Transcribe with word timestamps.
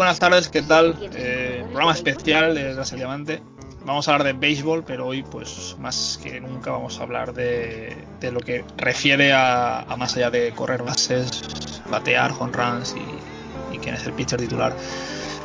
Buenas 0.00 0.18
tardes, 0.18 0.48
¿qué 0.48 0.62
tal? 0.62 0.96
Eh, 1.14 1.62
programa 1.66 1.92
especial 1.92 2.54
de 2.54 2.72
Tras 2.72 2.90
el 2.92 3.00
Diamante. 3.00 3.42
Vamos 3.84 4.08
a 4.08 4.12
hablar 4.12 4.28
de 4.28 4.32
béisbol, 4.32 4.82
pero 4.82 5.06
hoy, 5.06 5.22
pues 5.22 5.76
más 5.78 6.18
que 6.22 6.40
nunca, 6.40 6.70
vamos 6.70 6.98
a 6.98 7.02
hablar 7.02 7.34
de, 7.34 7.94
de 8.18 8.32
lo 8.32 8.40
que 8.40 8.64
refiere 8.78 9.34
a, 9.34 9.80
a, 9.80 9.96
más 9.96 10.16
allá 10.16 10.30
de 10.30 10.52
correr 10.52 10.82
bases, 10.82 11.82
batear, 11.90 12.32
home 12.32 12.50
runs 12.50 12.96
y, 12.96 13.76
y 13.76 13.78
quién 13.78 13.94
es 13.94 14.06
el 14.06 14.14
pitcher 14.14 14.40
titular. 14.40 14.74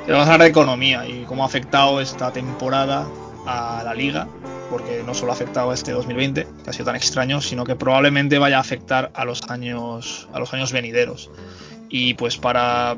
Vamos 0.07 0.29
a 0.29 0.33
hablar 0.35 0.43
de 0.43 0.51
economía 0.51 1.05
y 1.05 1.25
cómo 1.25 1.43
ha 1.43 1.47
afectado 1.47 1.99
esta 1.99 2.31
temporada 2.31 3.05
a 3.45 3.81
la 3.83 3.93
liga, 3.93 4.25
porque 4.69 5.03
no 5.05 5.13
solo 5.13 5.33
ha 5.33 5.35
afectado 5.35 5.71
a 5.71 5.73
este 5.73 5.91
2020, 5.91 6.47
que 6.63 6.69
ha 6.69 6.71
sido 6.71 6.85
tan 6.85 6.95
extraño, 6.95 7.41
sino 7.41 7.65
que 7.65 7.75
probablemente 7.75 8.39
vaya 8.39 8.55
a 8.55 8.61
afectar 8.61 9.11
a 9.15 9.25
los 9.25 9.41
años, 9.49 10.29
a 10.31 10.39
los 10.39 10.53
años 10.53 10.71
venideros. 10.71 11.29
Y 11.89 12.13
pues 12.13 12.37
para 12.37 12.95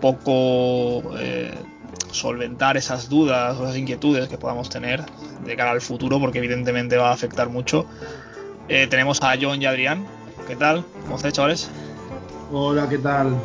poco 0.00 1.16
eh, 1.18 1.54
solventar 2.10 2.76
esas 2.76 3.08
dudas 3.08 3.58
o 3.58 3.64
esas 3.64 3.76
inquietudes 3.76 4.28
que 4.28 4.38
podamos 4.38 4.68
tener 4.68 5.04
de 5.44 5.56
cara 5.56 5.70
al 5.70 5.80
futuro, 5.80 6.18
porque 6.18 6.38
evidentemente 6.38 6.96
va 6.96 7.10
a 7.10 7.12
afectar 7.12 7.48
mucho, 7.48 7.86
eh, 8.68 8.86
tenemos 8.88 9.22
a 9.22 9.34
John 9.40 9.60
y 9.62 9.66
Adrián. 9.66 10.06
¿Qué 10.46 10.56
tal? 10.56 10.84
¿Cómo 11.02 11.16
estáis, 11.16 11.34
chavales? 11.34 11.70
Hola, 12.52 12.88
¿qué 12.88 12.98
tal? 12.98 13.36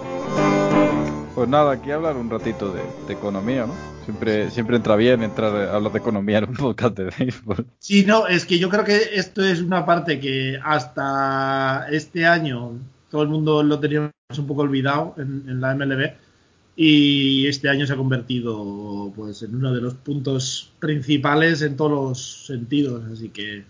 Pues 1.35 1.47
nada, 1.47 1.73
aquí 1.73 1.91
hablar 1.91 2.17
un 2.17 2.29
ratito 2.29 2.71
de, 2.71 2.81
de 3.07 3.13
economía, 3.13 3.65
¿no? 3.65 3.73
Siempre, 4.03 4.49
siempre 4.49 4.75
entra 4.75 4.95
bien 4.95 5.23
entrar 5.23 5.55
a 5.55 5.75
hablar 5.75 5.91
de 5.91 5.99
economía 5.99 6.39
en 6.39 6.49
un 6.49 6.55
podcast 6.55 6.97
de 6.97 7.05
béisbol. 7.17 7.65
Sí, 7.79 8.03
no, 8.05 8.27
es 8.27 8.45
que 8.45 8.59
yo 8.59 8.69
creo 8.69 8.83
que 8.83 8.99
esto 9.13 9.43
es 9.43 9.61
una 9.61 9.85
parte 9.85 10.19
que 10.19 10.59
hasta 10.63 11.87
este 11.91 12.25
año 12.25 12.73
todo 13.09 13.23
el 13.23 13.29
mundo 13.29 13.63
lo 13.63 13.79
teníamos 13.79 14.11
un 14.37 14.47
poco 14.47 14.61
olvidado 14.61 15.15
en, 15.17 15.45
en 15.47 15.61
la 15.61 15.75
MLB 15.75 16.11
y 16.83 17.45
este 17.45 17.69
año 17.69 17.85
se 17.85 17.93
ha 17.93 17.95
convertido 17.95 19.13
pues 19.15 19.43
en 19.43 19.53
uno 19.53 19.71
de 19.71 19.81
los 19.81 19.93
puntos 19.93 20.73
principales 20.79 21.61
en 21.61 21.77
todos 21.77 21.91
los 21.91 22.45
sentidos, 22.47 23.03
así 23.13 23.29
que 23.29 23.63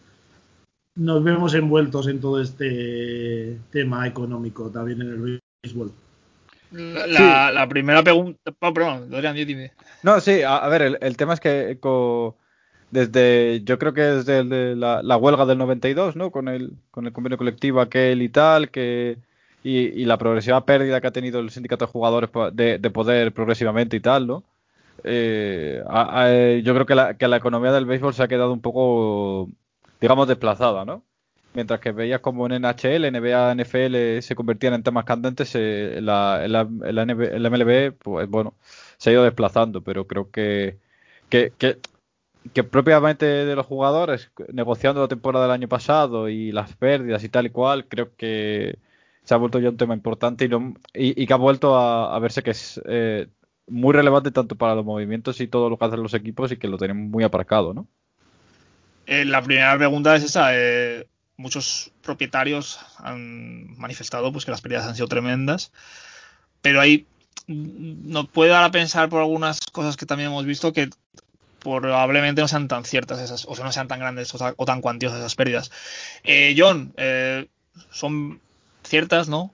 nos 0.95 1.21
vemos 1.21 1.53
envueltos 1.53 2.07
en 2.07 2.21
todo 2.21 2.41
este 2.41 3.57
tema 3.69 4.07
económico 4.07 4.69
también 4.69 5.01
en 5.01 5.09
el 5.09 5.41
béisbol. 5.61 5.91
La, 6.71 7.05
sí. 7.05 7.53
la, 7.53 7.67
primera 7.67 8.01
pregunta. 8.01 8.39
Oh, 8.59 8.73
perdón, 8.73 9.09
Dorian, 9.09 9.35
dime. 9.35 9.73
No, 10.03 10.21
sí, 10.21 10.41
a, 10.43 10.59
a 10.59 10.69
ver, 10.69 10.81
el, 10.81 10.97
el, 11.01 11.17
tema 11.17 11.33
es 11.33 11.41
que 11.41 11.79
co, 11.81 12.37
desde, 12.91 13.61
yo 13.65 13.77
creo 13.77 13.93
que 13.93 14.03
desde 14.03 14.39
el 14.39 14.47
de 14.47 14.75
la, 14.77 15.03
la, 15.03 15.17
huelga 15.17 15.45
del 15.45 15.57
92, 15.57 16.15
¿no? 16.15 16.31
Con 16.31 16.47
el, 16.47 16.77
con 16.91 17.07
el 17.07 17.11
convenio 17.11 17.37
colectivo 17.37 17.81
aquel 17.81 18.21
y 18.21 18.29
tal, 18.29 18.71
que. 18.71 19.17
Y, 19.63 19.77
y 19.77 20.05
la 20.05 20.17
progresiva 20.17 20.65
pérdida 20.65 21.01
que 21.01 21.07
ha 21.07 21.11
tenido 21.11 21.39
el 21.39 21.51
sindicato 21.51 21.85
de 21.85 21.91
jugadores 21.91 22.31
de, 22.53 22.79
de 22.79 22.89
poder 22.89 23.31
progresivamente 23.31 23.95
y 23.97 23.99
tal, 23.99 24.25
¿no? 24.25 24.43
Eh, 25.03 25.83
a, 25.87 26.29
yo 26.63 26.73
creo 26.73 26.85
que 26.85 26.95
la, 27.27 27.37
economía 27.37 27.71
del 27.71 27.85
béisbol 27.85 28.13
se 28.13 28.23
ha 28.23 28.27
quedado 28.27 28.53
un 28.53 28.61
poco, 28.61 29.49
digamos, 29.99 30.27
desplazada, 30.27 30.85
¿no? 30.85 31.03
mientras 31.53 31.81
que 31.81 31.91
veías 31.91 32.21
como 32.21 32.47
en 32.47 32.61
NHL, 32.61 33.11
NBA, 33.11 33.55
NFL 33.55 34.21
se 34.21 34.35
convertían 34.35 34.73
en 34.73 34.83
temas 34.83 35.03
candentes, 35.05 35.51
eh, 35.55 35.99
la, 36.01 36.47
la, 36.47 36.63
MLB, 36.65 37.93
pues 37.97 38.29
bueno, 38.29 38.55
se 38.97 39.09
ha 39.09 39.13
ido 39.13 39.23
desplazando, 39.23 39.81
pero 39.81 40.07
creo 40.07 40.31
que, 40.31 40.77
que, 41.29 41.51
que, 42.53 42.63
propiamente 42.63 43.25
de 43.25 43.55
los 43.55 43.65
jugadores, 43.65 44.31
negociando 44.53 45.01
la 45.01 45.07
temporada 45.09 45.45
del 45.45 45.53
año 45.53 45.67
pasado 45.67 46.29
y 46.29 46.51
las 46.53 46.75
pérdidas 46.75 47.23
y 47.23 47.29
tal 47.29 47.47
y 47.47 47.49
cual, 47.49 47.85
creo 47.87 48.15
que 48.15 48.79
se 49.23 49.33
ha 49.33 49.37
vuelto 49.37 49.59
ya 49.59 49.69
un 49.69 49.77
tema 49.77 49.93
importante 49.93 50.45
y, 50.45 50.49
no, 50.49 50.73
y, 50.93 51.25
que 51.25 51.33
ha 51.33 51.37
vuelto 51.37 51.77
a, 51.77 52.17
verse 52.19 52.43
que 52.43 52.51
es 52.51 52.81
eh, 52.85 53.27
muy 53.67 53.93
relevante 53.93 54.31
tanto 54.31 54.55
para 54.55 54.75
los 54.75 54.85
movimientos 54.85 55.39
y 55.41 55.47
todo 55.47 55.69
lo 55.69 55.77
que 55.77 55.85
hacen 55.85 56.03
los 56.03 56.13
equipos 56.13 56.51
y 56.51 56.57
que 56.57 56.67
lo 56.67 56.77
tenemos 56.77 57.09
muy 57.09 57.23
aparcado, 57.23 57.73
¿no? 57.73 57.87
Eh, 59.05 59.25
la 59.25 59.41
primera 59.41 59.77
pregunta 59.77 60.15
es 60.15 60.23
esa. 60.23 60.49
Eh, 60.53 61.07
muchos 61.37 61.91
propietarios 62.01 62.79
han 62.97 63.77
manifestado 63.77 64.31
pues 64.31 64.45
que 64.45 64.51
las 64.51 64.61
pérdidas 64.61 64.85
han 64.85 64.95
sido 64.95 65.07
tremendas, 65.07 65.71
pero 66.61 66.81
ahí 66.81 67.05
nos 67.47 68.27
puede 68.29 68.51
dar 68.51 68.63
a 68.63 68.71
pensar 68.71 69.09
por 69.09 69.21
algunas 69.21 69.59
cosas 69.71 69.97
que 69.97 70.05
también 70.05 70.29
hemos 70.29 70.45
visto 70.45 70.71
que 70.71 70.89
probablemente 71.59 72.41
no 72.41 72.47
sean 72.47 72.67
tan 72.67 72.85
ciertas 72.85 73.19
esas, 73.19 73.45
o 73.45 73.55
sea, 73.55 73.65
no 73.65 73.71
sean 73.71 73.87
tan 73.87 73.99
grandes 73.99 74.33
o, 74.33 74.53
o 74.55 74.65
tan 74.65 74.81
cuantiosas 74.81 75.19
esas 75.19 75.35
pérdidas. 75.35 75.71
John, 76.55 76.93
son 77.91 78.39
ciertas, 78.83 79.29
¿no? 79.29 79.51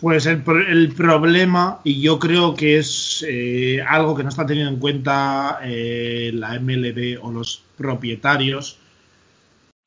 Pues 0.00 0.26
el, 0.26 0.44
el, 0.68 0.92
problema, 0.92 1.80
y 1.82 2.00
yo 2.00 2.20
creo 2.20 2.54
que 2.54 2.78
es 2.78 3.24
eh, 3.28 3.82
algo 3.86 4.14
que 4.14 4.22
no 4.22 4.28
está 4.28 4.46
teniendo 4.46 4.72
en 4.72 4.78
cuenta 4.78 5.58
eh, 5.64 6.30
la 6.34 6.58
MLB 6.60 7.18
o 7.20 7.32
los 7.32 7.62
propietarios, 7.76 8.78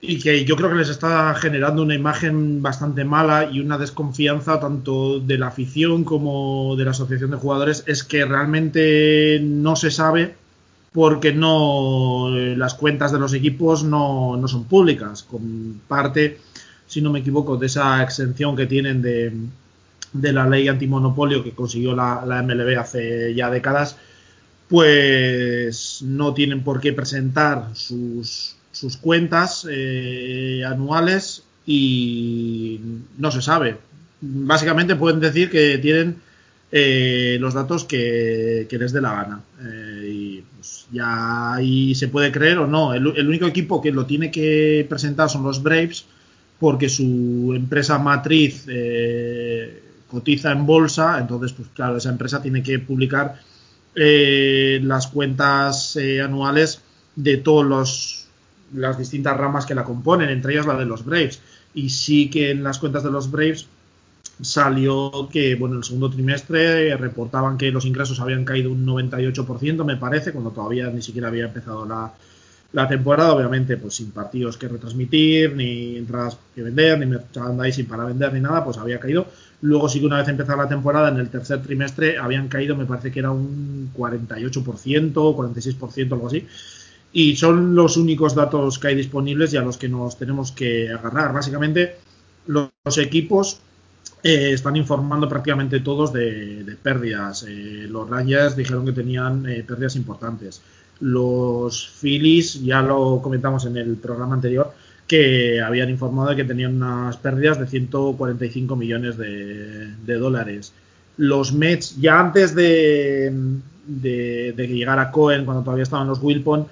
y 0.01 0.19
que 0.19 0.43
yo 0.43 0.55
creo 0.55 0.69
que 0.69 0.75
les 0.75 0.89
está 0.89 1.33
generando 1.35 1.83
una 1.83 1.93
imagen 1.93 2.61
bastante 2.61 3.05
mala 3.05 3.49
y 3.51 3.59
una 3.59 3.77
desconfianza 3.77 4.59
tanto 4.59 5.19
de 5.19 5.37
la 5.37 5.47
afición 5.47 6.03
como 6.03 6.75
de 6.75 6.85
la 6.85 6.91
asociación 6.91 7.31
de 7.31 7.37
jugadores 7.37 7.83
es 7.85 8.03
que 8.03 8.25
realmente 8.25 9.39
no 9.41 9.75
se 9.75 9.91
sabe 9.91 10.35
porque 10.91 11.31
no 11.33 12.29
las 12.31 12.73
cuentas 12.73 13.11
de 13.11 13.19
los 13.19 13.33
equipos 13.33 13.83
no, 13.83 14.35
no 14.37 14.47
son 14.47 14.65
públicas 14.65 15.21
con 15.23 15.79
parte 15.87 16.39
si 16.91 17.01
no 17.01 17.11
me 17.11 17.19
equivoco 17.19 17.55
de 17.57 17.67
esa 17.67 18.03
exención 18.03 18.55
que 18.55 18.65
tienen 18.65 19.01
de, 19.01 19.31
de 20.13 20.33
la 20.33 20.47
ley 20.47 20.67
antimonopolio 20.67 21.43
que 21.43 21.51
consiguió 21.51 21.95
la, 21.95 22.23
la 22.25 22.43
MLB 22.43 22.77
hace 22.77 23.33
ya 23.33 23.49
décadas 23.49 23.95
pues 24.67 26.01
no 26.01 26.33
tienen 26.33 26.63
por 26.63 26.79
qué 26.81 26.93
presentar 26.93 27.69
sus 27.73 28.55
sus 28.71 28.97
cuentas 28.97 29.67
eh, 29.69 30.63
anuales 30.65 31.43
y 31.65 32.79
no 33.17 33.31
se 33.31 33.41
sabe. 33.41 33.77
Básicamente 34.21 34.95
pueden 34.95 35.19
decir 35.19 35.49
que 35.49 35.77
tienen 35.77 36.17
eh, 36.71 37.37
los 37.39 37.53
datos 37.53 37.83
que, 37.85 38.67
les 38.69 38.93
dé 38.93 39.01
la 39.01 39.13
gana. 39.13 39.41
Eh, 39.63 40.09
y 40.11 40.43
pues 40.55 40.87
ya 40.91 41.53
ahí 41.53 41.93
se 41.95 42.07
puede 42.07 42.31
creer 42.31 42.59
o 42.59 42.67
no. 42.67 42.93
El, 42.93 43.05
único 43.07 43.45
equipo 43.45 43.81
que 43.81 43.91
lo 43.91 44.05
tiene 44.05 44.31
que 44.31 44.85
presentar 44.89 45.29
son 45.29 45.43
los 45.43 45.61
Braves 45.61 46.05
porque 46.61 46.89
su 46.89 47.53
empresa 47.55 47.97
matriz 47.97 48.65
eh, 48.69 49.81
cotiza 50.07 50.51
en 50.51 50.67
bolsa. 50.67 51.17
Entonces, 51.19 51.53
pues 51.53 51.69
claro, 51.73 51.97
esa 51.97 52.09
empresa 52.11 52.39
tiene 52.39 52.61
que 52.61 52.77
publicar 52.77 53.39
eh, 53.95 54.79
las 54.83 55.07
cuentas 55.07 55.95
eh, 55.95 56.21
anuales 56.21 56.83
de 57.15 57.37
todos 57.37 57.65
los 57.65 58.27
las 58.75 58.97
distintas 58.97 59.35
ramas 59.35 59.65
que 59.65 59.73
la 59.73 59.83
componen, 59.83 60.29
entre 60.29 60.53
ellas 60.53 60.67
la 60.67 60.77
de 60.77 60.85
los 60.85 61.03
Braves. 61.03 61.41
Y 61.73 61.89
sí 61.89 62.29
que 62.29 62.51
en 62.51 62.61
las 62.61 62.77
cuentas 62.77 63.03
de 63.03 63.09
los 63.09 63.31
Braves 63.31 63.65
salió 64.39 65.29
que, 65.31 65.55
bueno, 65.55 65.77
el 65.77 65.83
segundo 65.83 66.11
trimestre 66.11 66.95
reportaban 66.95 67.57
que 67.57 67.71
los 67.71 67.85
ingresos 67.85 68.19
habían 68.19 68.45
caído 68.45 68.71
un 68.71 68.85
98%, 68.85 69.83
me 69.83 69.97
parece, 69.97 70.31
cuando 70.31 70.51
todavía 70.51 70.91
ni 70.91 71.01
siquiera 71.01 71.27
había 71.27 71.45
empezado 71.45 71.85
la, 71.85 72.13
la 72.73 72.87
temporada, 72.87 73.33
obviamente, 73.33 73.77
pues 73.77 73.95
sin 73.95 74.11
partidos 74.11 74.57
que 74.57 74.67
retransmitir, 74.67 75.55
ni 75.55 75.97
entradas 75.97 76.37
que 76.55 76.63
vender, 76.63 76.99
ni 76.99 77.05
merchandising 77.05 77.85
para 77.85 78.05
vender, 78.05 78.33
ni 78.33 78.39
nada, 78.39 78.63
pues 78.63 78.77
había 78.77 78.99
caído. 78.99 79.27
Luego 79.61 79.89
sí 79.89 79.99
que 79.99 80.05
una 80.05 80.17
vez 80.17 80.27
empezada 80.27 80.63
la 80.63 80.69
temporada, 80.69 81.09
en 81.09 81.17
el 81.17 81.29
tercer 81.29 81.61
trimestre 81.61 82.17
habían 82.17 82.47
caído, 82.47 82.75
me 82.75 82.85
parece 82.85 83.11
que 83.11 83.19
era 83.19 83.31
un 83.31 83.91
48%, 83.95 85.13
46%, 85.13 86.11
algo 86.13 86.27
así 86.27 86.47
y 87.13 87.35
son 87.35 87.75
los 87.75 87.97
únicos 87.97 88.35
datos 88.35 88.79
que 88.79 88.87
hay 88.87 88.95
disponibles 88.95 89.53
y 89.53 89.57
a 89.57 89.61
los 89.61 89.77
que 89.77 89.89
nos 89.89 90.17
tenemos 90.17 90.51
que 90.51 90.89
agarrar. 90.89 91.33
Básicamente, 91.33 91.97
los, 92.47 92.69
equipos 92.97 93.59
eh, 94.23 94.51
están 94.53 94.75
informando 94.75 95.27
prácticamente 95.27 95.81
todos 95.81 96.13
de, 96.13 96.63
de 96.63 96.75
pérdidas. 96.75 97.45
Eh, 97.47 97.87
los 97.89 98.09
Rangers 98.09 98.55
dijeron 98.55 98.85
que 98.85 98.93
tenían 98.93 99.45
eh, 99.47 99.63
pérdidas 99.67 99.95
importantes. 99.95 100.61
Los 101.01 101.89
Phillies, 101.99 102.63
ya 102.63 102.81
lo 102.81 103.21
comentamos 103.21 103.65
en 103.65 103.77
el 103.77 103.97
programa 103.97 104.35
anterior, 104.35 104.73
que 105.07 105.59
habían 105.59 105.89
informado 105.89 106.29
de 106.29 106.35
que 106.37 106.43
tenían 106.45 106.75
unas 106.75 107.17
pérdidas 107.17 107.59
de 107.59 107.67
145 107.67 108.75
millones 108.75 109.17
de, 109.17 110.15
dólares. 110.17 110.73
Los 111.17 111.53
Mets, 111.53 111.99
ya 111.99 112.19
antes 112.19 112.55
de, 112.55 113.33
de, 113.85 114.53
de 114.55 114.67
llegar 114.67 114.99
a 114.99 115.11
Cohen, 115.11 115.43
cuando 115.43 115.63
todavía 115.63 115.83
estaban 115.83 116.07
los 116.07 116.21
Wilpon, 116.21 116.67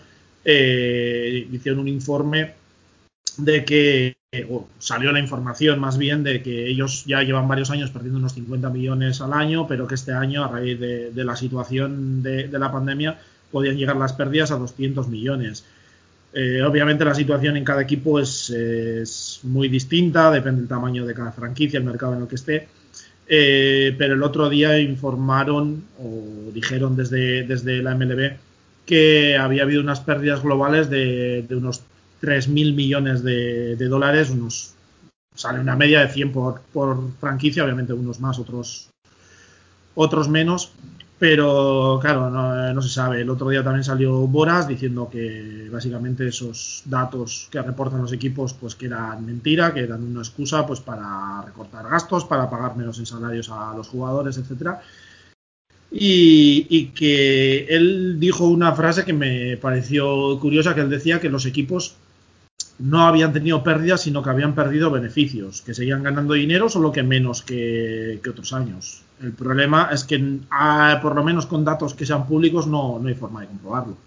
eh, 0.46 1.48
hicieron 1.52 1.82
un 1.82 1.88
informe 1.88 2.54
de 3.38 3.66
que 3.66 4.16
o 4.48 4.68
salió 4.78 5.12
la 5.12 5.20
información 5.20 5.80
más 5.80 5.98
bien 5.98 6.24
de 6.24 6.44
que 6.44 6.68
ellos 6.68 7.04
ya 7.06 7.24
llevan 7.24 7.48
varios 7.48 7.72
años 7.72 7.90
perdiendo 7.90 8.20
unos 8.20 8.34
50 8.34 8.70
millones 8.70 9.22
al 9.22 9.34
año, 9.34 9.68
pero 9.68 9.88
que 9.88 9.96
este 9.96 10.14
año, 10.14 10.44
a 10.44 10.48
raíz 10.50 10.80
de, 10.80 11.12
la 11.16 11.36
situación 11.36 12.22
de, 12.22 12.48
la 12.48 12.72
pandemia, 12.72 13.20
podían 13.52 13.78
llegar 13.78 13.96
las 13.98 14.14
pérdidas 14.14 14.52
a 14.52 14.58
200 14.58 15.08
millones. 15.08 15.66
Eh, 16.34 16.62
obviamente 16.62 17.04
la 17.04 17.16
situación 17.16 17.58
en 17.58 17.64
cada 17.64 17.82
equipo 17.82 18.20
es, 18.20 18.50
es, 18.52 19.40
muy 19.44 19.68
distinta, 19.68 20.32
depende 20.32 20.62
del 20.62 20.70
tamaño 20.70 21.06
de 21.06 21.14
cada 21.14 21.32
franquicia, 21.32 21.80
el 21.80 21.86
mercado 21.86 22.16
en 22.16 22.22
el 22.22 22.28
que 22.28 22.36
esté. 22.36 22.68
Eh, 23.28 23.96
pero 23.98 24.16
el 24.16 24.24
otro 24.24 24.50
día 24.50 24.80
informaron 24.80 25.84
o 26.00 26.52
dijeron 26.52 26.96
desde, 26.96 27.44
desde 27.44 27.84
la 27.84 27.94
MLB 27.94 28.34
que 28.88 29.38
había 29.38 29.62
habido 29.62 29.82
unas 29.82 30.00
pérdidas 30.00 30.42
globales 30.42 30.90
de, 30.90 31.46
de 31.48 31.56
unos 31.56 31.84
3.000 32.22 32.74
millones 32.74 33.24
de, 33.24 33.76
dólares, 33.88 34.30
unos 34.32 34.74
sale 35.36 35.60
una 35.60 35.76
media 35.76 36.02
de 36.02 36.10
100 36.10 36.32
por, 36.32 36.62
por 36.74 37.12
franquicia, 37.20 37.64
obviamente 37.64 37.94
unos 37.94 38.20
más, 38.20 38.40
otros, 38.40 38.90
otros 39.96 40.28
menos, 40.28 40.72
pero 41.20 42.00
claro, 42.02 42.30
no, 42.30 42.74
no, 42.74 42.82
se 42.82 42.88
sabe. 42.90 43.22
El 43.22 43.30
otro 43.30 43.50
día 43.50 43.62
también 43.62 43.84
salió 43.84 44.26
Boras 44.26 44.70
diciendo 44.70 45.10
que 45.12 45.68
básicamente 45.70 46.26
esos 46.26 46.82
datos 46.86 47.50
que 47.52 47.62
reportan 47.62 48.02
los 48.02 48.14
equipos 48.14 48.54
pues 48.54 48.74
que 48.76 48.86
eran 48.86 49.26
mentira, 49.26 49.74
que 49.74 49.82
eran 49.82 50.02
una 50.02 50.22
excusa 50.22 50.66
pues 50.66 50.80
para 50.80 51.42
recortar 51.46 51.90
gastos, 51.90 52.24
para 52.24 52.50
pagar 52.50 52.78
menos 52.78 53.00
en 53.00 53.06
salarios 53.06 53.50
a 53.50 53.74
los 53.76 53.90
jugadores, 53.90 54.38
etcétera. 54.38 54.82
Y, 55.92 56.68
y, 56.70 56.88
que 56.88 57.66
él 57.66 58.20
dijo 58.20 58.46
una 58.48 58.74
frase 58.74 59.04
que 59.04 59.14
me 59.14 59.58
pareció 59.58 60.40
curiosa, 60.40 60.76
que 60.76 60.82
él 60.82 60.90
decía 60.90 61.20
que 61.20 61.30
los 61.30 61.48
equipos 61.48 61.96
no 62.80 63.06
habían 63.06 63.34
tenido 63.34 63.62
pérdidas, 63.64 64.02
sino 64.02 64.24
que 64.24 64.30
habían 64.30 64.56
perdido 64.56 64.90
beneficios, 64.90 65.62
que 65.62 65.74
seguían 65.74 66.02
ganando 66.02 66.34
dinero, 66.34 66.70
solo 66.70 66.92
que 66.92 67.04
menos 67.04 67.42
que, 67.42 68.20
que 68.24 68.30
otros 68.30 68.54
años. 68.54 69.04
El 69.22 69.34
problema 69.34 69.90
es 69.92 70.06
que, 70.06 70.40
ah, 70.50 71.00
por 71.02 71.14
lo 71.14 71.24
menos 71.24 71.46
con 71.46 71.66
datos 71.66 71.94
que 71.94 72.06
sean 72.06 72.26
públicos, 72.26 72.68
no, 72.68 73.00
no 73.00 73.10
hay 73.10 73.16
forma 73.16 73.42
de 73.42 73.48
comprobarlo. 73.48 73.98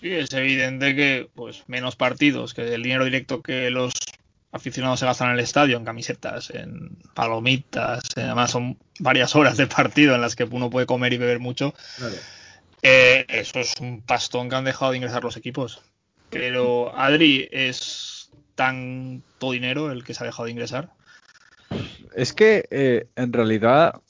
Sí, 0.00 0.10
es 0.10 0.32
evidente 0.32 0.96
que 0.96 1.30
pues 1.32 1.62
menos 1.68 1.94
partidos, 1.94 2.54
que 2.54 2.74
el 2.74 2.82
dinero 2.82 3.04
directo 3.04 3.40
que 3.40 3.70
los 3.70 3.92
aficionados 4.50 4.98
se 4.98 5.06
gastan 5.06 5.28
en 5.28 5.34
el 5.34 5.40
estadio, 5.40 5.76
en 5.76 5.84
camisetas, 5.84 6.50
en 6.50 6.96
palomitas, 7.14 8.02
además 8.16 8.50
son 8.50 8.76
varias 8.98 9.36
horas 9.36 9.56
de 9.56 9.68
partido 9.68 10.16
en 10.16 10.20
las 10.20 10.34
que 10.34 10.44
uno 10.44 10.68
puede 10.70 10.86
comer 10.86 11.12
y 11.12 11.18
beber 11.18 11.38
mucho. 11.38 11.72
Claro. 11.96 12.16
Eh, 12.82 13.24
eso 13.28 13.60
es 13.60 13.74
un 13.80 14.02
pastón 14.02 14.50
que 14.50 14.56
han 14.56 14.64
dejado 14.64 14.90
de 14.90 14.96
ingresar 14.96 15.22
los 15.22 15.36
equipos. 15.36 15.80
Pero 16.32 16.96
Adri, 16.96 17.46
¿es 17.52 18.30
tanto 18.54 19.52
dinero 19.52 19.92
el 19.92 20.02
que 20.02 20.14
se 20.14 20.24
ha 20.24 20.26
dejado 20.26 20.46
de 20.46 20.52
ingresar? 20.52 20.90
Es 22.14 22.32
que 22.32 22.64
eh, 22.70 23.06
en 23.16 23.32
realidad 23.32 24.00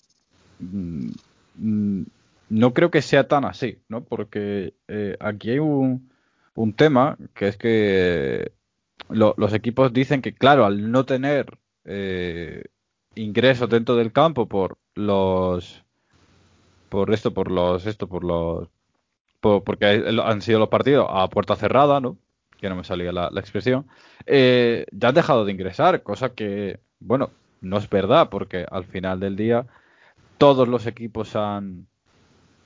mmm, 0.60 2.02
no 2.48 2.74
creo 2.74 2.90
que 2.90 3.02
sea 3.02 3.26
tan 3.26 3.44
así, 3.44 3.78
¿no? 3.88 4.04
Porque 4.04 4.74
eh, 4.86 5.16
aquí 5.18 5.50
hay 5.50 5.58
un, 5.58 6.10
un, 6.54 6.72
tema 6.74 7.18
que 7.34 7.48
es 7.48 7.56
que 7.56 8.52
lo, 9.08 9.34
los 9.36 9.52
equipos 9.52 9.92
dicen 9.92 10.22
que, 10.22 10.32
claro, 10.32 10.64
al 10.64 10.92
no 10.92 11.04
tener 11.04 11.58
eh, 11.84 12.64
ingresos 13.16 13.68
dentro 13.68 13.96
del 13.96 14.12
campo 14.12 14.46
por 14.46 14.78
los 14.94 15.84
por 16.88 17.12
esto, 17.12 17.32
por 17.32 17.50
los 17.50 17.86
esto, 17.86 18.06
por 18.06 18.22
los 18.22 18.68
porque 19.42 19.86
han 20.24 20.40
sido 20.40 20.58
los 20.60 20.68
partidos 20.68 21.06
a 21.10 21.28
puerta 21.28 21.56
cerrada, 21.56 22.00
¿no? 22.00 22.16
Que 22.58 22.68
no 22.68 22.76
me 22.76 22.84
salía 22.84 23.12
la, 23.12 23.28
la 23.30 23.40
expresión. 23.40 23.86
Eh, 24.26 24.86
ya 24.92 25.08
han 25.08 25.14
dejado 25.14 25.44
de 25.44 25.52
ingresar, 25.52 26.02
cosa 26.02 26.34
que, 26.34 26.78
bueno, 27.00 27.30
no 27.60 27.76
es 27.78 27.90
verdad, 27.90 28.28
porque 28.30 28.64
al 28.70 28.84
final 28.84 29.20
del 29.20 29.36
día 29.36 29.66
todos 30.38 30.68
los 30.68 30.86
equipos 30.86 31.36
han, 31.36 31.86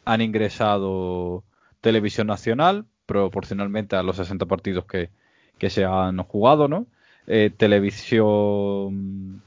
han 0.05 0.21
ingresado 0.21 1.45
televisión 1.81 2.27
nacional 2.27 2.87
proporcionalmente 3.07 3.97
a 3.97 4.03
los 4.03 4.17
60 4.17 4.47
partidos 4.47 4.85
que, 4.85 5.11
que 5.59 5.71
se 5.71 5.85
han 5.85 6.19
jugado, 6.19 6.69
¿no? 6.69 6.87
Eh, 7.27 7.51
televisión 7.57 9.43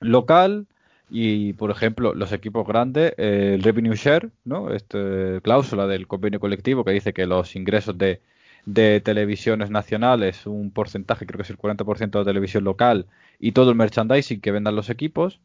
local 0.00 0.66
y, 1.08 1.52
por 1.54 1.70
ejemplo, 1.70 2.14
los 2.14 2.32
equipos 2.32 2.66
grandes, 2.66 3.14
eh, 3.16 3.52
el 3.54 3.62
revenue 3.62 3.94
share, 3.94 4.30
¿no? 4.44 4.72
Esta 4.72 4.98
cláusula 5.42 5.86
del 5.86 6.06
convenio 6.06 6.40
colectivo 6.40 6.84
que 6.84 6.90
dice 6.90 7.12
que 7.12 7.26
los 7.26 7.54
ingresos 7.54 7.96
de, 7.96 8.20
de 8.66 9.00
televisiones 9.00 9.70
nacionales, 9.70 10.46
un 10.46 10.72
porcentaje, 10.72 11.26
creo 11.26 11.38
que 11.38 11.44
es 11.44 11.50
el 11.50 11.58
40% 11.58 12.18
de 12.18 12.24
televisión 12.24 12.64
local 12.64 13.06
y 13.38 13.52
todo 13.52 13.70
el 13.70 13.76
merchandising 13.76 14.40
que 14.40 14.50
vendan 14.50 14.76
los 14.76 14.90
equipos, 14.90 15.40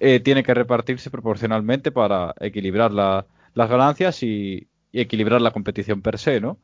eh, 0.00 0.20
tiene 0.20 0.42
que 0.42 0.54
repartirse 0.54 1.10
proporcionalmente 1.10 1.92
para 1.92 2.34
equilibrar 2.40 2.92
la, 2.92 3.26
las 3.54 3.68
ganancias 3.70 4.22
y, 4.22 4.68
equilibrar 4.94 5.40
la 5.40 5.52
competición 5.52 6.02
per 6.02 6.18
se, 6.18 6.40
¿no? 6.40 6.58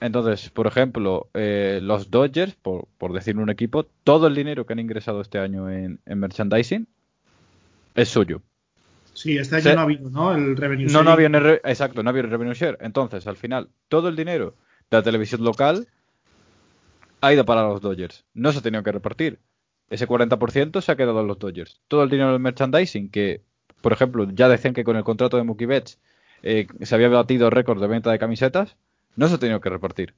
Entonces, 0.00 0.50
por 0.50 0.66
ejemplo, 0.66 1.28
eh, 1.34 1.80
los 1.82 2.10
Dodgers, 2.10 2.54
por, 2.54 2.86
por, 2.98 3.12
decir 3.14 3.38
un 3.38 3.48
equipo, 3.50 3.86
todo 4.04 4.26
el 4.26 4.34
dinero 4.34 4.66
que 4.66 4.74
han 4.74 4.78
ingresado 4.80 5.22
este 5.22 5.38
año 5.38 5.70
en 5.70 5.98
merchandising 6.06 6.86
es 8.00 8.08
suyo. 8.08 8.42
Sí, 9.14 9.36
este 9.36 9.56
año 9.56 9.62
Se, 9.62 9.74
no 9.74 9.80
ha 9.80 9.84
habido, 9.84 10.10
¿no? 10.10 10.34
El 10.34 10.56
revenue 10.56 10.86
no, 10.86 10.90
share. 10.90 11.04
No, 11.04 11.10
había, 11.10 11.28
re, 11.28 11.60
exacto, 11.64 12.02
no 12.02 12.10
había 12.10 12.22
el 12.22 12.30
revenue 12.30 12.54
share. 12.54 12.78
Entonces, 12.80 13.26
al 13.26 13.36
final, 13.36 13.68
todo 13.88 14.08
el 14.08 14.16
dinero 14.16 14.54
de 14.90 14.96
la 14.96 15.02
televisión 15.02 15.42
local 15.42 15.88
ha 17.20 17.32
ido 17.32 17.44
para 17.44 17.62
los 17.62 17.80
Dodgers. 17.80 18.24
No 18.34 18.52
se 18.52 18.58
ha 18.58 18.62
tenido 18.62 18.82
que 18.82 18.92
repartir 18.92 19.40
ese 19.90 20.06
40% 20.06 20.80
se 20.80 20.92
ha 20.92 20.96
quedado 20.96 21.20
en 21.20 21.26
los 21.26 21.38
Dodgers. 21.38 21.80
Todo 21.88 22.02
el 22.02 22.10
dinero 22.10 22.32
del 22.32 22.40
merchandising, 22.40 23.10
que 23.10 23.42
por 23.80 23.92
ejemplo 23.92 24.28
ya 24.30 24.48
decían 24.48 24.74
que 24.74 24.84
con 24.84 24.96
el 24.96 25.04
contrato 25.04 25.36
de 25.36 25.44
Mookie 25.44 25.66
Betts 25.66 25.98
eh, 26.42 26.66
se 26.82 26.94
había 26.94 27.08
batido 27.08 27.50
récord 27.50 27.80
de 27.80 27.86
venta 27.86 28.10
de 28.10 28.18
camisetas, 28.18 28.76
no 29.16 29.28
se 29.28 29.36
ha 29.36 29.38
tenido 29.38 29.60
que 29.60 29.70
repartir. 29.70 30.14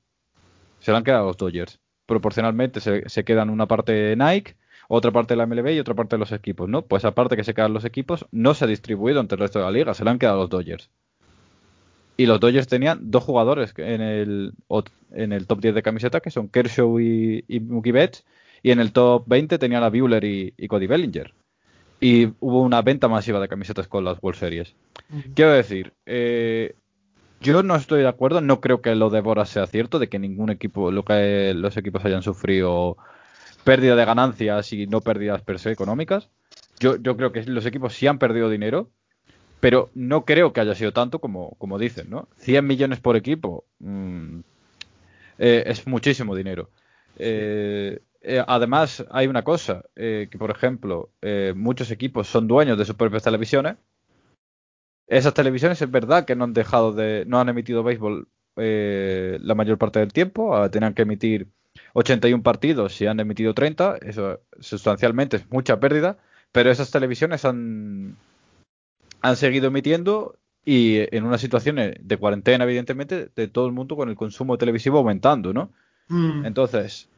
Se 0.81 0.91
lo 0.91 0.97
han 0.97 1.05
quedado 1.05 1.27
los 1.27 1.37
Dodgers. 1.37 1.79
Proporcionalmente 2.07 2.81
se, 2.81 3.09
se 3.09 3.25
quedan 3.25 3.51
una 3.51 3.67
parte 3.67 3.93
de 3.93 4.17
Nike, 4.17 4.57
otra 4.93 5.13
parte 5.13 5.35
de 5.35 5.39
la 5.39 5.47
MLB 5.47 5.69
y 5.69 5.79
otra 5.79 5.95
parte 5.95 6.17
de 6.17 6.19
los 6.21 6.33
equipos, 6.33 6.69
¿no? 6.69 6.83
Pues 6.83 7.05
aparte 7.05 7.37
que 7.37 7.45
se 7.45 7.55
quedan 7.55 7.73
los 7.73 7.85
equipos, 7.85 8.27
no 8.33 8.55
se 8.55 8.65
ha 8.65 8.69
distribuido 8.69 9.21
entre 9.21 9.37
el 9.37 9.41
resto 9.41 9.61
de 9.61 9.65
la 9.65 9.71
liga, 9.71 9.95
se 9.95 10.03
lo 10.03 10.11
han 10.11 10.19
quedado 10.19 10.39
los 10.39 10.51
Dodgers. 10.51 10.91
Y 12.17 12.27
los 12.27 12.41
Dodgers 12.41 12.67
tenían 12.67 12.99
dos 13.09 13.23
jugadores 13.23 13.73
en 13.77 14.01
el, 14.01 14.53
en 15.13 15.33
el 15.33 15.47
top 15.47 15.61
10 15.61 15.77
de 15.77 15.83
camiseta, 15.83 16.19
que 16.19 16.33
son 16.33 16.49
Kershaw 16.49 16.99
y, 16.99 17.45
y 17.47 17.61
Mookie 17.61 17.93
Betts, 17.93 18.25
y 18.65 18.73
en 18.73 18.81
el 18.81 18.91
top 18.91 19.23
20 19.29 19.59
tenían 19.59 19.85
a 19.85 19.91
Bueller 19.91 20.25
y, 20.25 20.55
y, 20.57 20.67
Cody 20.67 20.89
Bellinger. 20.89 21.35
Y 22.01 22.27
hubo 22.41 22.61
una 22.61 22.83
venta 22.83 23.07
masiva 23.07 23.39
de 23.39 23.47
camisetas 23.47 23.87
con 23.87 24.05
las 24.05 24.19
World 24.21 24.41
Series. 24.41 24.75
Uh 25.09 25.17
-huh. 25.19 25.35
Quiero 25.35 25.53
decir, 25.53 25.93
eh, 26.05 26.75
yo 27.41 27.63
no 27.63 27.77
estoy 27.77 28.03
de 28.03 28.09
acuerdo, 28.09 28.41
no 28.41 28.61
creo 28.61 28.83
que 28.83 28.97
lo 28.97 29.09
de 29.09 29.21
Boras 29.21 29.51
sea 29.51 29.69
cierto, 29.69 30.01
de 30.01 30.09
que 30.09 30.19
ningún 30.19 30.51
equipo, 30.51 30.91
lo 30.91 31.05
que 31.05 31.55
los 31.55 31.77
equipos 31.77 32.05
hayan 32.05 32.23
sufrido 32.23 32.97
pérdida 33.65 33.97
de 33.97 34.05
ganancias 34.05 34.73
y 34.73 34.87
no 34.87 35.01
pérdidas 35.01 35.43
per 35.43 35.59
se 35.59 35.71
económicas. 35.71 36.31
Yo, 36.79 36.97
yo 36.97 37.17
creo 37.17 37.33
que 37.33 37.43
los 37.45 37.67
equipos 37.67 37.95
sí 37.95 38.07
han 38.07 38.19
perdido 38.19 38.49
dinero, 38.49 38.91
pero 39.61 39.91
no 39.95 40.25
creo 40.25 40.53
que 40.53 40.61
haya 40.61 40.75
sido 40.75 40.93
tanto 40.93 41.19
como, 41.19 41.79
dicen, 41.79 42.09
¿no? 42.09 42.29
100 42.39 42.67
millones 42.67 43.01
por 43.01 43.17
equipo 43.17 43.65
mmm, 43.79 44.41
eh, 45.39 45.65
es 45.67 45.87
muchísimo 45.87 46.35
dinero. 46.35 46.71
Eh, 47.23 48.01
eh, 48.23 48.45
además, 48.47 49.05
hay 49.11 49.27
una 49.27 49.43
cosa, 49.43 49.85
eh, 49.97 50.29
que 50.31 50.39
por 50.39 50.51
ejemplo, 50.51 51.11
muchos 51.55 51.91
equipos 51.91 52.29
son 52.29 52.49
dueños 52.49 52.79
de 52.79 52.85
sus 52.85 52.97
propias 52.97 53.23
televisiones. 53.23 53.77
Esas 55.07 55.35
televisiones 55.35 55.83
es 55.83 55.91
verdad 55.91 56.25
que 56.25 56.37
no 56.37 56.45
han 56.45 56.53
dejado 56.53 56.93
de, 56.93 57.25
no 57.27 57.41
han 57.41 57.49
emitido 57.49 57.83
béisbol 57.83 58.29
la 58.57 59.55
mayor 59.55 59.79
parte 59.79 60.01
del 60.01 60.13
tiempo, 60.13 60.55
uh, 60.55 60.69
tenían 60.69 60.93
que 60.93 61.03
emitir 61.03 61.49
81 61.95 62.43
partidos 62.43 63.01
y 63.01 63.07
han 63.07 63.21
emitido 63.21 63.55
30, 63.55 63.99
eso 64.03 64.41
sustancialmente 64.61 65.39
es 65.39 65.51
mucha 65.51 65.81
pérdida, 65.81 66.19
pero 66.53 66.71
esas 66.71 66.91
televisiones 66.91 67.45
han, 67.45 68.17
han 69.23 69.37
seguido 69.37 69.69
emitiendo 69.69 70.37
y 70.65 70.99
en 71.17 71.25
una 71.25 71.39
situación 71.39 71.77
de 71.77 72.17
cuarentena, 72.17 72.65
evidentemente, 72.65 73.31
de 73.35 73.49
todo 73.49 73.67
el 73.67 73.73
mundo 73.73 73.97
con 73.97 74.09
el 74.09 74.17
consumo 74.17 74.59
televisivo 74.59 74.99
aumentando, 74.99 75.53
¿no? 75.53 75.71
Mm. 76.09 76.45
Entonces, 76.45 77.09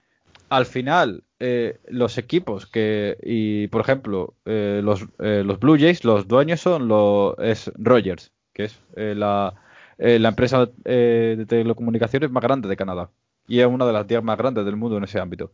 al 0.49 0.67
final, 0.67 1.25
eh, 1.41 1.81
los 1.89 2.19
equipos 2.19 2.67
que, 2.67 3.17
y 3.23 3.67
por 3.69 3.81
ejemplo, 3.81 4.35
eh, 4.45 4.81
los, 4.85 5.07
eh, 5.19 5.43
los, 5.45 5.59
Blue 5.59 5.79
Jays, 5.79 6.05
los 6.05 6.29
dueños 6.29 6.61
son 6.61 6.89
los, 6.89 7.35
es 7.39 7.73
Rogers, 7.75 8.33
que 8.53 8.65
es 8.65 8.79
eh, 8.97 9.15
la, 9.17 9.55
la, 9.99 10.29
empresa 10.29 10.67
de 10.85 11.45
telecomunicaciones 11.49 12.31
más 12.31 12.43
grande 12.43 12.69
de 12.69 12.77
Canadá. 12.77 13.11
Y 13.49 13.61
es 13.61 13.67
una 13.67 13.87
de 13.87 13.93
las 13.93 14.07
10 14.07 14.23
más 14.23 14.39
grandes 14.39 14.65
del 14.65 14.77
mundo 14.77 14.97
en 14.97 15.05
ese 15.05 15.19
ámbito. 15.19 15.53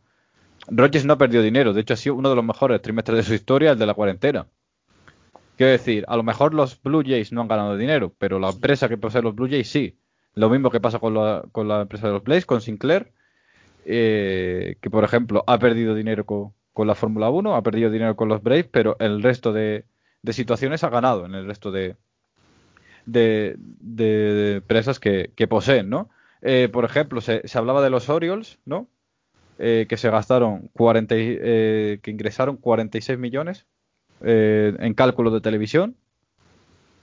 Rogers 0.67 1.05
no 1.05 1.13
ha 1.13 1.17
perdido 1.17 1.41
dinero, 1.41 1.73
de 1.73 1.81
hecho 1.81 1.93
ha 1.93 1.97
sido 1.97 2.15
uno 2.15 2.29
de 2.29 2.35
los 2.35 2.45
mejores 2.45 2.81
trimestres 2.81 3.17
de 3.17 3.23
su 3.23 3.33
historia, 3.33 3.71
el 3.71 3.79
de 3.79 3.85
la 3.85 3.93
cuarentena. 3.93 4.47
Quiero 5.57 5.71
decir, 5.71 6.05
a 6.07 6.15
lo 6.15 6.23
mejor 6.23 6.53
los 6.53 6.81
Blue 6.81 7.03
Jays 7.05 7.33
no 7.33 7.41
han 7.41 7.47
ganado 7.47 7.75
dinero, 7.75 8.13
pero 8.17 8.39
la 8.39 8.49
empresa 8.49 8.87
que 8.87 8.97
posee 8.97 9.21
los 9.21 9.35
Blue 9.35 9.49
Jays 9.49 9.69
sí. 9.69 9.97
Lo 10.35 10.49
mismo 10.49 10.69
que 10.69 10.79
pasa 10.79 10.99
con 10.99 11.13
la, 11.13 11.43
con 11.51 11.67
la 11.67 11.81
empresa 11.81 12.07
de 12.07 12.13
los 12.13 12.23
Blaze, 12.23 12.45
con 12.45 12.61
Sinclair, 12.61 13.11
eh, 13.85 14.77
que 14.81 14.89
por 14.89 15.03
ejemplo 15.03 15.43
ha 15.47 15.59
perdido 15.59 15.95
dinero 15.95 16.25
con, 16.25 16.53
la 16.87 16.95
Fórmula 16.95 17.29
1, 17.29 17.55
ha 17.55 17.61
perdido 17.61 17.89
dinero 17.89 18.15
con 18.15 18.29
los 18.29 18.41
Braves, 18.41 18.67
pero 18.71 18.95
el 18.99 19.21
resto 19.21 19.51
de, 19.51 19.83
situaciones 20.29 20.85
ha 20.85 20.89
ganado 20.89 21.25
en 21.25 21.35
el 21.35 21.45
resto 21.45 21.71
de, 21.71 21.97
de, 23.05 23.55
de 23.57 24.55
empresas 24.57 24.97
que, 24.97 25.31
que, 25.35 25.47
poseen, 25.47 25.89
¿no? 25.89 26.09
Eh, 26.41 26.69
por 26.71 26.85
ejemplo, 26.85 27.21
se, 27.21 27.47
se, 27.47 27.57
hablaba 27.57 27.81
de 27.81 27.89
los 27.89 28.09
Orioles, 28.09 28.59
¿no? 28.65 28.87
Eh, 29.61 29.87
que 29.89 29.97
se 29.97 30.09
gastaron 30.09 30.69
40, 30.69 31.15
eh, 31.17 31.99
que 32.01 32.11
ingresaron 32.11 32.55
46 32.55 33.19
millones 33.19 33.65
eh, 34.21 34.73
en 34.79 34.93
cálculo 34.93 35.31
de 35.31 35.41
televisión 35.41 35.97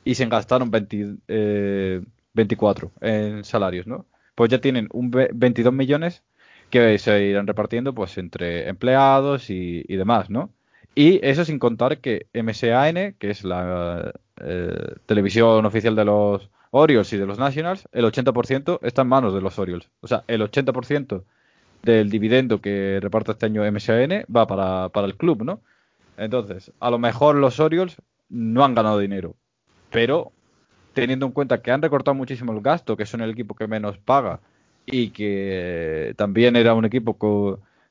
y 0.04 0.14
se 0.14 0.24
gastaron 0.24 0.70
24 0.70 2.92
en 3.02 3.44
salarios, 3.44 3.86
¿no? 3.86 4.06
Pues 4.34 4.50
ya 4.50 4.58
tienen 4.58 4.88
un 4.92 5.10
22 5.10 5.74
millones 5.74 6.22
que 6.70 6.98
se 6.98 7.26
irán 7.26 7.46
repartiendo 7.46 7.94
pues 7.94 8.16
entre 8.16 8.70
empleados 8.70 9.50
y, 9.50 9.82
demás, 9.88 10.30
¿no? 10.30 10.50
Y 10.94 11.20
eso 11.26 11.44
sin 11.44 11.58
contar 11.58 11.98
que 11.98 12.28
MSAN, 12.32 13.16
que 13.18 13.30
es 13.30 13.44
la 13.44 14.14
televisión 15.04 15.66
oficial 15.66 15.94
de 15.94 16.06
los 16.06 16.48
Orioles 16.76 17.12
y 17.12 17.16
de 17.16 17.26
los 17.26 17.38
Nationals, 17.38 17.88
el 17.92 18.04
80% 18.04 18.80
está 18.82 19.02
en 19.02 19.08
manos 19.08 19.34
de 19.34 19.40
los 19.40 19.58
Orioles. 19.58 19.88
O 20.00 20.08
sea, 20.08 20.24
el 20.28 20.42
80% 20.42 21.24
del 21.82 22.10
dividendo 22.10 22.60
que 22.60 22.98
reparte 23.00 23.32
este 23.32 23.46
año 23.46 23.62
MSN 23.70 24.26
va 24.34 24.46
para, 24.46 25.06
el 25.06 25.16
club, 25.16 25.42
¿no? 25.42 25.60
Entonces, 26.16 26.72
a 26.80 26.90
lo 26.90 26.98
mejor 26.98 27.36
los 27.36 27.60
Orioles 27.60 27.96
no 28.28 28.64
han 28.64 28.74
ganado 28.74 28.98
dinero, 28.98 29.36
pero 29.90 30.32
teniendo 30.92 31.26
en 31.26 31.32
cuenta 31.32 31.62
que 31.62 31.70
han 31.70 31.82
recortado 31.82 32.14
muchísimo 32.14 32.52
el 32.52 32.60
gasto, 32.60 32.96
que 32.96 33.06
son 33.06 33.20
el 33.20 33.30
equipo 33.30 33.54
que 33.54 33.66
menos 33.66 33.98
paga 33.98 34.40
y 34.84 35.10
que 35.10 36.14
también 36.16 36.56
era 36.56 36.74
un 36.74 36.84
equipo 36.84 37.16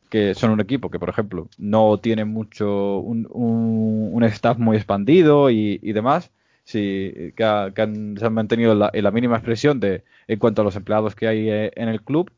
que 0.10 0.34
son 0.36 0.52
un 0.52 0.62
equipo 0.62 0.90
que, 0.90 1.00
por 1.00 1.10
ejemplo, 1.10 1.48
no 1.58 1.98
tiene 2.00 2.26
mucho 2.26 3.00
un, 3.00 4.24
staff 4.24 4.58
muy 4.58 4.78
expandido 4.78 5.50
y 5.50 5.92
demás, 5.94 6.32
sí, 6.66 7.34
que, 7.36 7.74
se 8.18 8.26
han 8.26 8.34
mantenido 8.34 8.74
en 8.92 9.04
la, 9.04 9.12
mínima 9.12 9.38
expresión 9.38 9.80
de 9.80 10.04
en 10.28 10.40
cuanto 10.40 10.62
a 10.62 10.66
los 10.66 10.76
empleados 10.76 11.16
que 11.16 11.28
hay 11.28 11.50
eh, 11.50 11.72
en 11.76 11.88
el 11.88 12.02
club. 12.02 12.32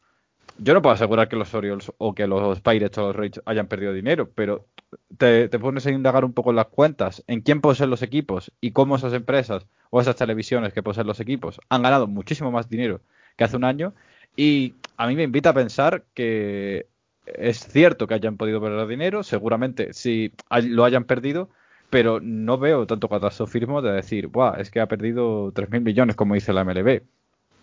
Yo 0.60 0.74
no 0.74 0.82
puedo 0.82 0.94
asegurar 0.94 1.30
que 1.30 1.36
los 1.36 1.54
Orioles 1.54 1.92
o 1.98 2.14
que 2.14 2.28
los 2.28 2.62
Pirates 2.62 2.98
o 2.98 3.08
los 3.08 3.16
Rays 3.16 3.42
hayan 3.46 3.68
perdido 3.68 3.94
dinero, 3.94 4.30
pero 4.34 4.66
te, 5.18 5.50
pones 5.50 5.86
a 5.86 5.92
indagar 5.92 6.26
un 6.26 6.34
poco 6.34 6.50
en 6.52 6.56
las 6.56 6.68
cuentas, 6.68 7.24
en 7.28 7.42
quién 7.42 7.62
poseen 7.62 7.90
los 7.90 8.02
equipos 8.02 8.52
y 8.62 8.72
cómo 8.72 8.96
esas 8.96 9.14
empresas 9.14 9.68
o 9.90 10.02
esas 10.02 10.16
televisiones 10.16 10.74
que 10.74 10.84
poseen 10.84 11.08
los 11.08 11.20
equipos 11.20 11.60
han 11.70 11.84
ganado 11.84 12.08
muchísimo 12.08 12.52
más 12.52 12.70
dinero 12.70 13.02
que 13.36 13.44
hace 13.44 13.58
un 13.58 13.64
año. 13.64 13.94
Y 14.36 14.76
a 14.98 15.08
mí 15.08 15.16
me 15.16 15.24
invita 15.24 15.50
a 15.50 15.54
pensar 15.54 16.06
que 16.14 16.88
es 17.26 17.60
cierto 17.68 18.08
que 18.08 18.16
hayan 18.16 18.38
podido 18.38 18.62
perder 18.62 18.88
dinero, 18.88 19.24
seguramente 19.24 19.94
si 19.94 20.34
lo 20.64 20.86
hayan 20.86 21.04
perdido, 21.04 21.50
pero 21.89 22.20
no 22.22 22.58
veo 22.58 22.86
tanto 22.86 23.08
catastrofismo 23.08 23.82
de 23.82 23.94
decir, 23.94 24.27
Buah, 24.27 24.60
es 24.60 24.70
que 24.70 24.79
ha 24.79 24.88
perdido 24.88 25.53
3.000 25.53 25.82
millones, 25.82 26.15
como 26.15 26.36
dice 26.36 26.53
la 26.53 26.63
MLB. 26.63 27.01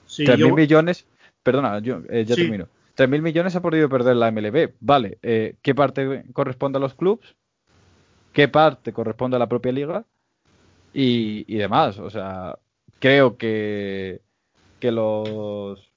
Sí, 0.07 0.25
3.000 0.25 0.55
millones, 0.55 1.07
perdona, 1.43 1.79
yo 1.81 2.01
eh, 2.09 2.25
ya 2.25 2.35
termino. 2.35 2.69
3.000 2.97 3.23
millones 3.23 3.57
ha 3.57 3.63
podido 3.63 3.89
perder 3.89 4.17
la 4.17 4.31
MLB. 4.31 4.75
Vale, 4.81 5.19
eh, 5.23 5.57
¿qué 5.63 5.75
parte 5.75 6.25
corresponde 6.33 6.79
a 6.79 6.81
los 6.81 6.95
clubes? 6.95 7.35
¿Qué 8.33 8.49
parte 8.49 8.93
corresponde 8.93 9.37
a 9.37 9.39
la 9.39 9.49
propia 9.49 9.73
liga? 9.73 10.05
Y, 10.93 11.45
y 11.47 11.57
demás. 11.57 11.99
O 11.99 12.11
sea, 12.11 12.59
creo 12.99 13.37
que, 13.37 14.21
que 14.81 14.93
los, 14.93 15.93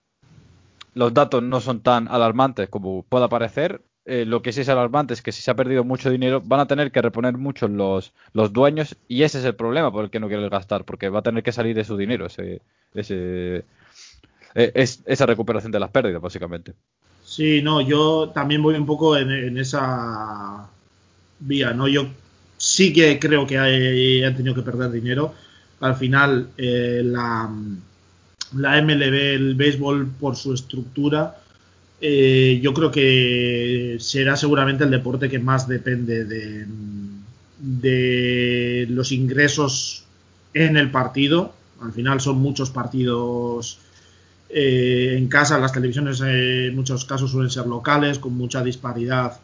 los 0.94 1.14
datos 1.14 1.44
no 1.44 1.62
son 1.62 1.82
tan 1.82 2.08
alarmantes 2.08 2.70
como 2.70 3.04
pueda 3.04 3.30
parecer. 3.30 3.82
Eh, 4.10 4.24
lo 4.26 4.42
que 4.42 4.54
sí 4.54 4.62
es 4.62 4.70
alarmante 4.70 5.14
es 5.14 5.22
que 5.22 5.34
si 5.34 5.42
se 5.42 5.52
ha 5.52 5.56
perdido 5.56 5.84
mucho 5.84 6.10
dinero, 6.10 6.42
van 6.42 6.62
a 6.62 6.66
tener 6.66 6.94
que 6.94 7.02
reponer 7.02 7.38
mucho 7.38 7.68
los, 7.68 8.14
los 8.32 8.54
dueños 8.54 8.96
y 9.10 9.24
ese 9.24 9.40
es 9.40 9.44
el 9.44 9.56
problema 9.56 9.92
por 9.92 10.06
el 10.06 10.10
que 10.10 10.22
no 10.22 10.30
quieren 10.30 10.50
gastar, 10.50 10.86
porque 10.86 11.10
va 11.10 11.20
a 11.20 11.24
tener 11.24 11.44
que 11.44 11.52
salir 11.52 11.76
de 11.76 11.84
su 11.84 11.98
dinero 11.98 12.28
ese, 12.28 12.62
ese, 12.94 13.66
e, 14.56 14.72
es, 14.76 15.04
esa 15.06 15.26
recuperación 15.26 15.74
de 15.74 15.82
las 15.82 15.92
pérdidas, 15.92 16.22
básicamente. 16.22 16.74
Sí, 17.26 17.62
no, 17.62 17.82
yo 17.82 18.30
también 18.30 18.64
voy 18.64 18.76
un 18.76 18.86
poco 18.86 19.18
en, 19.18 19.58
esa 19.58 20.70
vía, 21.40 21.74
¿no? 21.74 21.90
Yo 21.90 22.08
sí 22.56 22.94
que 22.94 23.20
creo 23.20 23.46
que 23.46 23.58
han 23.58 24.38
tenido 24.38 24.56
que 24.56 24.62
perder 24.62 24.90
dinero. 24.90 25.34
Al 25.82 25.96
final, 25.96 26.48
eh, 26.58 27.02
la, 27.04 27.52
la 28.56 28.82
MLB, 28.82 29.36
el 29.36 29.56
béisbol, 29.56 30.08
por 30.18 30.38
su 30.38 30.54
estructura, 30.54 31.36
eh, 32.00 32.60
yo 32.62 32.74
creo 32.74 32.92
que 32.92 33.98
será 34.00 34.36
seguramente 34.36 34.84
el 34.84 34.92
deporte 34.92 35.30
que 35.30 35.40
más 35.40 35.68
depende 35.68 36.26
de, 36.26 36.66
de 37.60 38.88
los 38.90 39.12
ingresos 39.12 40.06
en 40.54 40.78
el 40.78 40.92
partido. 40.92 41.54
Al 41.82 41.94
final 41.94 42.22
son 42.22 42.38
muchos 42.40 42.70
partidos 42.70 43.80
eh, 44.50 45.16
en 45.18 45.28
casa, 45.28 45.58
las 45.60 45.74
televisiones 45.74 46.22
eh, 46.22 46.68
en 46.68 46.76
muchos 46.76 47.06
casos 47.06 47.32
suelen 47.32 47.52
ser 47.52 47.68
locales, 47.68 48.20
con 48.20 48.34
mucha 48.34 48.64
disparidad 48.64 49.40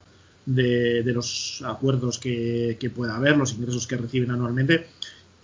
de, 0.46 1.04
los 1.06 1.64
acuerdos 1.66 2.20
que, 2.20 2.78
que, 2.80 2.90
pueda 2.90 3.16
haber, 3.16 3.38
los 3.38 3.54
ingresos 3.54 3.88
que 3.88 3.98
reciben 3.98 4.32
anualmente 4.32 4.88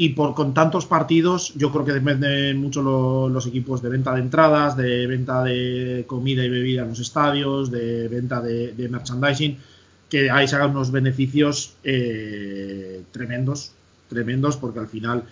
y 0.01 0.09
por 0.09 0.33
con 0.33 0.53
tantos 0.53 0.85
partidos 0.85 1.53
yo 1.55 1.73
creo 1.73 1.83
que 1.83 1.91
dependen 1.91 2.55
mucho 2.55 2.81
los 3.27 3.45
equipos 3.45 3.81
de 3.81 3.89
venta 3.89 4.13
de 4.15 4.21
entradas, 4.21 4.77
de 4.77 5.05
venta 5.07 5.43
de 5.43 6.05
comida 6.07 6.41
y 6.41 6.49
bebida 6.49 6.83
en 6.83 6.89
los 6.89 7.01
estadios, 7.01 7.69
de 7.69 8.07
venta 8.07 8.39
de, 8.39 8.87
merchandising, 8.89 9.57
que 10.09 10.31
ahí 10.31 10.47
se 10.47 10.55
hagan 10.55 10.71
unos 10.71 10.89
beneficios 10.89 11.73
eh, 11.83 13.01
tremendos, 13.11 13.73
tremendos, 14.07 14.55
porque 14.55 14.79
al 14.79 14.87
final 14.87 15.25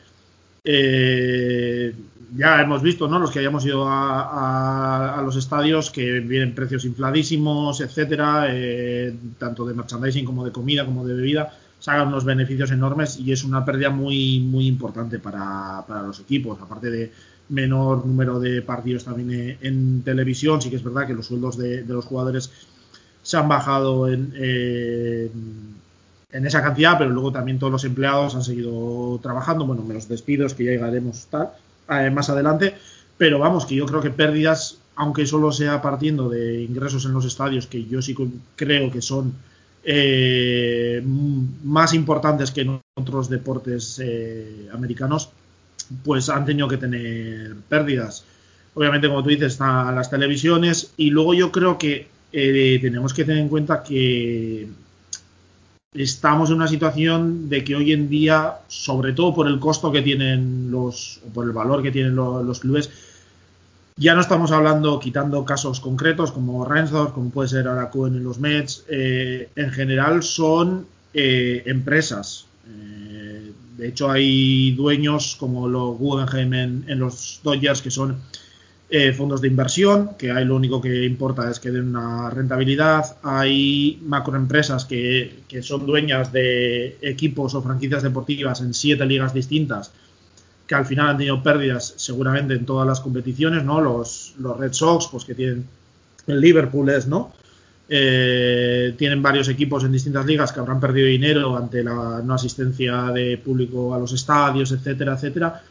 eh, 0.65 1.95
ya 2.35 2.61
hemos 2.61 2.81
visto, 2.81 3.07
¿no? 3.07 3.19
Los 3.19 3.31
que 3.31 3.39
hayamos 3.39 3.65
ido 3.65 3.85
a, 3.87 5.21
los 5.23 5.37
estadios 5.37 5.91
que 5.91 6.19
vienen 6.19 6.53
precios 6.53 6.83
infladísimos, 6.83 7.79
etcétera, 7.79 8.47
eh, 8.49 9.15
tanto 9.39 9.65
de 9.65 9.73
merchandising 9.73 10.25
como 10.25 10.43
de 10.43 10.51
comida 10.51 10.83
como 10.83 11.07
de 11.07 11.13
bebida 11.13 11.53
hagan 11.85 12.09
unos 12.09 12.25
beneficios 12.25 12.71
enormes 12.71 13.19
y 13.19 13.31
es 13.31 13.43
una 13.43 13.63
pérdida 13.63 13.89
muy, 13.89 14.39
muy 14.39 14.67
importante 14.67 15.19
para, 15.19 15.85
los 16.05 16.19
equipos. 16.19 16.59
Aparte 16.61 16.89
de 16.89 17.11
menor 17.49 18.05
número 18.05 18.39
de 18.39 18.61
partidos 18.61 19.05
también 19.05 19.57
en 19.61 20.01
televisión, 20.01 20.61
sí 20.61 20.69
que 20.69 20.75
es 20.75 20.83
verdad 20.83 21.07
que 21.07 21.13
los 21.13 21.27
sueldos 21.27 21.57
de, 21.57 21.85
los 21.85 22.05
jugadores 22.05 22.51
se 23.21 23.37
han 23.37 23.47
bajado 23.47 24.09
en, 24.09 24.33
en 26.31 26.45
esa 26.45 26.61
cantidad, 26.61 26.97
pero 26.97 27.09
luego 27.09 27.31
también 27.31 27.59
todos 27.59 27.71
los 27.71 27.83
empleados 27.83 28.35
han 28.35 28.43
seguido 28.43 29.19
trabajando, 29.21 29.65
bueno, 29.65 29.83
menos 29.83 30.07
despidos 30.07 30.53
que 30.53 30.65
ya 30.65 30.71
llegaremos 30.71 31.27
tal, 31.29 31.51
eh, 31.89 32.09
más 32.09 32.29
adelante, 32.29 32.75
pero 33.17 33.39
vamos, 33.39 33.65
que 33.65 33.75
yo 33.75 33.85
creo 33.85 34.01
que 34.01 34.09
pérdidas, 34.09 34.79
aunque 34.95 35.25
solo 35.25 35.51
sea 35.51 35.81
partiendo 35.81 36.29
de 36.29 36.63
ingresos 36.63 37.05
en 37.05 37.13
los 37.13 37.25
estadios, 37.25 37.67
que 37.67 37.85
yo 37.85 38.01
sí 38.01 38.15
creo 38.55 38.91
que 38.91 39.01
son 39.01 39.33
eh, 39.89 41.01
más 41.63 41.93
importantes 41.93 42.51
que 42.51 42.61
en 42.61 42.81
otros 42.95 43.29
deportes 43.29 44.01
eh, 44.03 44.67
americanos, 44.73 45.29
pues 46.03 46.27
han 46.27 46.45
tenido 46.45 46.67
que 46.67 46.75
tener 46.75 47.55
pérdidas. 47.69 48.25
Obviamente, 48.73 49.07
como 49.07 49.23
tú 49.23 49.29
dices, 49.29 49.53
están 49.53 49.95
las 49.95 50.09
televisiones 50.09 50.91
y 50.97 51.09
luego 51.09 51.33
yo 51.33 51.53
creo 51.53 51.77
que 51.77 52.09
eh, 52.33 52.79
tenemos 52.81 53.13
que 53.13 53.23
tener 53.23 53.41
en 53.41 53.47
cuenta 53.47 53.81
que 53.81 54.67
estamos 55.93 56.49
en 56.49 56.57
una 56.57 56.67
situación 56.67 57.47
de 57.47 57.63
que 57.63 57.77
hoy 57.77 57.93
en 57.93 58.09
día, 58.09 58.55
sobre 58.67 59.13
todo 59.13 59.33
por 59.33 59.47
el 59.47 59.57
costo 59.57 59.89
que 59.89 60.01
tienen 60.01 60.69
los, 60.69 61.21
o 61.25 61.29
por 61.29 61.45
el 61.45 61.53
valor 61.53 61.81
que 61.81 61.93
tienen 61.93 62.13
los 62.13 62.59
clubes, 62.59 62.89
ya 63.97 64.13
no 64.13 64.21
estamos 64.21 64.51
hablando, 64.51 64.99
quitando 64.99 65.43
casos 65.43 65.79
concretos 65.79 66.31
como 66.31 66.63
Reinsdorf, 66.63 67.13
como 67.13 67.31
puede 67.31 67.49
ser 67.49 67.67
Araku 67.67 68.05
en 68.05 68.23
los 68.23 68.39
Mets, 68.39 68.85
eh, 68.87 69.49
en 69.55 69.71
general 69.71 70.21
son 70.21 70.85
eh, 71.13 71.63
empresas. 71.65 72.45
Eh, 72.67 73.51
de 73.75 73.87
hecho, 73.87 74.11
hay 74.11 74.71
dueños 74.71 75.35
como 75.39 75.67
los 75.67 75.97
Guggenheim 75.97 76.83
en, 76.87 76.99
los 76.99 77.41
Dodgers 77.43 77.81
que 77.81 77.91
son 77.91 78.17
fondos 79.17 79.41
de 79.41 79.49
inversión, 79.49 80.11
que 80.17 80.31
ahí 80.31 80.45
lo 80.45 80.55
único 80.55 80.79
que 80.79 81.03
importa 81.03 81.51
es 81.51 81.59
que 81.59 81.71
den 81.71 81.89
una 81.89 82.29
rentabilidad. 82.29 83.17
Hay 83.21 83.99
macroempresas 84.05 84.85
que, 84.85 85.41
que 85.47 85.61
son 85.61 85.85
dueñas 85.85 86.31
de 86.31 86.97
equipos 87.01 87.53
o 87.53 87.61
franquicias 87.61 88.01
deportivas 88.01 88.61
en 88.61 88.73
siete 88.73 89.05
ligas 89.05 89.33
distintas 89.33 89.91
que 90.67 90.75
al 90.75 90.85
final 90.85 91.09
han 91.09 91.17
tenido 91.17 91.41
pérdidas 91.41 91.93
seguramente 91.95 92.53
en 92.53 92.65
todas 92.65 92.85
las 92.85 92.99
competiciones, 92.99 93.63
¿no? 93.63 93.79
Los, 93.79 94.35
los 94.37 94.57
Red 94.57 94.73
Sox, 94.73 95.07
pues 95.09 95.23
que 95.23 95.33
tienen 95.33 95.65
el 96.27 96.41
Liverpool 96.41 96.89
es, 96.89 97.07
¿no? 97.07 97.31
Eh, 97.89 98.93
tienen 98.97 99.21
varios 99.21 99.47
equipos 99.47 99.85
en 99.85 99.93
distintas 99.93 100.25
ligas 100.25 100.51
que 100.51 100.59
habrán 100.59 100.81
perdido 100.81 101.07
dinero 101.07 101.55
ante 101.55 101.81
la 101.81 102.21
no 102.21 102.33
asistencia 102.33 103.03
de 103.13 103.37
público 103.37 103.95
a 103.95 103.99
los 103.99 104.11
estadios, 104.11 104.73
etcétera, 104.73 105.13
etcétera, 105.13 105.63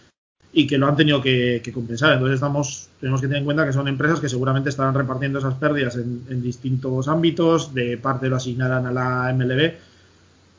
y 0.51 0.67
que 0.67 0.79
lo 0.79 0.87
han 0.87 0.97
tenido 0.97 1.21
que, 1.21 1.61
compensar. 1.75 2.15
Entonces 2.15 2.37
estamos, 2.37 2.89
tenemos 2.99 3.21
que 3.21 3.27
tener 3.27 3.41
en 3.41 3.45
cuenta 3.45 3.67
que 3.67 3.75
son 3.75 3.89
empresas 3.89 4.19
que 4.19 4.31
seguramente 4.31 4.71
estarán 4.71 4.95
repartiendo 4.95 5.41
esas 5.41 5.57
pérdidas 5.57 5.97
en, 5.97 6.23
en 6.31 6.43
distintos 6.43 7.07
ámbitos, 7.07 7.75
de 7.75 7.99
parte 7.99 8.31
lo 8.31 8.37
asignarán 8.37 8.87
a 8.87 8.93
la 8.93 9.35
MLB 9.35 9.75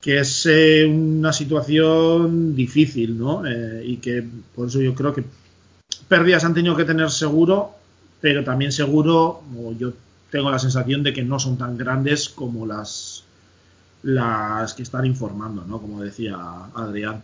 que 0.01 0.19
es 0.19 0.45
eh, 0.45 0.85
una 0.85 1.33
situación 1.33 2.55
difícil, 2.55 3.17
¿no? 3.17 3.45
Eh, 3.45 3.83
y 3.85 3.97
que 3.97 4.23
por 4.55 4.67
eso 4.67 4.79
yo 4.79 4.93
creo 4.93 5.13
que 5.13 5.23
pérdidas 6.07 6.43
han 6.43 6.53
tenido 6.53 6.75
que 6.75 6.85
tener 6.85 7.09
seguro, 7.09 7.71
pero 8.21 8.43
también 8.43 8.71
seguro, 8.71 9.43
o 9.57 9.73
yo 9.77 9.93
tengo 10.29 10.51
la 10.51 10.59
sensación 10.59 11.03
de 11.03 11.13
que 11.13 11.23
no 11.23 11.39
son 11.39 11.57
tan 11.57 11.77
grandes 11.77 12.29
como 12.29 12.65
las 12.65 13.23
las 14.03 14.73
que 14.73 14.83
están 14.83 15.05
informando, 15.05 15.65
¿no? 15.65 15.81
Como 15.81 16.01
decía 16.01 16.37
Adrián. 16.75 17.23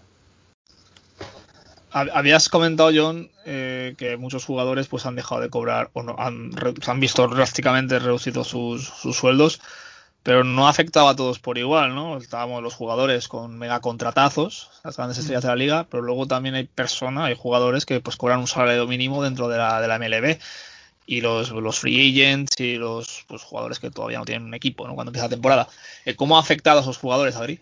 Habías 1.91 2.49
comentado, 2.49 2.89
John, 2.93 3.29
eh, 3.45 3.93
que 3.99 4.17
muchos 4.17 4.45
jugadores 4.45 4.87
pues 4.87 5.05
han 5.05 5.15
dejado 5.15 5.41
de 5.41 5.51
cobrar 5.51 5.91
o 5.93 6.01
no, 6.01 6.15
han, 6.17 6.49
han 6.87 6.99
visto 6.99 7.27
drásticamente 7.27 7.99
reducidos 7.99 8.47
sus, 8.47 8.83
sus, 8.83 9.15
sueldos, 9.15 9.61
pero 10.23 10.45
no 10.45 10.67
afectaba 10.67 11.11
a 11.11 11.15
todos 11.15 11.39
por 11.39 11.57
igual, 11.57 11.93
¿no? 11.93 12.17
Estábamos 12.17 12.63
los 12.63 12.73
jugadores 12.73 13.27
con 13.27 13.57
mega 13.57 13.81
contratazos, 13.81 14.71
las 14.83 14.95
grandes 14.95 15.17
estrellas 15.17 15.43
de 15.43 15.49
la 15.49 15.55
liga, 15.57 15.87
pero 15.89 16.01
luego 16.01 16.25
también 16.25 16.55
hay 16.55 16.63
personas, 16.63 17.25
hay 17.25 17.35
jugadores 17.37 17.85
que 17.85 17.99
pues 17.99 18.15
cobran 18.15 18.39
un 18.39 18.47
salario 18.47 18.87
mínimo 18.87 19.21
dentro 19.21 19.49
de 19.49 19.57
la, 19.57 19.81
de 19.81 19.87
la 19.87 19.99
MLB 19.99 20.39
y 21.05 21.21
los, 21.21 21.51
los 21.51 21.79
free 21.79 22.09
agents 22.09 22.59
y 22.59 22.75
los 22.75 23.25
pues, 23.27 23.43
jugadores 23.43 23.79
que 23.79 23.91
todavía 23.91 24.19
no 24.19 24.25
tienen 24.25 24.47
un 24.47 24.53
equipo 24.53 24.87
¿no? 24.87 24.95
cuando 24.95 25.09
empieza 25.09 25.25
la 25.25 25.35
temporada. 25.35 25.67
Eh, 26.05 26.15
¿Cómo 26.15 26.37
ha 26.37 26.39
afectado 26.39 26.79
a 26.79 26.81
esos 26.81 26.97
jugadores, 26.97 27.35
Adri? 27.35 27.59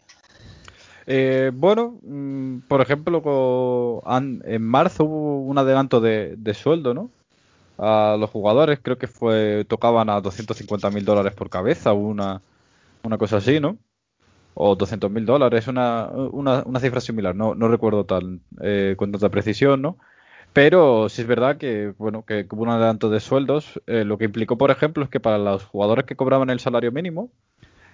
Eh, 1.07 1.51
bueno, 1.53 1.97
mm, 2.03 2.59
por 2.67 2.81
ejemplo, 2.81 4.03
en 4.07 4.61
marzo 4.63 5.05
hubo 5.05 5.41
un 5.41 5.57
adelanto 5.57 5.99
de, 5.99 6.53
sueldo, 6.53 6.93
¿no? 6.93 7.09
A 7.79 8.15
los 8.19 8.29
jugadores, 8.29 8.79
creo 8.81 8.99
que 8.99 9.07
fue 9.07 9.65
tocaban 9.67 10.09
a 10.09 10.21
250 10.21 10.91
mil 10.91 11.03
dólares 11.03 11.33
por 11.33 11.49
cabeza, 11.49 11.93
una, 11.93 12.39
una 13.03 13.17
cosa 13.17 13.37
así, 13.37 13.59
¿no? 13.59 13.77
O 14.53 14.75
200 14.75 15.09
mil 15.11 15.25
dólares, 15.25 15.67
una, 15.67 16.07
una, 16.09 16.63
una, 16.65 16.79
cifra 16.79 17.01
similar, 17.01 17.35
no, 17.35 17.55
no 17.55 17.67
recuerdo 17.69 18.05
tal, 18.05 18.41
eh, 18.61 18.95
con 18.97 19.11
tanta 19.11 19.29
precisión, 19.29 19.81
¿no? 19.81 19.97
Pero 20.53 21.07
sí 21.09 21.21
es 21.21 21.27
verdad 21.27 21.57
que, 21.57 21.93
bueno, 21.97 22.25
que 22.25 22.45
hubo 22.51 22.63
un 22.63 22.69
adelanto 22.69 23.09
de 23.09 23.21
sueldos, 23.21 23.81
eh, 23.87 24.03
lo 24.03 24.17
que 24.17 24.25
implicó, 24.25 24.57
por 24.57 24.71
ejemplo, 24.71 25.03
es 25.03 25.09
que 25.09 25.21
para 25.21 25.37
los 25.37 25.63
jugadores 25.65 26.05
que 26.05 26.17
cobraban 26.17 26.49
el 26.49 26.59
salario 26.59 26.91
mínimo, 26.91 27.31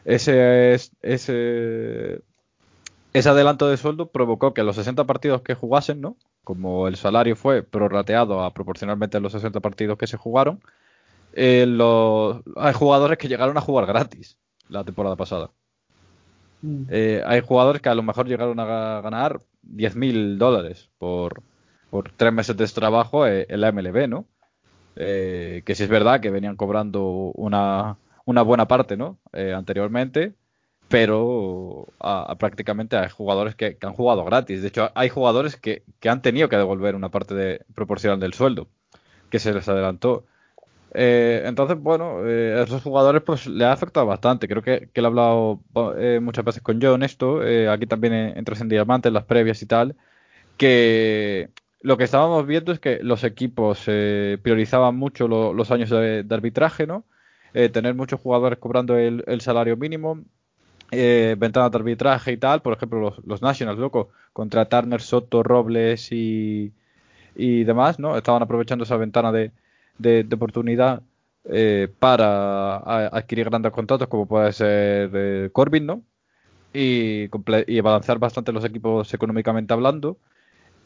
ese, 0.06 0.74
ese, 1.02 2.22
ese 3.14 3.30
adelanto 3.30 3.68
de 3.70 3.78
sueldo 3.78 4.12
provocó 4.12 4.54
que 4.54 4.64
los 4.64 4.76
60 4.78 5.06
partidos 5.06 5.42
que 5.42 5.54
jugasen, 5.54 6.02
¿no? 6.02 6.18
Como 6.44 6.88
el 6.88 6.96
salario 6.96 7.36
fue 7.36 7.64
prorrateado 7.64 8.42
a 8.44 8.54
proporcionalmente 8.54 9.18
a 9.18 9.20
los 9.20 9.34
60 9.34 9.60
partidos 9.60 9.98
que 9.98 10.08
se 10.08 10.18
jugaron, 10.18 10.62
eh, 11.34 11.66
los, 11.68 12.42
hay 12.56 12.74
jugadores 12.74 13.18
que 13.20 13.28
llegaron 13.28 13.58
a 13.58 13.62
jugar 13.62 13.86
gratis 13.86 14.38
la 14.70 14.84
temporada 14.84 15.16
pasada. 15.16 15.52
Mm. 16.62 16.84
Eh, 16.90 17.24
hay 17.26 17.42
jugadores 17.42 17.82
que 17.82 17.90
a 17.90 17.96
lo 17.96 18.04
mejor 18.04 18.28
llegaron 18.28 18.60
a 18.60 19.02
ganar 19.02 19.42
10.000 19.64 20.38
dólares 20.38 20.90
por, 20.98 21.44
por 21.90 22.12
tres 22.12 22.34
meses 22.34 22.58
de 22.58 22.68
trabajo 22.68 23.28
eh, 23.28 23.46
en 23.50 23.62
la 23.62 23.72
MLB, 23.72 24.08
¿no? 24.08 24.26
Eh, 24.96 25.62
que 25.66 25.76
sí 25.76 25.84
es 25.84 25.90
verdad 25.90 26.22
que 26.22 26.32
venían 26.32 26.56
cobrando 26.56 27.32
una, 27.36 27.98
una 28.26 28.42
buena 28.42 28.68
parte, 28.68 28.98
¿no? 28.98 29.20
Eh, 29.34 29.54
anteriormente, 29.54 30.34
pero 30.88 31.88
a, 32.00 32.36
prácticamente 32.40 32.98
hay 32.98 33.10
jugadores 33.10 33.56
que, 33.56 33.78
han 33.82 33.94
jugado 33.94 34.26
gratis. 34.26 34.62
De 34.62 34.70
hecho, 34.70 34.92
hay 34.96 35.10
jugadores 35.10 35.56
que, 35.56 35.84
que, 36.00 36.10
han 36.10 36.22
tenido 36.22 36.50
que 36.50 36.58
devolver 36.58 36.96
una 36.96 37.10
parte 37.10 37.36
de, 37.36 37.66
proporcional 37.76 38.20
del 38.20 38.34
sueldo, 38.34 38.70
que 39.30 39.40
se 39.40 39.54
les 39.54 39.68
adelantó. 39.68 40.26
Entonces, 40.94 41.78
bueno, 41.80 42.20
a 42.20 42.64
esos 42.64 42.82
jugadores 42.82 43.22
pues 43.22 43.48
le 43.48 43.66
ha 43.66 43.72
afectado 43.72 44.06
bastante. 44.06 44.48
Creo 44.48 44.62
que, 44.64 44.90
que 44.94 45.02
lo 45.02 45.08
he 45.08 45.12
hablado 45.12 45.60
muchas 46.22 46.46
veces 46.46 46.64
con 46.64 46.82
John 46.82 47.04
esto, 47.04 47.42
aquí 47.70 47.86
también 47.86 48.14
en, 48.14 48.46
en 48.48 48.70
Diamantes, 48.70 49.12
las 49.12 49.26
previas 49.26 49.62
y 49.62 49.66
tal, 49.66 49.96
que 50.58 51.50
lo 51.82 51.98
que 51.98 52.04
estábamos 52.04 52.46
viendo 52.46 52.72
es 52.72 52.80
que 52.80 53.00
los 53.02 53.24
equipos 53.24 53.84
eh, 53.88 54.38
priorizaban 54.42 54.96
mucho 54.96 55.28
los 55.28 55.72
años 55.72 55.90
de, 55.90 56.26
arbitraje, 56.30 56.88
¿no? 56.88 57.06
Eh, 57.54 57.70
tener 57.70 57.94
muchos 57.96 58.20
jugadores 58.20 58.60
cobrando 58.60 58.98
el, 58.98 59.42
salario 59.42 59.78
mínimo, 59.78 60.24
eh, 60.92 61.36
ventanas 61.38 61.72
de 61.72 61.78
arbitraje 61.78 62.32
y 62.34 62.38
tal. 62.38 62.62
Por 62.62 62.74
ejemplo, 62.74 63.16
los, 63.26 63.42
Nationals, 63.42 63.80
loco, 63.80 64.10
contra 64.34 64.66
Turner, 64.66 65.02
Soto, 65.02 65.44
Robles 65.44 66.10
y, 66.12 66.74
demás, 67.36 68.00
¿no? 68.00 68.18
Estaban 68.18 68.42
aprovechando 68.44 68.84
esa 68.84 68.98
ventana 68.98 69.32
de, 69.32 69.52
oportunidad 70.34 71.02
para 72.00 73.08
adquirir 73.08 73.46
grandes 73.50 73.72
contratos, 73.72 74.08
como 74.08 74.28
puede 74.28 74.52
ser 74.54 75.52
Corbin, 75.52 75.86
¿no? 75.86 76.02
Y, 76.74 77.30
y 77.68 77.82
balancear 77.82 78.20
bastante 78.20 78.52
los 78.52 78.66
equipos 78.66 79.14
económicamente 79.14 79.74
hablando. 79.74 80.18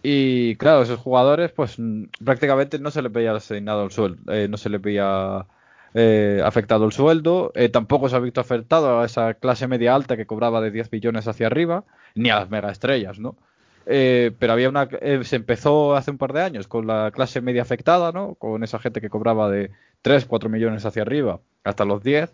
Y 0.04 0.56
claro, 0.56 0.82
esos 0.82 1.00
jugadores, 1.00 1.52
pues 1.52 1.78
mm, 1.78 2.06
prácticamente 2.26 2.80
no 2.80 2.92
se 2.92 3.02
les 3.02 3.12
veía 3.12 3.34
asignado 3.34 3.84
el 3.84 3.92
sueldo, 3.92 4.34
eh, 4.34 4.48
no 4.48 4.58
se 4.58 4.70
les 4.70 4.82
veía 4.82 5.46
eh, 5.94 6.42
afectado 6.44 6.86
el 6.86 6.92
sueldo, 6.92 7.52
eh, 7.56 7.70
tampoco 7.70 8.10
se 8.10 8.16
ha 8.16 8.20
visto 8.20 8.42
afectado 8.42 9.00
a 9.00 9.06
esa 9.06 9.36
clase 9.36 9.68
media 9.68 9.94
alta 9.94 10.18
que 10.18 10.26
cobraba 10.26 10.62
de 10.62 10.72
10 10.72 10.92
millones 10.92 11.28
hacia 11.28 11.48
arriba, 11.48 11.86
ni 12.16 12.30
a 12.30 12.40
las 12.40 12.50
mega 12.50 12.72
estrellas, 12.72 13.20
¿no? 13.20 13.38
Pero 13.86 14.54
había 14.54 14.70
una, 14.70 14.88
se 15.24 15.36
empezó 15.36 15.96
hace 15.96 16.12
un 16.12 16.18
par 16.18 16.34
de 16.34 16.42
años 16.42 16.68
con 16.68 16.88
la 16.88 17.12
clase 17.12 17.42
media 17.42 17.62
afectada, 17.62 18.12
¿no? 18.12 18.36
Con 18.36 18.64
esa 18.64 18.80
gente 18.80 19.02
que 19.02 19.10
cobraba 19.10 19.50
de 19.50 19.72
3, 20.02 20.26
4 20.26 20.50
millones 20.50 20.86
hacia 20.86 21.02
arriba, 21.02 21.42
hasta 21.64 21.86
los 21.86 22.04
10, 22.04 22.34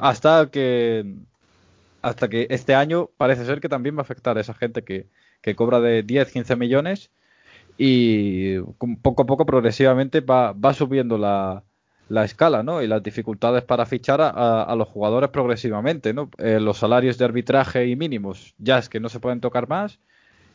hasta 0.00 0.50
que 0.50 1.04
hasta 2.02 2.28
que 2.28 2.46
este 2.50 2.74
año 2.74 3.10
parece 3.16 3.44
ser 3.44 3.60
que 3.60 3.68
también 3.68 3.96
va 3.96 4.00
a 4.00 4.02
afectar 4.02 4.38
a 4.38 4.40
esa 4.40 4.54
gente 4.54 4.82
que, 4.82 5.06
que 5.40 5.54
cobra 5.54 5.80
de 5.80 6.02
10, 6.02 6.32
15 6.32 6.56
millones 6.56 7.10
y 7.76 8.58
poco 9.02 9.22
a 9.22 9.26
poco 9.26 9.46
progresivamente 9.46 10.20
va, 10.20 10.52
va 10.52 10.74
subiendo 10.74 11.18
la, 11.18 11.62
la, 12.08 12.24
escala 12.24 12.62
¿no? 12.62 12.82
y 12.82 12.88
las 12.88 13.02
dificultades 13.02 13.62
para 13.64 13.86
fichar 13.86 14.20
a, 14.20 14.62
a 14.62 14.76
los 14.76 14.88
jugadores 14.88 15.30
progresivamente. 15.30 16.12
¿no? 16.12 16.30
Eh, 16.38 16.60
los 16.60 16.78
salarios 16.78 17.18
de 17.18 17.24
arbitraje 17.24 17.86
y 17.86 17.96
mínimos 17.96 18.54
ya 18.58 18.78
es 18.78 18.88
que 18.88 19.00
no 19.00 19.08
se 19.08 19.20
pueden 19.20 19.40
tocar 19.40 19.68
más 19.68 19.98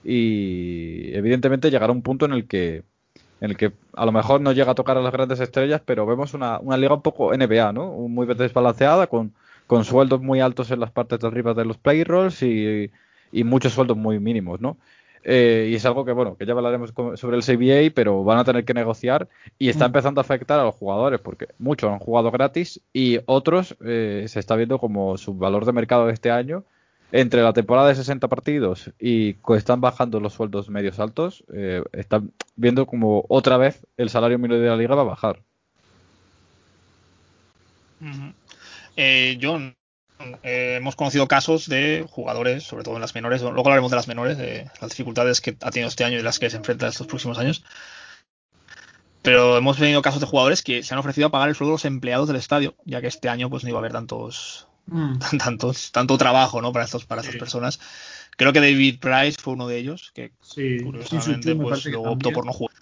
y 0.03 1.13
evidentemente 1.15 1.71
llegará 1.71 1.91
un 1.91 2.01
punto 2.01 2.25
en 2.25 2.33
el 2.33 2.47
que 2.47 2.83
en 3.41 3.49
el 3.49 3.57
que 3.57 3.73
a 3.93 4.05
lo 4.05 4.13
mejor 4.13 4.39
no 4.39 4.53
llega 4.53 4.71
a 4.71 4.75
tocar 4.75 4.97
a 4.97 5.01
las 5.01 5.11
grandes 5.11 5.41
estrellas, 5.41 5.81
pero 5.85 6.05
vemos 6.05 6.33
una, 6.33 6.59
una 6.59 6.77
liga 6.77 6.93
un 6.93 7.01
poco 7.01 7.35
NBA, 7.35 7.73
¿no? 7.73 7.91
Muy 7.91 8.25
desbalanceada, 8.25 9.07
con, 9.07 9.33
con 9.67 9.83
sueldos 9.83 10.21
muy 10.21 10.39
altos 10.39 10.71
en 10.71 10.79
las 10.79 10.91
partes 10.91 11.19
de 11.19 11.27
arriba 11.27 11.53
de 11.53 11.65
los 11.65 11.77
payrolls 11.77 12.41
y, 12.41 12.89
y 13.33 13.43
muchos 13.43 13.73
sueldos 13.73 13.97
muy 13.97 14.17
mínimos, 14.19 14.61
¿no? 14.61 14.77
Eh, 15.25 15.69
y 15.71 15.75
es 15.75 15.85
algo 15.85 16.03
que, 16.05 16.11
bueno, 16.11 16.35
que 16.35 16.45
ya 16.45 16.53
hablaremos 16.53 16.93
sobre 17.15 17.37
el 17.37 17.43
CBA, 17.43 17.93
pero 17.95 18.23
van 18.23 18.39
a 18.39 18.43
tener 18.43 18.65
que 18.65 18.73
negociar 18.73 19.29
y 19.57 19.69
está 19.69 19.85
mm. 19.85 19.87
empezando 19.87 20.21
a 20.21 20.23
afectar 20.23 20.59
a 20.59 20.63
los 20.63 20.75
jugadores 20.75 21.19
porque 21.21 21.47
muchos 21.59 21.91
han 21.91 21.99
jugado 21.99 22.29
gratis 22.29 22.81
y 22.91 23.19
otros 23.25 23.75
eh, 23.85 24.25
se 24.27 24.39
está 24.39 24.55
viendo 24.55 24.79
como 24.79 25.17
su 25.17 25.33
valor 25.33 25.65
de 25.65 25.71
mercado 25.71 26.07
de 26.07 26.13
este 26.13 26.29
año 26.29 26.65
entre 27.13 27.43
la 27.43 27.54
temporada 27.54 27.89
de 27.89 27.95
60 27.95 28.28
partidos 28.28 28.89
y 28.99 29.36
están 29.56 29.80
bajando 29.82 30.19
los 30.19 30.34
sueldos 30.34 30.69
medios 30.69 30.99
altos, 30.99 31.43
eh, 31.54 31.84
están 31.93 32.32
viendo 32.56 32.88
como 32.88 33.23
otra 33.30 33.58
vez 33.58 33.86
el 33.97 34.10
salario 34.10 34.39
mínimo 34.39 34.60
de 34.60 34.67
la 34.67 34.76
liga 34.76 34.95
va 34.95 35.04
a 35.04 35.06
bajar. 35.06 35.39
John, 39.39 39.76
eh, 40.41 40.78
hemos 40.78 40.95
conocido 40.95 41.28
casos 41.28 41.69
de 41.69 42.04
jugadores, 42.10 42.63
sobre 42.63 42.84
todo 42.84 42.95
en 42.95 43.02
las 43.02 43.13
menores, 43.13 43.43
luego 43.43 43.60
hablaremos 43.60 43.91
de 43.91 43.97
las 43.97 44.08
menores, 44.08 44.39
de 44.39 44.71
las 44.82 44.89
dificultades 44.89 45.39
que 45.39 45.56
ha 45.62 45.69
tenido 45.69 45.89
este 45.89 46.06
año 46.06 46.17
y 46.17 46.23
las 46.23 46.39
que 46.39 46.49
se 46.49 46.58
enfrenta 46.58 46.88
estos 46.88 47.06
próximos 47.06 47.38
años. 47.38 47.63
Pero 49.21 49.56
hemos 49.56 49.78
tenido 49.78 50.02
casos 50.02 50.19
de 50.19 50.26
jugadores 50.26 50.63
que 50.63 50.82
se 50.82 50.95
han 50.95 50.99
ofrecido 50.99 51.28
a 51.28 51.32
pagar 51.32 51.49
el 51.49 51.56
sueldo 51.56 51.73
de 51.73 51.76
los 51.76 51.86
empleados 51.86 52.28
del 52.28 52.38
estadio, 52.38 52.73
ya 52.86 53.02
que 53.02 53.08
este 53.08 53.30
año 53.30 53.52
pues 53.52 53.63
no 53.63 53.69
iba 53.69 53.78
a 53.78 53.82
haber 53.82 53.91
tantos, 53.91 54.67
mm. 54.88 55.19
tantos 55.38 55.91
tanto 55.91 56.17
trabajo 56.17 56.62
¿no? 56.62 56.72
para, 56.72 56.86
estos, 56.86 57.06
para 57.06 57.22
estas 57.22 57.38
personas. 57.38 57.80
Creo 58.36 58.52
que 58.52 58.62
David 58.62 59.00
Price 59.00 59.38
fue 59.39 59.54
uno 59.54 59.67
de 59.67 59.78
ellos, 59.78 60.12
que 60.13 60.32
curiosamente 60.84 61.56
pues, 61.56 61.86
luego 61.86 62.12
optó 62.12 62.32
por 62.32 62.46
no 62.46 62.54
jugar. 62.54 62.76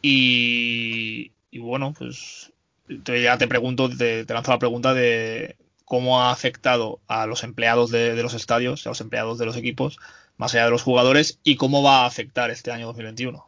Y, 0.00 1.32
bueno, 1.52 1.92
pues 1.92 2.52
ya 2.88 3.36
te 3.36 3.48
pregunto, 3.48 3.90
te 3.90 4.24
lanzo 4.28 4.52
la 4.52 4.58
pregunta 4.58 4.94
de 4.94 5.56
cómo 5.84 6.22
ha 6.22 6.30
afectado 6.30 7.00
a 7.08 7.26
los 7.26 7.44
empleados 7.44 7.90
de, 7.90 8.14
los 8.22 8.34
estadios, 8.34 8.86
a 8.86 8.90
los 8.90 9.00
empleados 9.00 9.38
de 9.38 9.46
los 9.46 9.56
equipos, 9.56 9.98
más 10.36 10.54
allá 10.54 10.66
de 10.66 10.70
los 10.70 10.82
jugadores, 10.82 11.40
y 11.42 11.56
cómo 11.56 11.82
va 11.82 12.02
a 12.02 12.06
afectar 12.06 12.50
este 12.50 12.70
año 12.70 12.86
2021. 12.86 13.46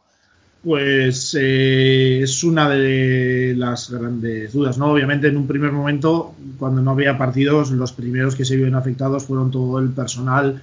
Pues 0.63 1.35
eh, 1.39 2.21
es 2.21 2.43
una 2.43 2.69
de 2.69 3.55
las 3.57 3.89
grandes 3.89 4.53
dudas, 4.53 4.77
¿no? 4.77 4.91
Obviamente 4.91 5.27
en 5.27 5.37
un 5.37 5.47
primer 5.47 5.71
momento, 5.71 6.35
cuando 6.59 6.83
no 6.83 6.91
había 6.91 7.17
partidos, 7.17 7.71
los 7.71 7.93
primeros 7.93 8.35
que 8.35 8.45
se 8.45 8.55
vieron 8.55 8.75
afectados 8.75 9.25
fueron 9.25 9.49
todo 9.49 9.79
el 9.79 9.89
personal 9.89 10.61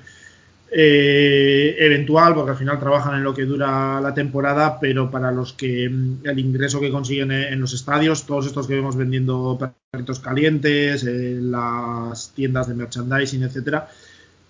eh, 0.71 1.75
eventual, 1.81 2.35
porque 2.35 2.53
al 2.53 2.57
final 2.57 2.79
trabajan 2.79 3.17
en 3.17 3.25
lo 3.25 3.35
que 3.35 3.45
dura 3.45 4.01
la 4.01 4.15
temporada, 4.15 4.79
pero 4.79 5.11
para 5.11 5.33
los 5.33 5.53
que 5.55 5.89
mm, 5.89 6.19
el 6.25 6.39
ingreso 6.39 6.79
que 6.79 6.93
consiguen 6.93 7.33
en 7.33 7.61
los 7.61 7.73
estadios, 7.73 8.25
todos 8.25 8.47
estos 8.47 8.69
que 8.69 8.75
vemos 8.75 8.95
vendiendo 8.95 9.59
perritos 9.91 10.21
calientes, 10.21 11.03
en 11.03 11.51
las 11.51 12.33
tiendas 12.35 12.69
de 12.69 12.75
merchandising, 12.75 13.43
etcétera, 13.43 13.89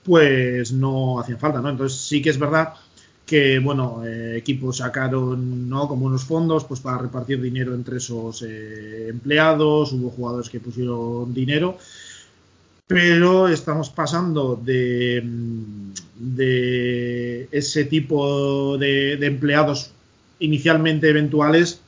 pues 0.05 0.73
no 0.73 1.21
hacían 1.21 1.39
falta, 1.39 1.61
¿no? 1.63 1.71
Entonces 1.71 2.01
sí 2.01 2.21
que 2.21 2.31
es 2.31 2.39
verdad 2.39 2.75
que 3.29 3.59
bueno 3.59 4.03
eh, 4.07 4.39
equipos 4.39 4.79
sacaron 4.79 5.69
no 5.69 5.87
como 5.87 6.07
unos 6.07 6.25
fondos 6.25 6.65
pues 6.65 6.81
para 6.81 6.97
repartir 6.97 7.41
dinero 7.41 7.75
entre 7.75 7.99
esos 7.99 8.43
eh, 8.43 9.09
empleados. 9.11 9.93
Hubo 9.93 10.11
jugadores 10.11 10.49
que 10.49 10.61
pusieron 10.61 11.33
dinero. 11.35 11.77
Pero 12.87 13.49
estamos 13.49 13.91
pasando 13.91 14.57
de, 14.57 15.23
de 16.19 17.49
ese 17.53 17.85
tipo 17.85 18.79
de, 18.79 19.13
empleados 19.27 19.91
inicialmente 20.39 21.11
eventuales. 21.11 21.83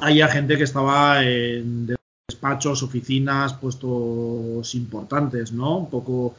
A 0.00 0.28
gente 0.28 0.56
que 0.56 0.64
estaba 0.64 1.22
en 1.22 1.94
despachos, 2.26 2.82
oficinas, 2.82 3.52
puestos 3.52 4.74
importantes, 4.74 5.52
¿no? 5.52 5.76
Un 5.76 5.90
poco 5.90 6.34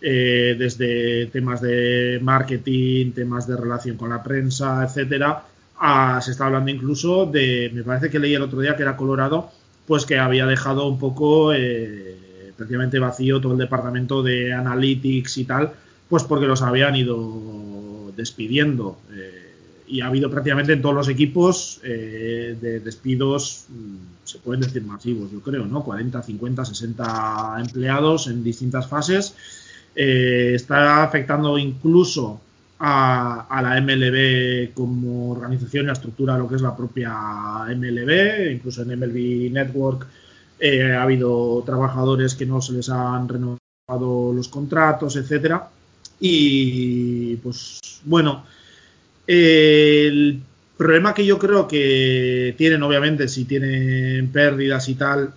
eh, 0.00 0.56
desde 0.58 1.26
temas 1.26 1.60
de 1.60 2.18
marketing, 2.22 3.12
temas 3.12 3.46
de 3.46 3.56
relación 3.56 3.96
con 3.96 4.10
la 4.10 4.22
prensa, 4.22 4.84
etcétera, 4.84 5.44
se 6.20 6.30
está 6.30 6.46
hablando 6.46 6.70
incluso 6.70 7.26
de, 7.26 7.70
me 7.74 7.82
parece 7.82 8.10
que 8.10 8.18
leí 8.18 8.34
el 8.34 8.42
otro 8.42 8.60
día 8.60 8.76
que 8.76 8.82
era 8.82 8.96
Colorado, 8.96 9.50
pues 9.86 10.06
que 10.06 10.18
había 10.18 10.46
dejado 10.46 10.86
un 10.88 10.98
poco 10.98 11.52
eh, 11.52 12.16
prácticamente 12.56 12.98
vacío 12.98 13.40
todo 13.40 13.52
el 13.52 13.58
departamento 13.58 14.22
de 14.22 14.52
analytics 14.52 15.38
y 15.38 15.44
tal, 15.44 15.72
pues 16.08 16.24
porque 16.24 16.46
los 16.46 16.62
habían 16.62 16.96
ido 16.96 18.12
despidiendo. 18.16 18.98
Eh, 19.12 19.40
y 19.86 20.00
ha 20.00 20.06
habido 20.06 20.30
prácticamente 20.30 20.72
en 20.72 20.80
todos 20.80 20.94
los 20.94 21.08
equipos 21.08 21.80
eh, 21.84 22.56
de 22.60 22.80
despidos, 22.80 23.66
mm, 23.68 23.96
se 24.24 24.38
pueden 24.38 24.62
decir 24.62 24.82
masivos, 24.82 25.30
yo 25.30 25.40
creo, 25.40 25.66
¿no? 25.66 25.84
40, 25.84 26.22
50, 26.22 26.64
60 26.64 27.56
empleados 27.60 28.26
en 28.28 28.42
distintas 28.42 28.86
fases. 28.86 29.34
Eh, 29.94 30.52
está 30.54 31.04
afectando 31.04 31.56
incluso 31.56 32.40
a, 32.78 33.60
la 33.62 33.80
MLB 33.80 34.74
como 34.74 35.30
organización 35.30 35.84
y 35.84 35.86
la 35.86 35.92
estructura 35.92 36.34
de 36.34 36.40
lo 36.40 36.48
que 36.48 36.56
es 36.56 36.62
la 36.62 36.76
propia 36.76 37.12
MLB, 37.68 38.52
incluso 38.52 38.82
en 38.82 38.98
MLB 38.98 39.52
Network 39.52 40.06
eh, 40.58 40.92
ha 40.92 41.02
habido 41.02 41.62
trabajadores 41.64 42.34
que 42.34 42.46
no 42.46 42.60
se 42.60 42.72
les 42.72 42.88
han 42.88 43.28
renovado 43.28 44.32
los 44.32 44.48
contratos, 44.48 45.16
etcétera. 45.16 45.68
Y 46.20 47.36
pues 47.36 47.80
bueno, 48.04 48.44
el 49.26 50.42
problema 50.76 51.14
que 51.14 51.24
yo 51.26 51.38
creo 51.38 51.66
que 51.68 52.54
tienen, 52.58 52.82
obviamente, 52.82 53.28
si 53.28 53.44
tienen 53.44 54.28
pérdidas 54.30 54.88
y 54.88 54.94
tal, 54.94 55.34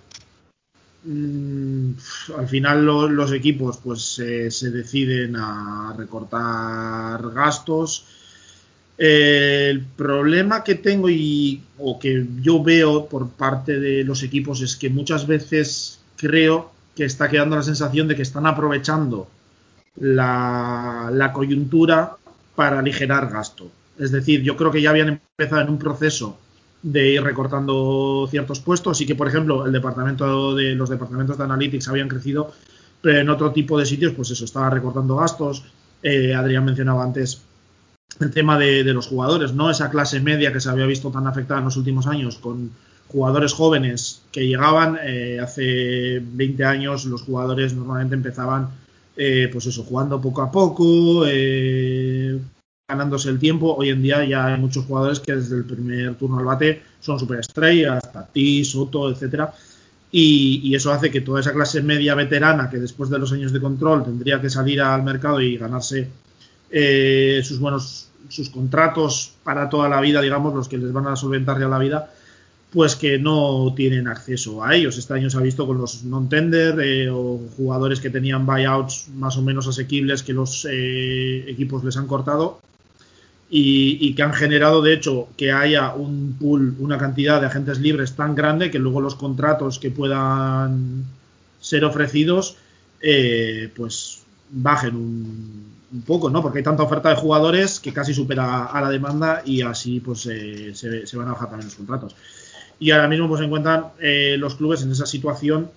mm, 1.08 1.90
al 2.38 2.48
final 2.48 2.84
los 2.84 3.32
equipos 3.32 3.78
pues 3.78 4.18
eh, 4.18 4.50
se 4.50 4.70
deciden 4.70 5.36
a 5.36 5.94
recortar 5.96 7.30
gastos 7.32 8.04
el 8.98 9.84
problema 9.96 10.64
que 10.64 10.74
tengo 10.74 11.08
y 11.08 11.62
o 11.78 12.00
que 12.00 12.26
yo 12.42 12.62
veo 12.62 13.06
por 13.06 13.28
parte 13.30 13.78
de 13.78 14.02
los 14.02 14.24
equipos 14.24 14.60
es 14.60 14.74
que 14.74 14.90
muchas 14.90 15.26
veces 15.26 16.00
creo 16.16 16.72
que 16.96 17.04
está 17.04 17.28
quedando 17.28 17.54
la 17.54 17.62
sensación 17.62 18.08
de 18.08 18.16
que 18.16 18.22
están 18.22 18.46
aprovechando 18.46 19.28
la, 20.00 21.30
coyuntura 21.32 22.16
para 22.56 22.80
aligerar 22.80 23.30
gasto. 23.30 23.70
Es 24.00 24.10
decir, 24.10 24.42
yo 24.42 24.56
creo 24.56 24.72
que 24.72 24.82
ya 24.82 24.90
habían 24.90 25.08
empezado 25.10 25.62
en 25.62 25.68
un 25.68 25.78
proceso 25.78 26.36
de 26.82 27.10
ir 27.10 27.22
recortando 27.22 28.26
ciertos 28.30 28.60
puestos 28.60 29.00
y 29.00 29.06
que, 29.06 29.14
por 29.14 29.28
ejemplo, 29.28 29.66
el 29.66 29.72
departamento 29.72 30.54
de 30.54 30.74
los 30.74 30.88
departamentos 30.88 31.36
de 31.36 31.44
analytics 31.44 31.88
habían 31.88 32.08
crecido, 32.08 32.52
pero 33.00 33.18
en 33.18 33.28
otro 33.30 33.52
tipo 33.52 33.78
de 33.78 33.86
sitios, 33.86 34.12
pues 34.14 34.30
eso, 34.30 34.44
estaba 34.44 34.70
recortando 34.70 35.16
gastos. 35.16 35.64
Eh, 36.02 36.34
Adrián 36.34 36.64
mencionaba 36.64 37.02
antes 37.02 37.42
el 38.20 38.30
tema 38.30 38.58
de, 38.58 38.82
los 38.84 39.06
jugadores, 39.06 39.52
¿no? 39.52 39.70
Esa 39.70 39.90
clase 39.90 40.20
media 40.20 40.52
que 40.52 40.60
se 40.60 40.70
había 40.70 40.86
visto 40.86 41.10
tan 41.10 41.26
afectada 41.26 41.60
en 41.60 41.66
los 41.66 41.76
últimos 41.76 42.06
años 42.06 42.38
con 42.38 42.70
jugadores 43.08 43.52
jóvenes 43.52 44.22
que 44.32 44.46
llegaban 44.46 44.98
eh, 45.02 45.38
hace 45.40 46.20
20 46.20 46.64
años 46.64 47.06
los 47.06 47.22
jugadores 47.22 47.72
normalmente 47.72 48.14
empezaban 48.14 48.68
eh, 49.16 49.48
pues 49.50 49.64
eso 49.66 49.82
jugando 49.82 50.20
poco 50.20 50.42
a 50.42 50.50
poco 50.50 51.24
eh, 51.26 52.38
ganándose 52.88 53.28
el 53.28 53.38
tiempo 53.38 53.74
hoy 53.74 53.90
en 53.90 54.00
día 54.00 54.24
ya 54.24 54.46
hay 54.46 54.58
muchos 54.58 54.86
jugadores 54.86 55.20
que 55.20 55.36
desde 55.36 55.56
el 55.56 55.64
primer 55.64 56.14
turno 56.14 56.38
al 56.38 56.46
bate 56.46 56.80
son 57.00 57.18
superestrellas 57.18 58.10
Tati, 58.10 58.64
Soto 58.64 59.10
etcétera 59.10 59.52
y, 60.10 60.74
eso 60.74 60.90
hace 60.90 61.10
que 61.10 61.20
toda 61.20 61.40
esa 61.40 61.52
clase 61.52 61.82
media 61.82 62.14
veterana 62.14 62.70
que 62.70 62.78
después 62.78 63.10
de 63.10 63.18
los 63.18 63.30
años 63.30 63.52
de 63.52 63.60
control 63.60 64.04
tendría 64.04 64.40
que 64.40 64.48
salir 64.48 64.80
al 64.80 65.02
mercado 65.02 65.38
y 65.38 65.58
ganarse 65.58 66.08
sus 67.42 67.58
buenos 67.58 68.08
sus 68.30 68.48
contratos 68.48 69.34
para 69.44 69.68
toda 69.68 69.88
la 69.88 70.00
vida, 70.00 70.20
digamos, 70.20 70.54
los 70.54 70.68
que 70.68 70.76
les 70.76 70.92
van 70.92 71.06
a 71.06 71.16
solventar 71.16 71.58
ya 71.58 71.68
la 71.68 71.78
vida, 71.78 72.10
pues 72.70 72.94
que 72.94 73.18
no 73.18 73.72
tienen 73.74 74.06
acceso 74.06 74.62
a 74.62 74.74
ellos. 74.74 74.98
Este 74.98 75.14
año 75.14 75.30
se 75.30 75.38
ha 75.38 75.40
visto 75.40 75.66
con 75.66 75.78
los 75.78 76.04
non-tender 76.04 76.78
eh, 76.80 77.08
o 77.10 77.40
jugadores 77.56 78.00
que 78.00 78.10
tenían 78.10 78.44
buyouts 78.44 79.08
más 79.14 79.38
o 79.38 79.42
menos 79.42 79.66
asequibles 79.66 80.22
que 80.22 80.34
los 80.34 80.66
eh, 80.70 81.44
equipos 81.48 81.84
les 81.84 81.96
han 81.96 82.06
cortado 82.06 82.60
y, 83.50 84.14
que 84.14 84.22
han 84.22 84.34
generado, 84.34 84.82
de 84.82 84.92
hecho, 84.92 85.28
que 85.36 85.52
haya 85.52 85.94
un 85.94 86.36
pool, 86.38 86.76
una 86.78 86.98
cantidad 86.98 87.40
de 87.40 87.46
agentes 87.46 87.78
libres 87.78 88.14
tan 88.14 88.34
grande 88.34 88.70
que 88.70 88.78
luego 88.78 89.00
los 89.00 89.14
contratos 89.14 89.78
que 89.78 89.90
puedan 89.90 91.04
ser 91.60 91.84
ofrecidos, 91.84 92.56
eh, 93.00 93.70
pues 93.74 94.22
bajen 94.50 94.96
un, 94.96 95.68
un 95.92 96.02
poco, 96.02 96.30
¿no? 96.30 96.42
Porque 96.42 96.58
hay 96.58 96.64
tanta 96.64 96.82
oferta 96.82 97.08
de 97.10 97.16
jugadores 97.16 97.80
que 97.80 97.92
casi 97.92 98.12
supera 98.12 98.66
a 98.66 98.80
la 98.80 98.90
demanda 98.90 99.42
y 99.44 99.62
así 99.62 100.00
pues 100.00 100.26
eh, 100.26 100.72
se, 100.74 101.16
van 101.16 101.28
a 101.28 101.32
bajar 101.32 101.48
también 101.50 101.68
los 101.68 101.76
contratos. 101.76 102.14
Y 102.78 102.90
ahora 102.90 103.08
mismo 103.08 103.28
pues 103.28 103.40
se 103.40 103.46
encuentran 103.46 103.86
eh, 104.00 104.36
los 104.38 104.56
clubes 104.56 104.82
en 104.82 104.92
esa 104.92 105.06
situación 105.06 105.70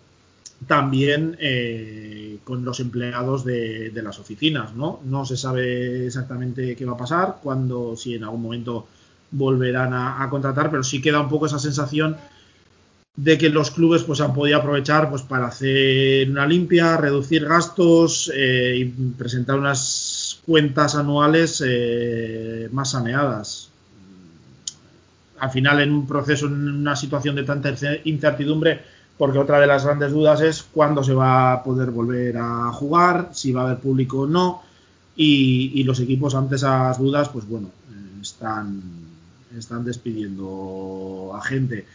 también 0.67 1.37
eh, 1.39 2.20
con 2.43 2.65
los 2.65 2.79
empleados 2.79 3.45
de, 3.45 3.91
las 4.03 4.19
oficinas, 4.19 4.73
¿no? 4.75 4.99
No 5.05 5.25
se 5.25 5.37
sabe 5.37 6.07
exactamente 6.07 6.75
qué 6.75 6.85
va 6.85 6.93
a 6.93 6.97
pasar, 6.97 7.37
cuando, 7.41 7.95
si 7.95 8.15
en 8.15 8.23
algún 8.23 8.41
momento 8.41 8.87
volverán 9.31 9.93
a, 9.93 10.23
a 10.23 10.29
contratar, 10.29 10.69
pero 10.69 10.83
sí 10.83 11.01
queda 11.01 11.21
un 11.21 11.29
poco 11.29 11.45
esa 11.45 11.59
sensación 11.59 12.17
de 13.15 13.37
que 13.37 13.49
los 13.49 13.71
clubes 13.71 14.03
pues 14.03 14.21
han 14.21 14.33
podido 14.33 14.57
aprovechar 14.57 15.09
pues 15.09 15.21
para 15.21 15.47
hacer 15.47 16.29
una 16.29 16.47
limpia, 16.47 16.97
reducir 16.97 17.45
gastos 17.45 18.31
eh, 18.33 18.75
y 18.77 18.85
presentar 18.85 19.59
unas 19.59 20.39
cuentas 20.45 20.95
anuales 20.95 21.63
eh, 21.65 22.69
más 22.71 22.91
saneadas. 22.91 23.69
Al 25.39 25.51
final 25.51 25.81
en 25.81 25.91
un 25.91 26.07
proceso, 26.07 26.45
en 26.45 26.67
una 26.67 26.95
situación 26.95 27.35
de 27.35 27.43
tanta 27.43 27.73
incertidumbre, 28.05 28.81
porque 29.21 29.37
otra 29.37 29.59
de 29.59 29.67
las 29.67 29.85
grandes 29.85 30.13
dudas 30.13 30.41
es 30.41 30.63
cuándo 30.63 31.03
se 31.03 31.13
va 31.13 31.53
a 31.53 31.63
poder 31.63 31.91
volver 31.91 32.37
a 32.39 32.71
jugar, 32.73 33.29
si 33.33 33.51
va 33.51 33.61
a 33.61 33.65
haber 33.65 33.77
público 33.77 34.21
o 34.21 34.25
no, 34.25 34.63
y, 35.15 35.83
los 35.83 35.99
equipos 35.99 36.33
ante 36.33 36.55
esas 36.55 36.97
dudas, 36.97 37.29
pues 37.29 37.47
bueno, 37.47 37.67
eh, 37.67 38.19
están, 38.19 38.81
están 39.55 39.85
despidiendo 39.85 41.33
a 41.35 41.41
gente. 41.43 41.85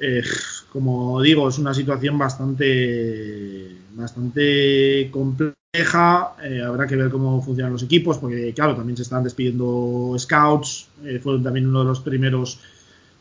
Eh, 0.00 0.24
como 0.72 1.22
digo, 1.22 1.48
es 1.48 1.58
una 1.58 1.72
situación 1.74 2.18
bastante, 2.18 3.76
bastante 3.94 5.10
compleja. 5.12 6.32
Eh, 6.42 6.60
habrá 6.60 6.88
que 6.88 6.96
ver 6.96 7.08
cómo 7.08 7.40
funcionan 7.40 7.74
los 7.74 7.84
equipos, 7.84 8.18
porque 8.18 8.52
claro, 8.52 8.74
también 8.74 8.96
se 8.96 9.04
están 9.04 9.22
despidiendo 9.22 10.16
scouts. 10.18 10.88
Eh, 11.04 11.20
fueron 11.22 11.44
también 11.44 11.68
uno 11.68 11.84
de 11.84 11.86
los 11.86 12.00
primeros 12.00 12.58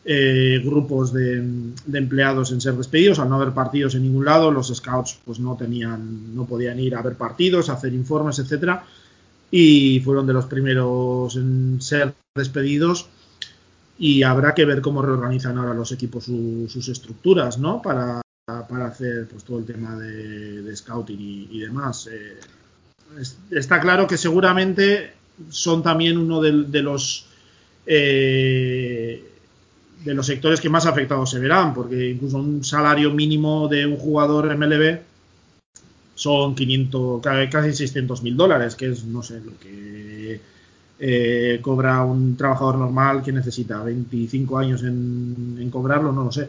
grupos 0.04 1.14
de, 1.14 1.38
empleados 1.94 2.52
en 2.52 2.62
ser 2.62 2.74
despedidos. 2.76 3.20
Al 3.20 3.30
no 3.30 3.36
haber 3.36 3.54
partidos 3.54 3.96
en 3.96 4.04
ningún 4.04 4.26
lado, 4.26 4.52
los 4.52 4.74
scouts 4.76 5.20
pues 5.26 5.40
no 5.40 5.56
tenían, 5.56 6.36
no 6.36 6.46
podían 6.46 6.80
ir 6.80 6.96
a 6.96 7.02
ver 7.02 7.16
partidos, 7.16 7.70
a 7.70 7.74
hacer 7.74 7.94
informes, 7.94 8.40
etcétera. 8.40 8.84
Y 9.52 10.00
fueron 10.00 10.26
de 10.26 10.34
los 10.34 10.46
primeros 10.46 11.36
en 11.36 11.82
ser 11.82 12.14
despedidos 12.36 13.10
y 14.02 14.24
habrá 14.24 14.56
que 14.56 14.66
ver 14.66 14.82
cómo 14.82 15.04
reorganizan 15.04 15.60
ahora 15.60 15.76
los 15.76 15.92
equipos 15.92 16.26
sus 16.26 16.90
estructuras, 16.90 17.60
¿no? 17.60 17.84
Para, 17.84 18.20
para, 18.46 18.88
hacer 18.88 19.28
pues 19.28 19.44
todo 19.44 19.60
el 19.60 19.66
tema 19.66 19.96
de, 19.96 20.76
scouting 20.76 21.48
y, 21.52 21.60
demás. 21.60 22.10
Eh, 22.12 22.40
está 23.52 23.80
claro 23.80 24.08
que 24.08 24.18
seguramente 24.18 25.14
son 25.50 25.84
también 25.84 26.18
uno 26.18 26.42
de, 26.42 26.82
los 26.82 27.28
eh, 27.86 29.31
de 30.04 30.14
los 30.14 30.26
sectores 30.26 30.60
que 30.60 30.70
más 30.70 30.86
afectados 30.86 31.30
se 31.30 31.40
verán, 31.40 31.74
porque 31.74 32.10
incluso 32.10 32.38
un 32.38 32.64
salario 32.64 33.12
mínimo 33.12 33.68
de 33.68 33.86
un 33.86 33.98
jugador 33.98 34.56
MLB 34.58 35.00
son 36.16 36.56
500, 36.56 37.22
casi 37.50 37.74
600 37.74 38.22
mil 38.24 38.38
dólares, 38.38 38.76
que 38.76 38.92
es, 38.92 39.06
no 39.06 39.24
sé, 39.24 39.42
lo 39.42 39.58
que 39.60 40.40
eh, 41.00 41.60
cobra 41.64 42.04
un 42.04 42.38
trabajador 42.38 42.78
normal 42.78 43.24
que 43.24 43.32
necesita 43.32 43.82
25 43.84 44.58
años 44.58 44.84
en, 44.84 45.70
cobrarlo, 45.72 46.12
no 46.12 46.26
lo 46.26 46.32
sé. 46.32 46.48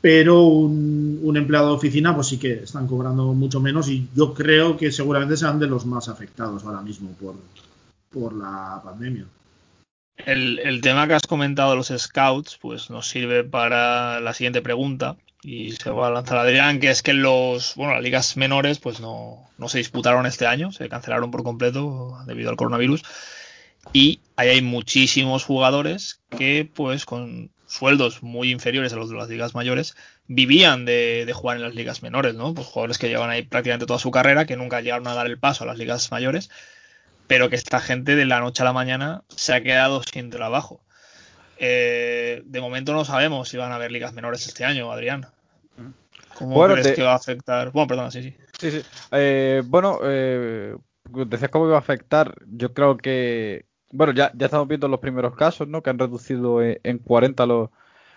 Pero 0.00 0.42
un, 0.44 1.36
empleado 1.36 1.68
de 1.68 1.74
oficina, 1.74 2.14
pues 2.14 2.28
sí 2.28 2.38
que 2.38 2.64
están 2.64 2.86
cobrando 2.86 3.32
mucho 3.34 3.60
menos 3.60 3.88
y 3.88 4.08
yo 4.14 4.32
creo 4.32 4.76
que 4.76 4.90
seguramente 4.92 5.36
serán 5.36 5.58
de 5.58 5.66
los 5.66 5.84
más 5.84 6.08
afectados 6.08 6.64
ahora 6.64 6.80
mismo 6.80 7.10
por, 7.20 7.34
por 8.10 8.34
la 8.34 8.80
pandemia. 8.82 9.24
El, 10.16 10.80
tema 10.80 11.06
que 11.06 11.14
has 11.14 11.26
comentado 11.26 11.70
de 11.70 11.76
los 11.76 11.88
scouts, 11.88 12.58
pues 12.60 12.88
nos 12.88 13.08
sirve 13.08 13.44
para 13.44 14.20
la 14.20 14.32
siguiente 14.32 14.62
pregunta, 14.62 15.16
y 15.42 15.72
se 15.72 15.90
va 15.90 16.06
a 16.06 16.10
lanzar 16.10 16.38
Adrián, 16.38 16.80
que 16.80 16.90
es 16.90 17.02
que 17.02 17.12
los, 17.12 17.74
bueno, 17.74 17.94
las 17.94 18.02
ligas 18.02 18.36
menores 18.36 18.78
pues 18.78 19.00
no, 19.00 19.50
no 19.58 19.68
se 19.68 19.78
disputaron 19.78 20.24
este 20.24 20.46
año, 20.46 20.72
se 20.72 20.88
cancelaron 20.88 21.30
por 21.30 21.42
completo 21.42 22.16
debido 22.26 22.50
al 22.50 22.56
coronavirus. 22.56 23.02
Y 23.92 24.20
ahí 24.36 24.48
hay 24.48 24.62
muchísimos 24.62 25.44
jugadores 25.44 26.22
que 26.30 26.68
pues 26.72 27.04
con 27.04 27.50
sueldos 27.66 28.22
muy 28.22 28.50
inferiores 28.50 28.92
a 28.92 28.96
los 28.96 29.10
de 29.10 29.16
las 29.16 29.28
ligas 29.28 29.54
mayores 29.54 29.94
vivían 30.26 30.86
de, 30.86 31.24
de, 31.26 31.32
jugar 31.34 31.56
en 31.56 31.62
las 31.62 31.74
ligas 31.74 32.02
menores, 32.02 32.34
¿no? 32.34 32.54
Pues 32.54 32.66
jugadores 32.66 32.96
que 32.96 33.08
llevan 33.08 33.28
ahí 33.28 33.42
prácticamente 33.42 33.84
toda 33.84 33.98
su 33.98 34.10
carrera, 34.10 34.46
que 34.46 34.56
nunca 34.56 34.80
llegaron 34.80 35.06
a 35.08 35.14
dar 35.14 35.26
el 35.26 35.38
paso 35.38 35.64
a 35.64 35.66
las 35.66 35.76
ligas 35.76 36.10
mayores, 36.10 36.50
pero 37.26 37.48
que 37.50 37.56
esta 37.56 37.80
gente 37.80 38.16
de 38.16 38.26
la 38.26 38.40
noche 38.40 38.62
a 38.62 38.66
la 38.66 38.72
mañana 38.72 39.22
se 39.28 39.54
ha 39.54 39.62
quedado 39.62 40.02
sin 40.02 40.30
trabajo. 40.30 40.80
Eh, 41.58 42.42
de 42.44 42.60
momento 42.60 42.92
no 42.92 43.04
sabemos 43.04 43.48
si 43.48 43.56
van 43.56 43.72
a 43.72 43.76
haber 43.76 43.92
ligas 43.92 44.12
menores 44.12 44.46
este 44.46 44.64
año, 44.64 44.90
Adrián. 44.92 45.26
¿Cómo 46.34 46.54
Bueno, 46.56 46.74
crees 46.74 46.88
te- 46.88 46.94
que 46.94 47.02
va 47.02 47.12
a 47.12 47.16
afectar? 47.16 47.70
Bueno, 47.70 47.86
perdona, 47.86 48.10
sí, 48.10 48.22
sí. 48.22 48.34
Sí, 48.58 48.70
sí. 48.70 48.82
Eh, 49.12 49.62
bueno, 49.66 49.98
eh, 50.02 50.76
decías 51.26 51.50
cómo 51.50 51.66
iba 51.66 51.76
a 51.76 51.80
afectar. 51.80 52.34
Yo 52.46 52.72
creo 52.74 52.96
que, 52.96 53.66
bueno, 53.92 54.12
ya, 54.12 54.32
ya 54.34 54.46
estamos 54.46 54.66
viendo 54.66 54.88
los 54.88 55.00
primeros 55.00 55.36
casos, 55.36 55.68
¿no? 55.68 55.82
Que 55.82 55.90
han 55.90 55.98
reducido 55.98 56.60
en 56.62 56.98
40 56.98 57.46
los, 57.46 57.70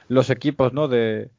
los 0.07 0.29
equipos, 0.31 0.73
¿no? 0.73 0.87
De, 0.87 1.29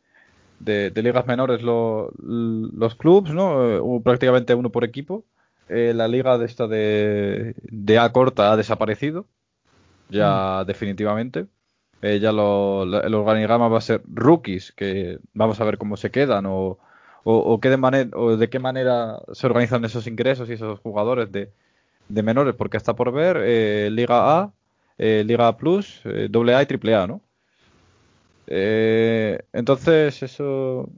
de, 0.60 0.90
de 0.90 1.02
ligas 1.02 1.26
menores, 1.26 1.62
lo- 1.62 2.12
los 2.18 2.94
clubs, 2.94 3.30
¿no? 3.30 3.98
Eh, 3.98 4.00
prácticamente 4.04 4.54
uno 4.54 4.70
por 4.70 4.84
equipo. 4.84 5.24
Eh, 5.68 5.92
la 5.94 6.08
liga 6.08 6.38
de 6.38 6.46
esta 6.46 6.66
de, 6.66 7.54
de 7.62 7.98
A 7.98 8.10
corta 8.12 8.52
ha 8.52 8.56
desaparecido, 8.56 9.28
ya 10.08 10.64
definitivamente. 10.66 11.48
Eh, 12.02 12.20
ya 12.20 12.32
lo- 12.32 12.84
el 12.84 13.14
organigrama 13.14 13.68
va 13.68 13.78
a 13.78 13.80
ser 13.82 14.02
rookies, 14.06 14.72
que 14.72 15.18
vamos 15.34 15.60
a 15.60 15.64
ver 15.64 15.78
cómo 15.78 15.96
se 15.98 16.10
quedan 16.12 16.46
o, 16.46 16.78
o, 17.24 17.36
o 17.38 17.60
qué 17.60 17.70
de, 17.70 17.76
manera, 17.78 18.10
o 18.18 18.36
de 18.36 18.50
qué 18.50 18.58
manera 18.60 19.20
se 19.32 19.46
organizan 19.48 19.84
esos 19.84 20.06
ingresos 20.08 20.48
y 20.50 20.54
esos 20.54 20.80
jugadores 20.80 21.32
de, 21.32 21.52
de 22.08 22.22
menores, 22.24 22.54
porque 22.56 22.76
está 22.78 22.94
por 22.96 23.12
ver 23.12 23.38
eh, 23.42 23.90
Liga 23.92 24.40
A, 24.42 24.54
eh, 24.98 25.24
Liga 25.26 25.56
Plus, 25.58 26.02
eh, 26.06 26.28
doble 26.30 26.54
A 26.54 26.62
y 26.62 26.66
triple 26.66 26.94
A, 26.96 27.06
¿no? 27.08 27.22
Eh, 28.46 29.38
entonces, 29.52 30.22
eso 30.22 30.88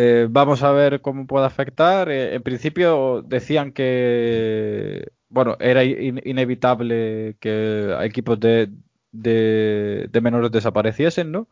eh, 0.00 0.26
vamos 0.30 0.62
a 0.62 0.72
ver 0.72 1.00
cómo 1.00 1.26
puede 1.26 1.46
afectar. 1.46 2.08
Eh, 2.10 2.34
en 2.34 2.42
principio 2.42 3.22
decían 3.22 3.72
que, 3.72 5.12
bueno, 5.28 5.56
era 5.60 5.84
in- 5.84 6.20
inevitable 6.24 7.36
que 7.40 7.96
equipos 8.02 8.38
de, 8.40 8.70
de, 9.12 10.08
de 10.10 10.20
menores 10.20 10.50
desapareciesen, 10.52 11.32
¿no? 11.32 11.48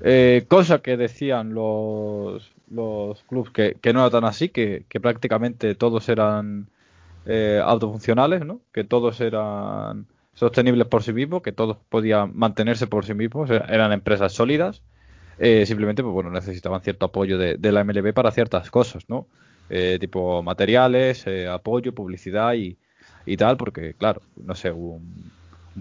Eh, 0.00 0.46
cosa 0.48 0.80
que 0.82 0.96
decían 0.96 1.54
los, 1.54 2.54
los 2.68 3.22
clubes 3.24 3.52
que, 3.52 3.76
que 3.82 3.92
no 3.92 4.00
era 4.00 4.10
tan 4.10 4.24
así, 4.24 4.48
que, 4.50 4.86
que 4.88 5.00
prácticamente 5.00 5.74
todos 5.74 6.08
eran 6.08 6.70
autofuncionales, 7.64 8.44
¿no? 8.44 8.60
Que 8.72 8.84
todos 8.84 9.20
eran 9.20 10.06
sostenibles 10.34 10.86
por 10.88 11.02
sí 11.02 11.12
mismos, 11.12 11.42
que 11.42 11.52
todos 11.52 11.78
podían 11.88 12.32
mantenerse 12.36 12.86
por 12.86 13.04
sí 13.04 13.14
mismos, 13.14 13.50
era- 13.50 13.66
eran 13.66 13.92
empresas 13.92 14.32
sólidas. 14.32 14.82
Eh, 15.38 15.66
simplemente, 15.66 16.02
pues 16.02 16.12
bueno, 16.12 16.30
necesitaban 16.30 16.82
cierto 16.82 17.06
apoyo 17.06 17.38
de, 17.38 17.56
la 17.72 17.80
MLB 17.84 18.12
para 18.12 18.32
ciertas 18.32 18.70
cosas, 18.70 19.08
¿no? 19.08 19.26
Eh, 19.68 19.98
tipo 20.00 20.42
materiales, 20.42 21.26
eh, 21.26 21.46
apoyo, 21.48 21.94
publicidad 21.94 22.54
y, 22.54 22.78
y 23.26 23.36
tal, 23.36 23.56
porque 23.56 23.94
claro, 23.94 24.22
no 24.36 24.54
sé, 24.54 24.72
un, 24.72 25.32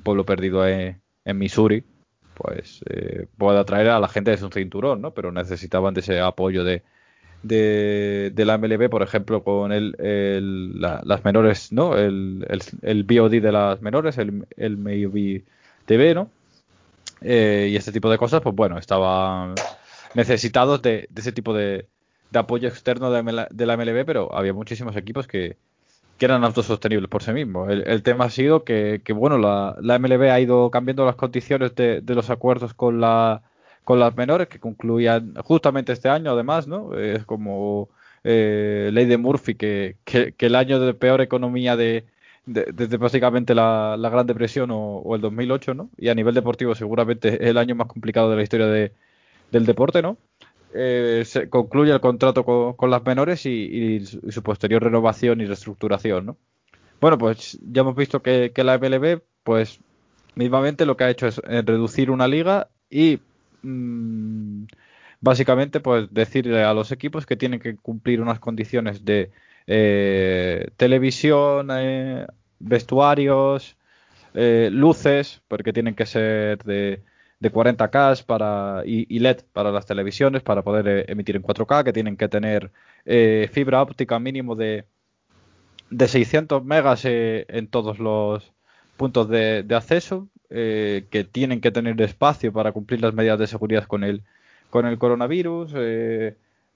pueblo 0.03 0.25
perdido 0.25 0.67
en, 0.67 1.01
en 1.25 1.37
Missouri, 1.37 1.83
pues 2.35 2.81
eh, 2.89 3.27
puede 3.37 3.59
atraer 3.59 3.89
a 3.89 3.99
la 3.99 4.07
gente 4.09 4.31
de 4.31 4.37
su 4.37 4.49
cinturón, 4.49 5.01
¿no? 5.01 5.13
Pero 5.13 5.31
necesitaban 5.31 5.93
de 5.95 6.01
ese 6.01 6.19
apoyo 6.19 6.63
de, 6.63 6.83
de, 7.43 8.31
la 8.45 8.55
MLB, 8.55 8.89
por 8.89 9.01
ejemplo, 9.03 9.43
con 9.43 9.71
el, 9.71 9.95
el- 9.99 10.79
la- 10.81 11.01
las 11.05 11.23
menores, 11.25 11.71
¿no? 11.71 11.97
El, 11.97 12.45
el, 12.49 12.61
el 12.83 13.03
VOD 13.05 13.41
de 13.41 13.51
las 13.51 13.81
menores, 13.81 14.17
el, 14.17 14.47
el 14.57 14.73
MLB 14.77 15.43
TV, 15.85 16.13
¿no? 16.15 16.31
Eh, 17.21 17.69
y 17.71 17.75
este 17.75 17.91
tipo 17.91 18.09
de 18.09 18.17
cosas, 18.17 18.41
pues 18.41 18.55
bueno, 18.55 18.77
estaban 18.77 19.55
necesitados 20.13 20.81
de, 20.81 21.07
de 21.09 21.21
ese 21.21 21.31
tipo 21.31 21.53
de, 21.53 21.87
de 22.31 22.39
apoyo 22.39 22.67
externo 22.67 23.11
de, 23.11 23.65
la 23.65 23.77
MLB, 23.77 24.05
pero 24.05 24.33
había 24.35 24.53
muchísimos 24.53 24.95
equipos 24.95 25.27
que, 25.27 25.57
eran 26.19 26.43
autosostenibles 26.43 27.09
por 27.09 27.21
sí 27.21 27.31
mismos. 27.31 27.69
El, 27.69 28.01
tema 28.01 28.25
ha 28.25 28.29
sido 28.31 28.63
que, 28.63 29.01
bueno, 29.13 29.37
la, 29.37 29.75
la 29.79 29.99
MLB 29.99 30.31
ha 30.31 30.39
ido 30.39 30.71
cambiando 30.71 31.05
las 31.05 31.15
condiciones 31.15 31.75
de, 31.75 32.01
los 32.07 32.29
acuerdos 32.29 32.73
con 32.73 32.99
la 33.01 33.43
con 33.83 33.99
las 34.01 34.17
menores 34.17 34.49
que 34.49 34.59
concluían 34.59 35.35
justamente 35.45 35.93
este 35.93 36.09
año, 36.09 36.31
además, 36.31 36.67
¿no? 36.67 36.93
Es 36.95 37.23
como 37.23 37.87
eh, 38.25 38.89
ley 38.91 39.05
de 39.05 39.17
Murphy, 39.17 39.55
que, 39.55 39.95
que 40.03 40.33
el 40.39 40.55
año 40.55 40.81
de 40.81 40.93
peor 40.93 41.21
economía 41.21 41.77
de, 41.77 42.03
de- 42.47 42.71
desde 42.73 42.97
básicamente 42.97 43.53
la, 43.53 43.97
Gran 43.99 44.25
Depresión 44.25 44.69
o, 44.71 45.15
el 45.15 45.21
2008, 45.21 45.73
¿no? 45.75 45.89
Y 45.97 46.09
a 46.09 46.15
nivel 46.15 46.33
deportivo 46.33 46.73
seguramente 46.73 47.29
es 47.35 47.41
el 47.41 47.57
año 47.57 47.75
más 47.75 47.87
complicado 47.87 48.31
de 48.31 48.37
la 48.37 48.43
historia 48.43 48.67
de, 48.67 48.93
del 49.51 49.65
deporte, 49.65 50.01
¿no? 50.01 50.17
Eh, 50.73 51.23
se 51.25 51.49
concluye 51.49 51.91
el 51.91 52.01
contrato 52.01 52.43
con, 52.43 52.89
las 52.89 53.03
menores 53.05 53.45
y, 53.45 54.05
su 54.05 54.43
posterior 54.43 54.83
renovación 54.83 55.41
y 55.41 55.45
reestructuración, 55.45 56.25
¿no? 56.25 56.37
Bueno, 56.99 57.17
pues 57.17 57.59
ya 57.61 57.81
hemos 57.81 57.95
visto 57.95 58.23
que, 58.23 58.51
que 58.53 58.63
la 58.63 58.75
MLB, 58.75 59.21
pues 59.43 59.79
mismamente 60.35 60.85
lo 60.85 60.97
que 60.97 61.03
ha 61.03 61.09
hecho 61.09 61.27
es 61.27 61.39
eh, 61.47 61.61
reducir 61.65 62.09
una 62.11 62.27
liga 62.27 62.69
y 62.89 63.19
mm, 63.61 64.65
básicamente 65.19 65.79
pues 65.79 66.11
decirle 66.11 66.63
a 66.63 66.73
los 66.73 66.91
equipos 66.91 67.25
que 67.25 67.35
tienen 67.35 67.59
que 67.59 67.75
cumplir 67.75 68.21
unas 68.21 68.39
condiciones 68.39 69.05
de 69.05 69.31
eh, 69.67 70.69
televisión, 70.77 71.69
eh, 71.71 72.25
vestuarios, 72.59 73.77
eh, 74.33 74.69
luces, 74.71 75.41
porque 75.47 75.73
tienen 75.73 75.95
que 75.95 76.05
ser 76.05 76.63
de, 76.63 77.01
de 77.39 77.51
40K 77.51 78.23
para, 78.25 78.83
y, 78.85 79.19
LED 79.19 79.41
para 79.53 79.71
las 79.71 79.85
televisiones 79.85 80.41
para 80.43 80.63
poder 80.63 80.87
eh, 80.87 81.05
emitir 81.07 81.35
en 81.35 81.43
4K, 81.43 81.83
que 81.83 81.93
tienen 81.93 82.17
que 82.17 82.29
tener 82.29 82.71
eh, 83.05 83.49
fibra 83.51 83.81
óptica 83.81 84.19
mínimo 84.19 84.55
de, 84.55 84.85
de 85.89 86.07
600 86.07 86.63
megas 86.65 87.05
eh, 87.05 87.45
en 87.49 87.67
todos 87.67 87.99
los 87.99 88.53
puntos 88.97 89.29
de, 89.29 89.63
de 89.63 89.75
acceso, 89.75 90.27
que 90.49 91.27
tienen 91.29 91.59
que 91.59 91.71
tener 91.71 92.01
espacio 92.01 92.53
para 92.53 92.71
cumplir 92.71 93.01
las 93.01 93.13
medidas 93.13 93.37
de 93.37 93.47
seguridad 93.47 93.83
con 93.83 94.05
el, 94.05 94.23
con 94.69 94.85
el 94.85 94.97
coronavirus, 94.97 95.73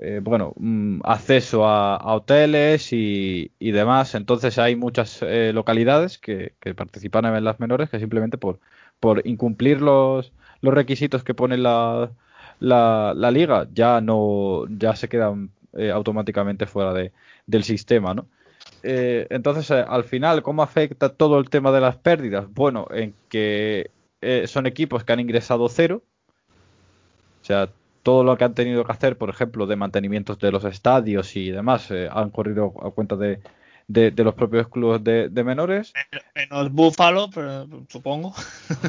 eh, 0.03 0.19
bueno, 0.21 0.53
mm, 0.57 1.01
acceso 1.03 1.67
a, 1.67 2.15
hoteles 2.15 2.91
y, 2.91 3.51
y 3.59 3.71
demás. 3.71 4.15
Entonces 4.15 4.57
hay 4.57 4.75
muchas 4.75 5.21
eh, 5.21 5.51
localidades 5.53 6.17
que, 6.17 6.55
que 6.59 6.73
participan 6.73 7.25
en 7.25 7.43
las 7.43 7.59
menores 7.59 7.89
que 7.89 7.99
simplemente 7.99 8.39
por, 8.39 8.59
por 8.99 9.25
incumplir 9.27 9.79
los, 9.79 10.33
los 10.61 10.73
requisitos 10.73 11.23
que 11.23 11.35
pone 11.35 11.57
la, 11.57 12.11
la, 12.59 13.31
liga 13.31 13.67
ya 13.73 14.01
no 14.01 14.65
ya 14.69 14.95
se 14.95 15.07
quedan 15.07 15.51
eh, 15.77 15.91
automáticamente 15.91 16.65
fuera 16.65 16.93
de, 16.93 17.11
del 17.45 17.63
sistema, 17.63 18.13
¿no? 18.15 18.27
Entonces, 18.83 19.69
al 19.71 20.03
final, 20.03 20.41
¿cómo 20.43 20.63
afecta 20.63 21.09
todo 21.09 21.39
el 21.39 21.49
tema 21.49 21.71
de 21.71 21.81
las 21.81 21.97
pérdidas? 21.97 22.45
Bueno, 22.51 22.87
en 22.91 23.13
que 23.29 23.91
son 24.47 24.65
equipos 24.65 25.03
que 25.03 25.13
han 25.13 25.19
ingresado 25.19 25.69
cero, 25.69 26.03
o 27.41 27.45
sea, 27.45 27.69
todo 28.03 28.23
lo 28.23 28.37
que 28.37 28.43
han 28.43 28.53
tenido 28.53 28.83
que 28.83 28.91
hacer, 28.91 29.17
por 29.17 29.29
ejemplo, 29.29 29.67
de 29.67 29.75
mantenimientos 29.75 30.39
de 30.39 30.51
los 30.51 30.63
estadios 30.65 31.35
y 31.35 31.51
demás, 31.51 31.91
eh, 31.91 32.09
han 32.11 32.29
corrido 32.29 32.73
a 32.81 32.91
cuenta 32.91 33.15
de, 33.15 33.39
de, 33.87 34.11
de 34.11 34.23
los 34.23 34.33
propios 34.33 34.67
clubes 34.67 35.03
de, 35.03 35.29
de 35.29 35.43
menores. 35.43 35.93
Menos 36.35 36.71
pero, 37.33 37.67
supongo. 37.89 38.33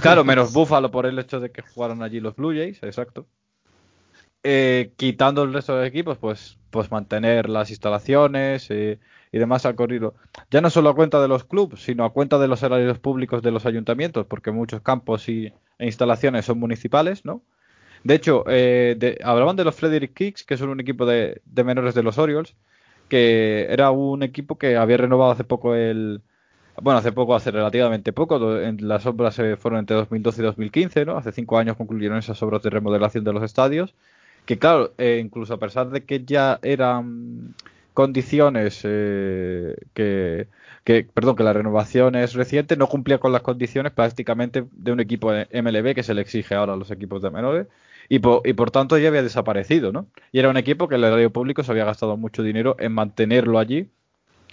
Claro, 0.01 0.25
menos 0.25 0.53
Buffalo 0.55 0.91
por 0.91 1.07
el 1.07 1.19
hecho 1.19 1.41
de 1.41 1.51
que 1.51 1.63
jugaron 1.63 2.03
allí 2.03 2.21
los 2.21 2.37
Blue 2.37 2.53
Jays, 2.53 2.83
exacto. 2.83 3.27
Eh, 4.45 4.93
quitando 4.97 5.45
el 5.45 5.53
resto 5.53 5.77
de 5.77 5.87
equipos, 5.87 6.19
pues, 6.19 6.59
pues 6.71 6.91
mantener 6.91 7.49
las 7.49 7.71
instalaciones 7.71 8.71
eh, 8.71 8.99
y 9.31 9.39
demás 9.39 9.67
han 9.67 9.77
corrido. 9.77 10.15
Ya 10.51 10.61
no 10.61 10.71
solo 10.71 10.91
a 10.91 10.95
cuenta 10.95 11.21
de 11.21 11.29
los 11.29 11.45
clubes, 11.45 11.81
sino 11.81 12.05
a 12.05 12.13
cuenta 12.13 12.39
de 12.39 12.49
los 12.49 12.61
salarios 12.61 12.99
públicos 12.99 13.43
de 13.43 13.53
los 13.53 13.67
ayuntamientos, 13.67 14.27
porque 14.27 14.51
muchos 14.51 14.81
campos 14.81 15.29
y, 15.29 15.53
e 15.79 15.87
instalaciones 15.87 16.45
son 16.45 16.59
municipales, 16.59 17.25
¿no? 17.25 17.43
De 18.03 18.15
hecho, 18.15 18.45
eh, 18.49 18.97
de- 18.99 19.19
hablaban 19.23 19.57
de 19.57 19.65
los 19.65 19.75
Frederick 19.77 20.15
Kicks, 20.15 20.45
que 20.45 20.57
son 20.57 20.71
un 20.71 20.81
equipo 20.81 21.07
de, 21.07 21.41
de 21.45 21.65
menores 21.65 21.95
de 21.95 22.03
los 22.03 22.19
Orioles, 22.19 22.57
que 23.09 23.67
era 23.71 23.91
un 23.91 24.23
equipo 24.23 24.59
que 24.59 24.77
había 24.77 24.97
renovado 24.97 25.33
hace 25.33 25.45
poco 25.45 25.75
el, 25.75 26.23
bueno, 26.83 26.99
hace 26.99 27.13
poco, 27.13 27.35
hace 27.35 27.51
relativamente 27.53 28.13
poco, 28.13 28.59
en- 28.61 28.89
las 28.89 29.07
obras 29.07 29.39
eh, 29.39 29.57
fueron 29.57 29.81
entre 29.81 29.97
2012 29.97 30.43
y 30.43 30.45
2015, 30.45 31.05
¿no? 31.05 31.17
Hace 31.19 31.33
cinco 31.33 31.59
años 31.59 31.77
concluyeron 31.77 32.19
esas 32.19 32.43
obras 32.43 32.63
de 32.63 32.71
remodelación 32.71 33.25
de 33.25 33.33
los 33.33 33.43
estadios, 33.45 33.95
que 34.47 34.59
claro, 34.59 34.95
eh, 34.99 35.21
incluso 35.25 35.55
a 35.55 35.59
pesar 35.59 35.91
de 35.91 36.05
que 36.05 36.25
ya 36.25 36.59
eran 36.63 37.55
condiciones 37.95 38.81
eh, 38.85 39.77
que, 40.85 41.05
perdón, 41.15 41.37
que 41.37 41.43
la 41.45 41.53
renovación 41.53 42.15
es 42.17 42.35
reciente, 42.35 42.77
no 42.77 42.89
cumplía 42.89 43.19
con 43.19 43.33
las 43.33 43.43
condiciones 43.43 43.93
prácticamente 43.93 44.65
de 44.73 44.93
un 44.93 45.01
equipo 45.01 45.33
MLB 45.33 45.95
que 45.95 46.03
se 46.03 46.15
le 46.15 46.23
exige 46.23 46.55
ahora 46.55 46.73
a 46.75 46.77
los 46.77 46.91
equipos 46.91 47.23
de 47.23 47.31
menores, 47.31 47.67
y 48.13 48.19
por, 48.19 48.47
y 48.47 48.53
por 48.53 48.71
tanto 48.71 48.99
ya 48.99 49.09
había 49.09 49.23
desaparecido, 49.23 49.91
¿no? 49.91 50.07
Y 50.33 50.39
era 50.39 50.51
un 50.51 50.59
equipo 50.59 50.87
que 50.87 50.97
el 50.97 51.05
erario 51.05 51.33
público 51.33 51.63
se 51.63 51.73
había 51.73 51.87
gastado 51.87 52.19
mucho 52.19 52.43
dinero 52.43 52.77
en 52.79 52.93
mantenerlo 52.93 53.59
allí 53.59 53.89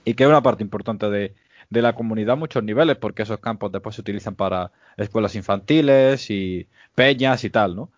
y 0.05 0.13
que 0.13 0.23
era 0.23 0.29
una 0.29 0.41
parte 0.41 0.63
importante 0.63 1.09
de, 1.09 1.35
de 1.69 1.81
la 1.81 1.91
comunidad 1.93 2.35
a 2.35 2.35
muchos 2.37 2.63
niveles, 2.63 2.95
porque 2.95 3.23
esos 3.23 3.39
campos 3.39 3.69
después 3.73 3.95
se 3.95 3.99
utilizan 3.99 4.35
para 4.35 4.71
escuelas 4.95 5.35
infantiles 5.35 6.31
y 6.31 6.69
peñas 6.95 7.43
y 7.43 7.49
tal, 7.49 7.75
¿no? 7.75 7.91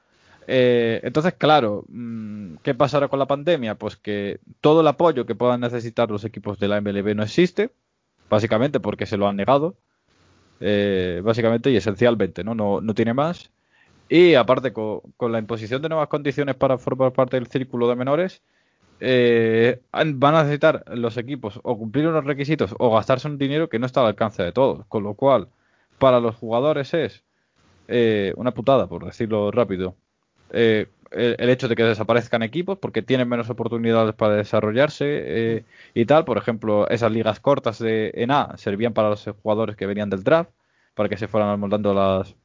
Eh, 0.47 0.99
entonces, 1.03 1.35
claro, 1.35 1.85
mm, 1.89 2.55
¿qué 2.63 2.73
pasará 2.73 3.07
con 3.07 3.19
la 3.19 3.27
pandemia? 3.27 3.75
Pues 3.75 3.97
que 3.97 4.39
todo 4.61 4.81
el 4.81 4.87
apoyo 4.87 5.27
que 5.27 5.35
puedan 5.35 5.61
necesitar 5.61 6.09
los 6.09 6.25
equipos 6.25 6.57
de 6.57 6.69
la 6.69 6.81
MLB 6.81 7.13
no 7.13 7.21
existe, 7.21 7.69
básicamente 8.31 8.79
porque 8.79 9.05
se 9.05 9.15
lo 9.15 9.27
han 9.27 9.35
negado, 9.35 9.75
eh, 10.59 11.21
básicamente 11.23 11.69
y 11.69 11.75
esencialmente, 11.75 12.43
¿no? 12.43 12.55
¿no? 12.55 12.81
No 12.81 12.95
tiene 12.95 13.13
más. 13.13 13.51
Y 14.13 14.35
aparte, 14.35 14.73
con, 14.73 15.31
la 15.31 15.39
imposición 15.39 15.81
de 15.81 15.87
nuevas 15.87 16.09
condiciones 16.09 16.55
para 16.55 16.77
formar 16.77 17.13
parte 17.13 17.37
del 17.37 17.47
círculo 17.47 17.87
de 17.87 17.95
menores, 17.95 18.41
eh, 18.99 19.81
van 19.91 20.35
a 20.35 20.43
necesitar 20.43 20.83
los 20.93 21.15
equipos 21.15 21.61
o 21.63 21.77
cumplir 21.77 22.07
unos 22.07 22.25
requisitos 22.25 22.75
o 22.77 22.93
gastarse 22.93 23.29
un 23.29 23.37
dinero 23.37 23.69
que 23.69 23.79
no 23.79 23.85
está 23.85 24.01
al 24.01 24.07
alcance 24.07 24.43
de 24.43 24.51
todos. 24.51 24.85
Con 24.87 25.03
lo 25.03 25.13
cual, 25.13 25.47
para 25.97 26.19
los 26.19 26.35
jugadores 26.35 26.93
es 26.93 27.23
una 28.35 28.51
putada, 28.53 28.87
por 28.87 29.05
decirlo 29.05 29.49
rápido, 29.49 29.95
eh, 30.51 30.87
el, 31.11 31.49
hecho 31.49 31.69
de 31.69 31.75
que 31.77 31.83
desaparezcan 31.83 32.43
equipos 32.43 32.77
porque 32.79 33.01
tienen 33.01 33.29
menos 33.29 33.49
oportunidades 33.49 34.13
para 34.15 34.35
desarrollarse 34.35 35.05
eh, 35.07 35.65
y 35.93 36.05
tal. 36.05 36.25
Por 36.25 36.37
ejemplo, 36.37 36.89
esas 36.89 37.13
ligas 37.13 37.39
cortas 37.39 37.79
de 37.79 38.11
ENA 38.15 38.57
servían 38.57 38.93
para 38.93 39.09
los 39.09 39.25
jugadores 39.41 39.77
que 39.77 39.85
venían 39.85 40.09
del 40.09 40.23
draft, 40.23 40.51
para 40.95 41.07
que 41.07 41.17
se 41.17 41.29
fueran 41.29 41.57
moldando 41.59 41.93
las, 41.93 42.35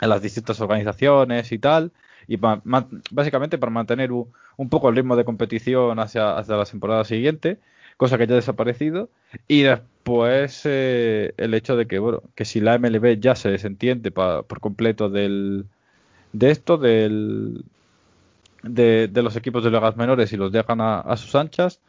en 0.00 0.08
las 0.08 0.22
distintas 0.22 0.60
organizaciones 0.60 1.52
y 1.52 1.58
tal. 1.58 1.92
Y 2.26 2.38
básicamente 3.10 3.58
para 3.58 3.70
mantener 3.70 4.12
un, 4.12 4.68
poco 4.68 4.88
el 4.88 4.96
ritmo 4.96 5.16
de 5.16 5.24
competición 5.24 5.98
hacia, 5.98 6.36
hacia 6.36 6.56
la 6.56 6.64
temporada 6.64 7.04
siguiente, 7.04 7.58
cosa 7.96 8.18
que 8.18 8.26
ya 8.26 8.34
ha 8.34 8.36
desaparecido. 8.36 9.08
Y 9.46 9.62
después 9.62 10.62
eh, 10.64 11.32
el 11.36 11.54
hecho 11.54 11.76
de 11.76 11.86
que, 11.86 11.98
bueno, 11.98 12.22
que 12.34 12.44
si 12.44 12.60
la 12.60 12.78
MLB 12.78 13.18
ya 13.20 13.34
se 13.34 13.50
desentiende 13.50 14.10
por 14.10 14.60
completo 14.60 15.08
del, 15.08 15.66
de 16.32 16.50
esto, 16.50 16.76
del, 16.76 17.64
de, 18.62 19.10
los 19.22 19.36
equipos 19.36 19.64
de 19.64 19.70
ligas 19.70 19.96
menores 19.96 20.32
y 20.32 20.36
los 20.36 20.52
dejan 20.52 20.80
a, 20.80 21.16
sus 21.16 21.34
anchas, 21.34 21.80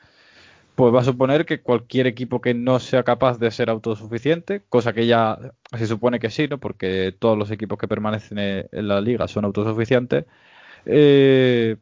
pues 0.79 0.95
va 0.95 1.01
a 1.01 1.03
suponer 1.03 1.45
que 1.45 1.61
cualquier 1.61 2.07
equipo 2.07 2.39
que 2.39 2.53
no 2.53 2.79
sea 2.79 3.03
capaz 3.03 3.37
de 3.37 3.51
ser 3.51 3.69
autosuficiente, 3.69 4.63
cosa 4.69 4.93
que 4.93 5.07
ya 5.07 5.37
se 5.77 5.87
supone 5.87 6.19
que 6.19 6.29
sí, 6.29 6.47
¿no? 6.47 6.57
porque 6.57 7.13
todos 7.19 7.37
los 7.37 7.51
equipos 7.51 7.77
que 7.77 7.89
permanecen 7.89 8.39
en 8.39 8.87
la 8.87 9.01
liga 9.01 9.27
son 9.27 9.43
autosuficientes, 9.43 10.25
eh, 10.85 11.75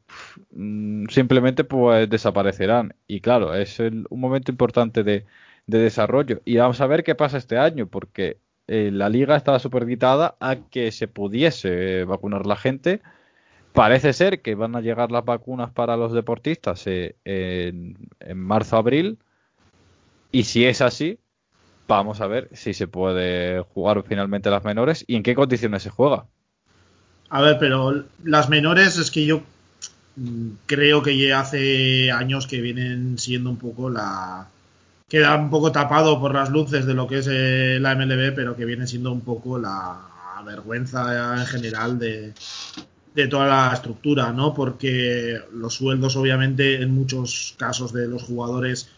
mm, 0.51 1.07
simplemente 1.09 1.63
pues 1.63 2.09
desaparecerán. 2.09 2.95
Y 3.07 3.21
claro, 3.21 3.53
es 3.53 3.79
un 3.79 4.07
momento 4.09 4.51
importante 4.51 5.03
de, 5.03 5.25
de 5.67 5.77
desarrollo. 5.79 6.41
Y 6.45 6.57
vamos 6.57 6.81
a 6.81 6.87
ver 6.87 7.03
qué 7.03 7.13
pasa 7.13 7.37
este 7.37 7.59
año, 7.59 7.87
porque 7.87 8.39
eh, 8.67 8.89
la 8.91 9.09
liga 9.09 9.35
estaba 9.35 9.59
supeditada 9.59 10.37
a 10.39 10.55
que 10.71 10.91
se 10.91 11.07
pudiese 11.07 12.03
vacunar 12.05 12.47
la 12.47 12.55
gente. 12.55 13.01
Parece 13.77 14.11
ser 14.11 14.41
que 14.41 14.55
van 14.55 14.75
a 14.75 14.81
llegar 14.81 15.11
las 15.11 15.23
vacunas 15.23 15.71
para 15.71 15.95
los 15.95 16.11
deportistas 16.11 16.81
eh, 16.87 17.15
en, 17.25 17.95
marzo-abril. 18.33 19.19
Y 20.31 20.45
si 20.45 20.65
es 20.65 20.81
así, 20.81 21.19
vamos 21.87 22.19
a 22.19 22.25
ver 22.25 22.49
si 22.53 22.73
se 22.73 22.87
puede 22.87 23.61
jugar 23.61 24.03
finalmente 24.07 24.49
las 24.49 24.63
menores 24.63 25.05
y 25.05 25.15
en 25.15 25.21
qué 25.21 25.35
condiciones 25.35 25.83
se 25.83 25.91
juega. 25.91 26.25
A 27.29 27.41
ver, 27.43 27.59
pero 27.59 28.03
las 28.23 28.49
menores 28.49 28.97
es 28.97 29.11
que 29.11 29.27
yo 29.27 29.43
mm, 30.15 30.49
creo 30.65 31.03
que 31.03 31.15
ya 31.15 31.41
hace 31.41 32.11
años 32.11 32.47
que 32.47 32.61
vienen 32.61 33.19
siendo 33.19 33.51
un 33.51 33.57
poco 33.57 33.91
la, 33.91 34.47
queda 35.07 35.35
un 35.35 35.51
poco 35.51 35.71
tapado 35.71 36.19
por 36.19 36.33
las 36.33 36.49
luces 36.49 36.87
de 36.87 36.95
lo 36.95 37.07
que 37.07 37.19
es 37.19 37.27
eh, 37.29 37.77
la 37.79 37.93
MLB, 37.93 38.33
pero 38.33 38.55
que 38.55 38.65
viene 38.65 38.87
siendo 38.87 39.11
un 39.11 39.21
poco 39.21 39.59
la 39.59 39.99
vergüenza 40.43 41.37
en 41.41 41.45
general 41.45 41.99
de, 41.99 42.33
toda 43.25 43.47
la 43.47 43.73
estructura, 43.73 44.31
¿no? 44.31 44.53
Porque 44.53 45.39
los 45.53 45.73
sueldos, 45.73 46.15
obviamente, 46.15 46.83
en 46.83 46.93
muchos 46.93 47.55
casos 47.57 47.91
de 47.91 48.07
los 48.07 48.21
jugadores 48.21 48.91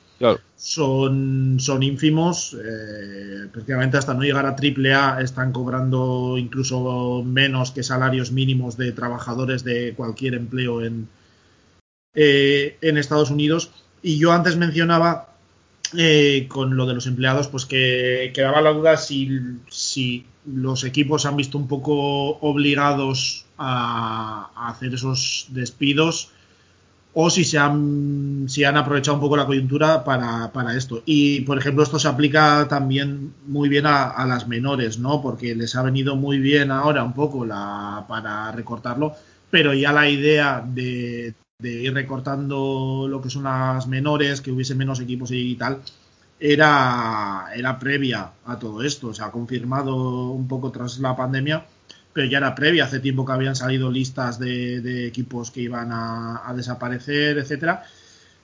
son, 0.58 1.58
son 1.60 1.84
ínfimos. 1.84 2.54
Eh, 2.54 3.48
prácticamente 3.52 3.98
hasta 3.98 4.14
no 4.14 4.24
llegar 4.24 4.46
a 4.46 4.56
AAA 4.56 5.22
están 5.22 5.54
cobrando 5.54 6.36
incluso 6.38 7.24
menos 7.24 7.72
que 7.72 7.84
salarios 7.84 8.34
mínimos 8.34 8.76
de 8.76 8.92
trabajadores 8.92 9.64
de 9.64 9.94
cualquier 9.96 10.34
empleo 10.34 10.84
en, 10.84 11.08
eh, 12.14 12.78
en 12.82 12.98
Estados 12.98 13.32
Unidos. 13.32 13.72
Y 14.02 14.18
yo 14.18 14.34
antes 14.34 14.58
mencionaba 14.58 15.30
eh, 15.98 16.46
con 16.50 16.76
lo 16.76 16.86
de 16.86 16.94
los 16.94 17.08
empleados, 17.08 17.48
pues 17.48 17.66
que 17.66 18.32
quedaba 18.34 18.62
la 18.62 18.72
duda 18.72 18.98
si, 18.98 19.30
si, 19.70 20.26
los 20.54 20.84
equipos 20.84 21.26
han 21.26 21.36
visto 21.36 21.58
un 21.58 21.68
poco 21.68 22.38
obligados 22.40 23.46
a, 23.58 24.50
hacer 24.70 24.94
esos 24.94 25.48
despidos 25.50 26.32
o 27.14 27.30
si 27.30 27.44
se 27.44 27.58
han, 27.58 28.46
si 28.48 28.64
han 28.64 28.78
aprovechado 28.78 29.16
un 29.16 29.22
poco 29.22 29.36
la 29.36 29.46
coyuntura 29.46 30.04
para, 30.04 30.52
para, 30.52 30.76
esto. 30.78 31.02
Y, 31.06 31.42
por 31.42 31.58
ejemplo, 31.58 31.84
esto 31.84 31.98
se 32.00 32.08
aplica 32.08 32.68
también 32.70 33.34
muy 33.48 33.68
bien 33.68 33.86
a, 33.88 34.26
las 34.28 34.48
menores, 34.48 35.00
¿no? 35.00 35.22
Porque 35.22 35.56
les 35.56 35.76
ha 35.76 35.82
venido 35.82 36.16
muy 36.16 36.40
bien 36.40 36.72
ahora 36.72 37.04
un 37.04 37.14
poco 37.14 37.46
la, 37.46 38.06
para 38.08 38.52
recortarlo, 38.52 39.16
pero 39.50 39.74
ya 39.74 39.92
la 39.92 40.08
idea 40.08 40.64
de 40.66 41.34
de 41.62 41.72
ir 41.84 41.94
recortando 41.94 43.06
lo 43.10 43.22
que 43.22 43.30
son 43.30 43.44
las 43.44 43.86
menores, 43.86 44.40
que 44.40 44.52
hubiese 44.52 44.76
menos 44.76 45.02
equipos 45.02 45.32
y 45.32 45.56
tal, 45.56 45.82
era, 46.40 47.48
era 47.54 47.78
previa 47.78 48.32
a 48.46 48.58
todo 48.58 48.82
esto. 48.84 49.14
Se 49.14 49.24
ha 49.24 49.32
confirmado 49.32 50.30
un 50.30 50.48
poco 50.48 50.72
tras 50.72 51.00
la 51.00 51.16
pandemia, 51.16 51.66
pero 52.14 52.28
ya 52.28 52.38
era 52.38 52.56
previa. 52.56 52.86
Hace 52.86 53.00
tiempo 53.00 53.26
que 53.26 53.34
habían 53.34 53.56
salido 53.56 53.92
listas 53.92 54.40
de, 54.40 55.08
equipos 55.08 55.52
que 55.52 55.62
iban 55.62 55.90
a, 55.92 56.54
desaparecer, 56.56 57.38
etcétera. 57.38 57.84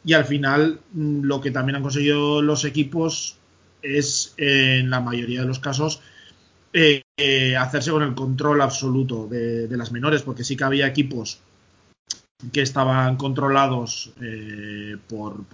Y 0.03 0.13
al 0.13 0.25
final, 0.25 0.79
mm, 0.93 1.23
lo 1.23 1.41
que 1.41 1.51
también 1.51 1.77
han 1.77 1.84
conseguido 1.84 2.41
los 2.41 2.65
equipos 2.65 3.38
es, 3.81 4.34
en 4.38 4.89
la 4.89 4.99
mayoría 4.99 5.41
de 5.41 5.47
los 5.47 5.60
casos, 5.60 6.01
eh, 6.73 7.03
eh, 7.17 7.55
hacerse 7.55 7.91
con 7.91 8.03
el 8.03 8.13
control 8.15 8.62
absoluto 8.62 9.27
de, 9.27 9.67
de, 9.67 9.77
las 9.77 9.91
menores, 9.91 10.23
porque 10.23 10.43
sí 10.43 10.58
que 10.58 10.65
había 10.65 10.88
equipos 10.88 11.39
que 12.51 12.62
estaban 12.62 13.15
controlados 13.17 14.12
eh, 14.21 14.97
por, 15.08 15.45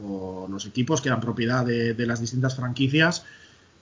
los 0.50 0.66
equipos 0.66 1.02
que 1.02 1.10
eran 1.10 1.22
propiedad 1.22 1.66
de, 1.66 2.06
las 2.06 2.20
distintas 2.20 2.56
franquicias 2.56 3.26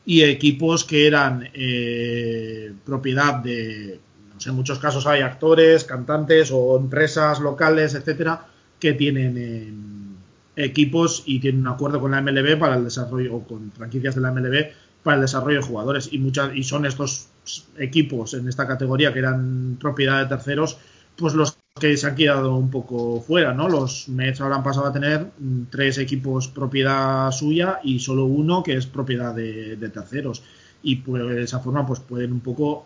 y 0.06 0.24
equipos 0.24 0.86
que 0.86 1.08
eran 1.08 1.50
eh, 1.54 2.74
propiedad 2.86 3.36
de, 3.36 4.00
no 4.34 4.40
sé, 4.40 4.50
en 4.50 4.56
muchos 4.56 4.80
casos 4.80 5.06
hay 5.08 5.22
actores, 5.22 5.84
cantantes 5.84 6.50
o 6.52 6.78
empresas 6.78 7.40
locales, 7.40 7.94
etcétera, 7.94 8.48
que 8.80 8.94
tienen 8.94 9.38
eh, 9.38 10.66
equipos 10.66 11.24
y 11.26 11.40
tienen 11.40 11.62
un 11.62 11.68
acuerdo 11.68 12.00
con 12.00 12.12
la 12.12 12.22
MLB 12.22 12.58
para 12.58 12.76
el 12.76 12.84
desarrollo 12.84 13.36
o 13.36 13.44
con 13.44 13.72
franquicias 13.72 14.16
de 14.16 14.22
la 14.22 14.32
MLB 14.32 14.72
para 15.04 15.16
el 15.16 15.22
desarrollo 15.22 15.60
de 15.60 15.66
jugadores. 15.66 16.10
Y 16.12 16.20
muchas 16.20 16.56
y 16.56 16.64
son 16.64 16.86
estos 16.86 17.30
equipos 17.78 18.34
en 18.34 18.48
esta 18.48 18.68
categoría 18.68 19.14
que 19.14 19.20
eran 19.20 19.78
propiedad 19.80 20.22
de 20.22 20.28
terceros 20.28 20.78
pues 21.16 21.34
los 21.34 21.59
que 21.80 21.98
se 21.98 22.08
han 22.08 22.16
quedado 22.16 22.56
un 22.56 22.70
poco 22.70 23.22
fuera, 23.22 23.54
¿no? 23.54 23.70
Los 23.70 24.10
Mets 24.10 24.42
ahora 24.42 24.58
han 24.58 24.64
pasado 24.64 24.88
a 24.88 24.94
tener 24.94 25.32
mm, 25.38 25.64
tres 25.70 25.98
equipos 25.98 26.48
propiedad 26.48 27.32
suya 27.32 27.80
y 27.84 28.00
solo 28.00 28.26
uno 28.26 28.62
que 28.64 28.76
es 28.76 28.86
propiedad 28.86 29.34
de, 29.34 29.78
terceros. 29.94 30.44
Y 30.84 30.98
pues 30.98 31.26
de 31.28 31.44
esa 31.44 31.60
forma 31.60 31.86
pues 31.86 32.00
pueden 32.00 32.34
un 32.34 32.40
poco 32.42 32.86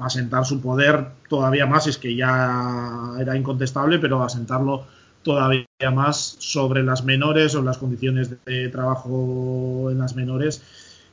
asentar 0.00 0.44
su 0.44 0.60
poder 0.60 1.06
todavía 1.28 1.66
más, 1.66 1.86
es 1.86 1.98
que 1.98 2.14
ya 2.14 3.12
era 3.20 3.36
incontestable, 3.36 3.98
pero 3.98 4.22
asentarlo 4.22 4.86
todavía 5.22 5.66
más 5.94 6.36
sobre 6.38 6.82
las 6.82 7.04
menores 7.04 7.54
o 7.54 7.62
las 7.62 7.78
condiciones 7.78 8.30
de 8.44 8.68
trabajo 8.68 9.88
en 9.90 9.98
las 9.98 10.16
menores, 10.16 10.62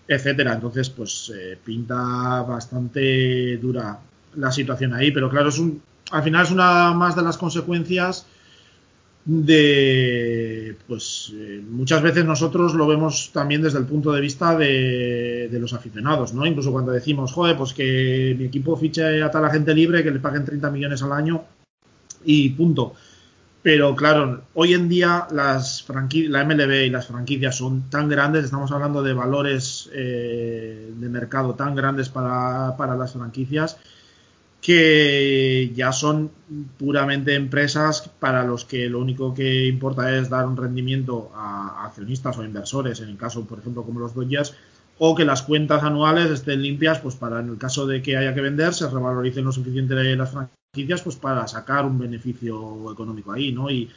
etcétera. 0.07 0.53
Entonces, 0.53 0.89
pues 0.89 1.31
eh, 1.35 1.57
pinta 1.63 2.41
bastante 2.41 3.57
dura 3.57 3.99
la 4.35 4.51
situación 4.51 4.93
ahí, 4.93 5.11
pero 5.11 5.29
claro, 5.29 5.49
es 5.49 5.59
un, 5.59 5.81
al 6.11 6.23
final 6.23 6.45
es 6.45 6.51
una 6.51 6.93
más 6.93 7.15
de 7.15 7.21
las 7.21 7.37
consecuencias 7.37 8.25
de, 9.25 10.75
pues 10.87 11.31
eh, 11.35 11.61
muchas 11.69 12.01
veces 12.01 12.25
nosotros 12.25 12.73
lo 12.73 12.87
vemos 12.87 13.31
también 13.31 13.61
desde 13.61 13.77
el 13.77 13.85
punto 13.85 14.11
de 14.11 14.21
vista 14.21 14.57
de, 14.57 15.49
los 15.51 15.73
aficionados, 15.73 16.33
¿no? 16.33 16.45
Incluso 16.45 16.71
cuando 16.71 16.91
decimos, 16.91 17.33
joder, 17.33 17.55
pues 17.57 17.73
que 17.73 18.35
mi 18.37 18.45
equipo 18.45 18.75
fiche 18.75 19.21
a 19.21 19.29
tal 19.29 19.45
agente 19.45 19.73
libre, 19.73 20.03
que 20.03 20.11
le 20.11 20.19
paguen 20.19 20.45
30 20.45 20.71
millones 20.71 21.03
al 21.03 21.11
año 21.11 21.43
y 22.25 22.49
punto. 22.49 22.93
Pero 23.61 23.93
claro, 23.95 24.43
hoy 24.53 24.73
en 24.73 24.87
día 24.87 25.27
las 25.31 25.85
la 25.89 26.45
MLB 26.45 26.85
y 26.85 26.89
las 26.89 27.07
franquicias 27.07 27.57
son 27.57 27.89
tan 27.89 28.07
grandes, 28.07 28.45
estamos 28.45 28.71
hablando 28.71 29.03
de 29.03 29.13
valores 29.13 29.89
eh, 29.93 30.91
de 30.95 31.09
mercado 31.09 31.55
tan 31.55 31.75
grandes 31.75 32.07
para, 32.09 32.77
para 32.77 32.95
las 32.95 33.13
franquicias, 33.13 33.77
que 34.69 35.71
ya 35.73 35.91
son 35.91 36.29
puramente 36.77 37.33
empresas 37.33 38.07
para 38.19 38.43
los 38.43 38.65
que 38.65 38.87
lo 38.87 38.99
único 38.99 39.33
que 39.33 39.65
importa 39.65 40.15
es 40.15 40.29
dar 40.29 40.45
un 40.45 40.55
rendimiento 40.55 41.31
a 41.33 41.87
accionistas 41.87 42.37
o 42.37 42.45
inversores, 42.45 42.99
en 42.99 43.09
el 43.09 43.17
caso, 43.17 43.45
por 43.45 43.57
ejemplo, 43.57 43.81
como 43.81 43.99
los 43.99 44.13
Dodgers, 44.13 44.53
o 44.99 45.15
que 45.15 45.25
las 45.25 45.41
cuentas 45.41 45.81
anuales 45.81 46.29
estén 46.29 46.61
limpias, 46.61 46.99
pues 46.99 47.15
para 47.15 47.39
en 47.39 47.49
el 47.49 47.57
caso 47.57 47.87
de 47.87 48.03
que 48.03 48.15
haya 48.15 48.35
que 48.35 48.41
vender, 48.41 48.75
se 48.75 48.87
revaloricen 48.87 49.43
lo 49.43 49.51
suficiente 49.51 49.95
las 49.95 50.29
franquicias, 50.29 51.01
pues 51.01 51.15
para 51.15 51.47
sacar 51.47 51.87
un 51.87 51.97
beneficio 51.97 52.91
económico 52.91 53.31
ahí, 53.31 53.51
¿no? 53.51 53.71
Y 53.71 53.89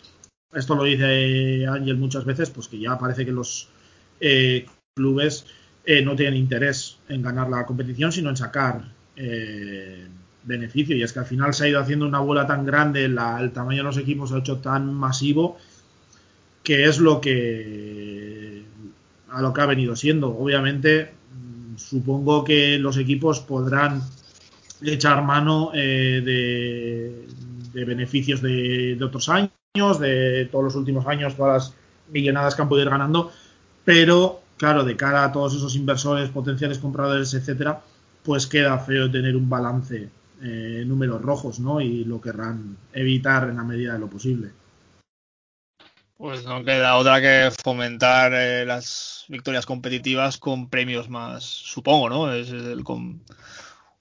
esto 0.54 0.74
lo 0.74 0.84
dice 0.84 1.66
Ángel 1.66 1.98
muchas 1.98 2.24
veces, 2.24 2.48
pues 2.48 2.68
que 2.68 2.78
ya 2.78 2.98
parece 2.98 3.26
que 3.26 3.32
los 3.32 3.68
eh, 4.20 4.64
clubes 4.94 5.44
eh, 5.84 6.00
no 6.00 6.16
tienen 6.16 6.36
interés 6.36 6.96
en 7.10 7.20
ganar 7.20 7.50
la 7.50 7.66
competición, 7.66 8.10
sino 8.10 8.30
en 8.30 8.38
sacar 8.38 8.82
eh, 9.16 10.08
beneficio. 10.44 10.96
Y 10.96 11.02
es 11.02 11.12
que 11.12 11.20
al 11.20 11.26
final 11.26 11.54
se 11.54 11.64
ha 11.64 11.68
ido 11.68 11.80
haciendo 11.80 12.06
una 12.06 12.20
bola 12.20 12.46
tan 12.46 12.64
grande, 12.64 13.04
el 13.04 13.52
tamaño 13.52 13.78
de 13.78 13.84
los 13.84 13.98
equipos 13.98 14.30
se 14.30 14.36
ha 14.36 14.38
hecho 14.38 14.58
tan 14.58 14.92
masivo, 14.92 15.58
que 16.62 16.84
es 16.84 16.98
lo 16.98 17.20
que 17.20 18.64
a 19.30 19.40
lo 19.40 19.52
que 19.52 19.60
ha 19.60 19.66
venido 19.66 19.96
siendo. 19.96 20.36
Obviamente, 20.36 21.12
mm, 21.34 21.76
supongo 21.76 22.44
que 22.44 22.78
los 22.78 22.96
equipos 22.98 23.40
podrán 23.40 24.02
echar 24.82 25.22
mano 25.22 25.70
de, 25.72 27.26
beneficios 27.72 28.42
de, 28.42 28.98
otros 29.02 29.28
años, 29.28 29.98
de 30.00 30.48
todos 30.50 30.64
los 30.64 30.74
últimos 30.74 31.06
años, 31.06 31.36
todas 31.36 31.64
las 31.64 31.74
millonadas 32.10 32.54
que 32.54 32.62
han 32.62 32.68
podido 32.68 32.86
ir 32.86 32.90
ganando, 32.90 33.32
pero 33.84 34.40
claro, 34.56 34.84
de 34.84 34.96
cara 34.96 35.24
a 35.24 35.32
todos 35.32 35.54
esos 35.54 35.76
inversores, 35.76 36.28
potenciales 36.30 36.78
compradores, 36.78 37.32
etcétera, 37.34 37.80
pues 38.22 38.46
queda 38.46 38.78
feo 38.78 39.10
tener 39.10 39.36
un 39.36 39.48
balance 39.48 40.08
eh, 40.42 40.84
números 40.86 41.22
rojos, 41.22 41.60
¿no? 41.60 41.80
Y 41.80 42.04
lo 42.04 42.20
querrán 42.20 42.76
evitar 42.92 43.48
en 43.48 43.56
la 43.56 43.64
medida 43.64 43.92
de 43.94 43.98
lo 43.98 44.08
posible. 44.08 44.50
Pues 46.16 46.44
no 46.44 46.64
queda 46.64 46.96
otra 46.96 47.20
que 47.20 47.50
fomentar 47.62 48.32
eh, 48.32 48.64
las 48.64 49.24
victorias 49.28 49.66
competitivas 49.66 50.38
con 50.38 50.68
premios 50.68 51.08
más, 51.08 51.42
supongo, 51.42 52.08
¿no? 52.08 52.32
Es, 52.32 52.50
el, 52.50 52.84
con 52.84 53.22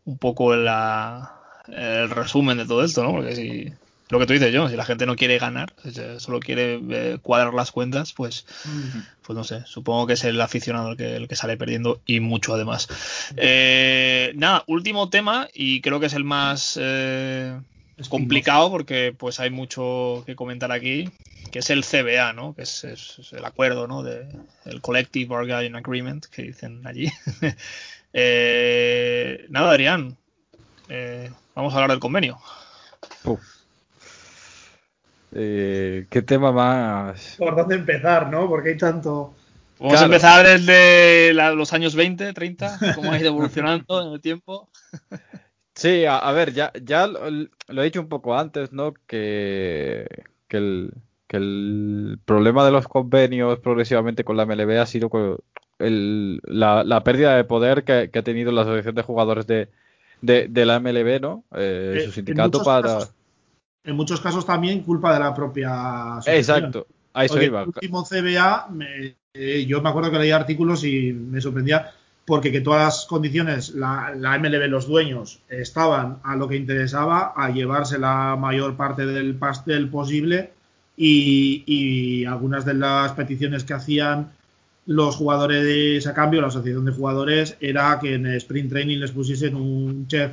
un 0.05 0.17
poco 0.17 0.55
la, 0.55 1.39
el 1.67 2.09
resumen 2.09 2.57
de 2.57 2.65
todo 2.65 2.83
esto, 2.83 3.03
¿no? 3.03 3.11
Porque 3.11 3.35
si 3.35 3.73
lo 4.11 4.19
que 4.19 4.27
tú 4.27 4.33
dices, 4.33 4.51
yo, 4.51 4.67
si 4.67 4.75
la 4.75 4.83
gente 4.83 5.05
no 5.05 5.15
quiere 5.15 5.39
ganar, 5.39 5.73
solo 6.17 6.41
quiere 6.41 6.81
eh, 6.89 7.17
cuadrar 7.21 7.53
las 7.53 7.71
cuentas, 7.71 8.11
pues, 8.11 8.45
pues 9.21 9.37
no 9.37 9.45
sé, 9.45 9.63
supongo 9.65 10.05
que 10.05 10.13
es 10.13 10.25
el 10.25 10.41
aficionado 10.41 10.91
el 10.91 10.97
que, 10.97 11.15
el 11.15 11.29
que 11.29 11.37
sale 11.37 11.55
perdiendo 11.55 12.01
y 12.05 12.19
mucho 12.19 12.53
además. 12.53 12.89
Eh, 13.37 14.33
nada, 14.35 14.65
último 14.67 15.09
tema 15.09 15.47
y 15.53 15.79
creo 15.79 16.01
que 16.01 16.07
es 16.07 16.13
el 16.13 16.25
más 16.25 16.77
eh, 16.81 17.57
complicado 18.09 18.69
porque 18.69 19.15
pues 19.17 19.39
hay 19.39 19.49
mucho 19.49 20.23
que 20.25 20.35
comentar 20.35 20.73
aquí, 20.73 21.09
que 21.49 21.59
es 21.59 21.69
el 21.69 21.85
CBA, 21.85 22.33
¿no? 22.33 22.53
Que 22.53 22.63
es, 22.63 22.83
el 23.31 23.45
acuerdo, 23.45 23.87
¿no? 23.87 24.03
De, 24.03 24.27
el 24.65 24.81
Collective 24.81 25.33
Bargaining 25.33 25.77
Agreement 25.77 26.25
que 26.25 26.41
dicen 26.41 26.85
allí. 26.85 27.09
nada, 29.49 29.71
Adrián, 29.71 30.17
vamos 31.55 31.73
a 31.73 31.77
hablar 31.77 31.91
del 31.91 32.01
convenio. 32.01 32.37
Eh, 35.33 36.07
¿Qué 36.09 36.21
tema 36.21 36.51
más? 36.51 37.35
¿Por 37.37 37.55
dónde 37.55 37.75
empezar, 37.75 38.29
no? 38.29 38.47
Porque 38.47 38.69
hay 38.69 38.77
tanto. 38.77 39.33
Vamos 39.79 40.01
a 40.01 40.05
empezar 40.05 40.45
desde 40.45 41.33
los 41.33 41.73
años 41.73 41.95
20, 41.95 42.33
30, 42.33 42.79
cómo 42.95 43.11
ha 43.11 43.19
ido 43.19 43.27
evolucionando 43.29 44.07
en 44.07 44.13
el 44.13 44.21
tiempo. 44.21 44.69
Sí, 45.73 46.05
a, 46.05 46.31
ver, 46.33 46.53
ya, 46.53 46.71
ya 46.83 47.07
lo, 47.07 47.27
he 47.27 47.83
dicho 47.83 48.01
un 48.01 48.09
poco 48.09 48.37
antes, 48.37 48.71
¿no? 48.71 48.93
Que, 49.07 50.05
que, 50.47 50.57
el, 50.57 50.93
que 51.27 51.37
el 51.37 52.19
problema 52.25 52.63
de 52.63 52.71
los 52.71 52.87
convenios 52.87 53.59
progresivamente 53.59 54.23
con 54.23 54.37
la 54.37 54.45
MLB 54.45 54.77
ha 54.79 54.85
sido 54.85 55.09
el, 55.79 56.41
la, 56.43 57.03
pérdida 57.03 57.35
de 57.35 57.43
poder 57.45 57.83
que, 57.83 58.11
ha 58.13 58.21
tenido 58.21 58.51
la 58.51 58.61
Asociación 58.61 58.93
de 58.93 59.01
Jugadores 59.01 59.47
de, 59.47 59.69
de, 60.21 60.65
la 60.65 60.79
MLB, 60.79 61.19
¿no? 61.19 61.43
Eh, 61.55 61.95
eh, 61.97 62.05
su 62.05 62.11
sindicato 62.11 62.63
para 62.63 62.99
en 63.83 63.95
muchos 63.95 64.21
casos 64.21 64.45
también 64.45 64.81
culpa 64.81 65.13
de 65.13 65.19
la 65.19 65.33
propia 65.33 66.17
asociación. 66.17 66.57
Exacto, 66.57 66.87
a 67.13 67.25
eso 67.25 67.41
iba. 67.41 67.61
El 67.61 67.67
último 67.67 68.03
CBA, 68.03 68.69
eh, 69.33 69.65
yo 69.67 69.81
me 69.81 69.89
acuerdo 69.89 70.11
que 70.11 70.19
leía 70.19 70.35
artículos 70.35 70.83
y 70.83 71.13
me 71.13 71.41
sorprendía 71.41 71.91
porque 72.25 72.51
que 72.51 72.61
todas 72.61 72.83
las 72.83 73.05
condiciones, 73.05 73.73
la, 73.73 74.13
MLB, 74.39 74.69
los 74.69 74.87
dueños, 74.87 75.41
estaban 75.49 76.19
a 76.23 76.35
lo 76.35 76.47
que 76.47 76.55
interesaba, 76.55 77.33
a 77.35 77.49
llevarse 77.49 77.97
la 77.97 78.37
mayor 78.39 78.77
parte 78.77 79.05
del 79.05 79.35
pastel 79.35 79.89
posible 79.89 80.51
y, 80.95 82.23
algunas 82.25 82.63
de 82.63 82.75
las 82.75 83.13
peticiones 83.13 83.63
que 83.63 83.73
hacían 83.73 84.31
los 84.85 85.15
jugadores 85.15 86.05
a 86.07 86.13
cambio, 86.13 86.41
la 86.41 86.47
asociación 86.47 86.85
de 86.85 86.91
jugadores, 86.91 87.57
era 87.59 87.99
que 87.99 88.15
en 88.15 88.25
el 88.27 88.37
sprint 88.37 88.69
training 88.69 88.99
les 88.99 89.11
pusiesen 89.11 89.55
un 89.55 90.07
chef 90.07 90.31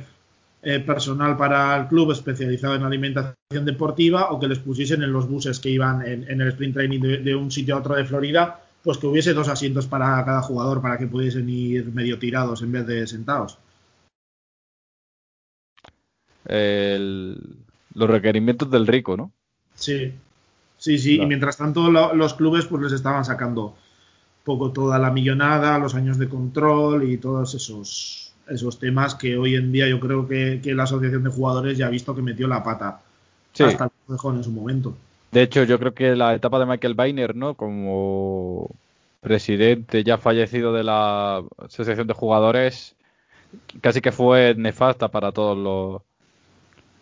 eh, 0.61 0.81
personal 0.81 1.37
para 1.37 1.77
el 1.77 1.87
club 1.87 2.11
especializado 2.11 2.75
en 2.75 2.83
alimentación 2.83 3.63
deportiva 3.63 4.31
o 4.31 4.39
que 4.41 4.49
les 4.49 4.59
pusiesen 4.59 5.01
en 5.03 5.13
los 5.13 5.25
buses 5.25 5.57
que 5.57 5.69
iban 5.69 6.05
en, 6.05 6.41
el 6.41 6.49
sprint 6.49 6.73
training 6.73 6.99
de, 6.99 7.33
un 7.33 7.49
sitio 7.49 7.75
a 7.75 7.79
otro 7.79 7.95
de 7.95 8.03
Florida, 8.03 8.61
pues 8.83 8.97
que 8.97 9.07
hubiese 9.07 9.33
dos 9.33 9.47
asientos 9.47 9.87
para 9.87 10.23
cada 10.25 10.41
jugador 10.41 10.81
para 10.81 10.97
que 10.97 11.07
pudiesen 11.07 11.47
ir 11.47 11.85
medio 11.93 12.19
tirados 12.19 12.61
en 12.61 12.73
vez 12.73 12.85
de 12.85 13.07
sentados. 13.07 13.57
los 16.45 18.09
requerimientos 18.09 18.69
del 18.69 18.85
rico, 18.85 19.15
¿no? 19.15 19.31
Sí, 19.75 20.11
sí, 20.77 20.97
sí. 20.97 21.21
Y 21.21 21.25
mientras 21.25 21.55
tanto 21.55 21.89
los 21.89 22.33
clubes 22.33 22.65
pues 22.65 22.83
les 22.83 22.91
estaban 22.91 23.23
sacando 23.23 23.77
poco 24.43 24.73
toda 24.73 24.99
la 24.99 25.09
millonada, 25.09 25.79
los 25.79 25.95
años 25.95 26.17
de 26.17 26.27
control 26.27 27.09
y 27.09 27.17
todos 27.17 27.53
esos 27.53 28.28
esos 28.49 28.79
temas 28.79 29.15
que 29.15 29.37
hoy 29.37 29.55
en 29.55 29.71
día 29.71 29.87
yo 29.87 29.99
creo 29.99 30.27
que, 30.27 30.61
la 30.65 30.83
asociación 30.83 31.23
de 31.23 31.29
jugadores 31.29 31.77
ya 31.77 31.87
ha 31.87 31.89
visto 31.89 32.15
que 32.15 32.21
metió 32.21 32.47
la 32.47 32.63
pata 32.63 33.01
hasta 33.59 33.85
el 33.85 33.91
mejor 34.07 34.35
en 34.35 34.43
su 34.43 34.51
momento. 34.51 34.95
De 35.31 35.43
hecho, 35.43 35.63
yo 35.63 35.77
creo 35.79 35.93
que 35.93 36.15
la 36.15 36.33
etapa 36.33 36.59
de 36.59 36.65
Michael 36.65 36.95
Bainer, 36.95 37.35
¿no? 37.35 37.53
Como 37.53 38.69
presidente 39.21 40.03
ya 40.03 40.17
fallecido 40.17 40.73
de 40.73 40.83
la 40.83 41.43
asociación 41.57 42.07
de 42.07 42.13
jugadores, 42.13 42.95
casi 43.81 44.01
que 44.01 44.11
fue 44.11 44.55
nefasta 44.57 45.09
para 45.09 45.31
todos 45.31 45.57
los 45.57 46.01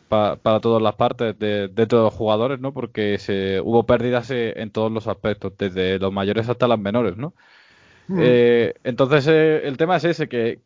para, 0.07 0.59
todas 0.59 0.81
las 0.81 0.95
partes 0.95 1.37
de, 1.37 1.69
todos 1.87 2.05
los 2.05 2.13
jugadores, 2.13 2.59
¿no? 2.59 2.73
Porque 2.73 3.17
se, 3.17 3.59
hubo 3.61 3.85
pérdidas 3.85 4.31
eh, 4.31 4.53
en 4.57 4.71
todos 4.71 4.91
los 4.91 5.07
aspectos, 5.07 5.53
desde 5.57 5.99
los 5.99 6.13
mayores 6.13 6.47
hasta 6.47 6.67
los 6.67 6.79
menores, 6.79 7.17
¿no? 7.17 7.33
Hmm. 8.07 8.19
Eh, 8.21 8.73
entonces 8.83 9.27
eh, 9.27 9.67
el 9.67 9.75
tema 9.75 9.97
es 9.97 10.05
ese, 10.05 10.29
que, 10.29 10.61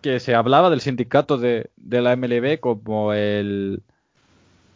que 0.00 0.20
se 0.20 0.34
hablaba 0.34 0.70
del 0.70 0.80
sindicato 0.80 1.38
de, 1.38 1.70
de 1.76 2.00
la 2.02 2.16
MLB 2.16 2.60
como 2.60 3.12
el, 3.12 3.84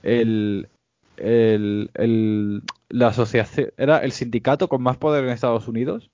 el, 0.03 0.69
el, 1.17 2.63
la 2.89 3.09
asociación, 3.09 3.73
era 3.77 3.99
el 3.99 4.13
sindicato 4.13 4.69
con 4.69 4.83
más 4.83 4.97
poder 4.99 5.25
en 5.25 5.31
Estados 5.31 5.69
Unidos. 5.69 6.11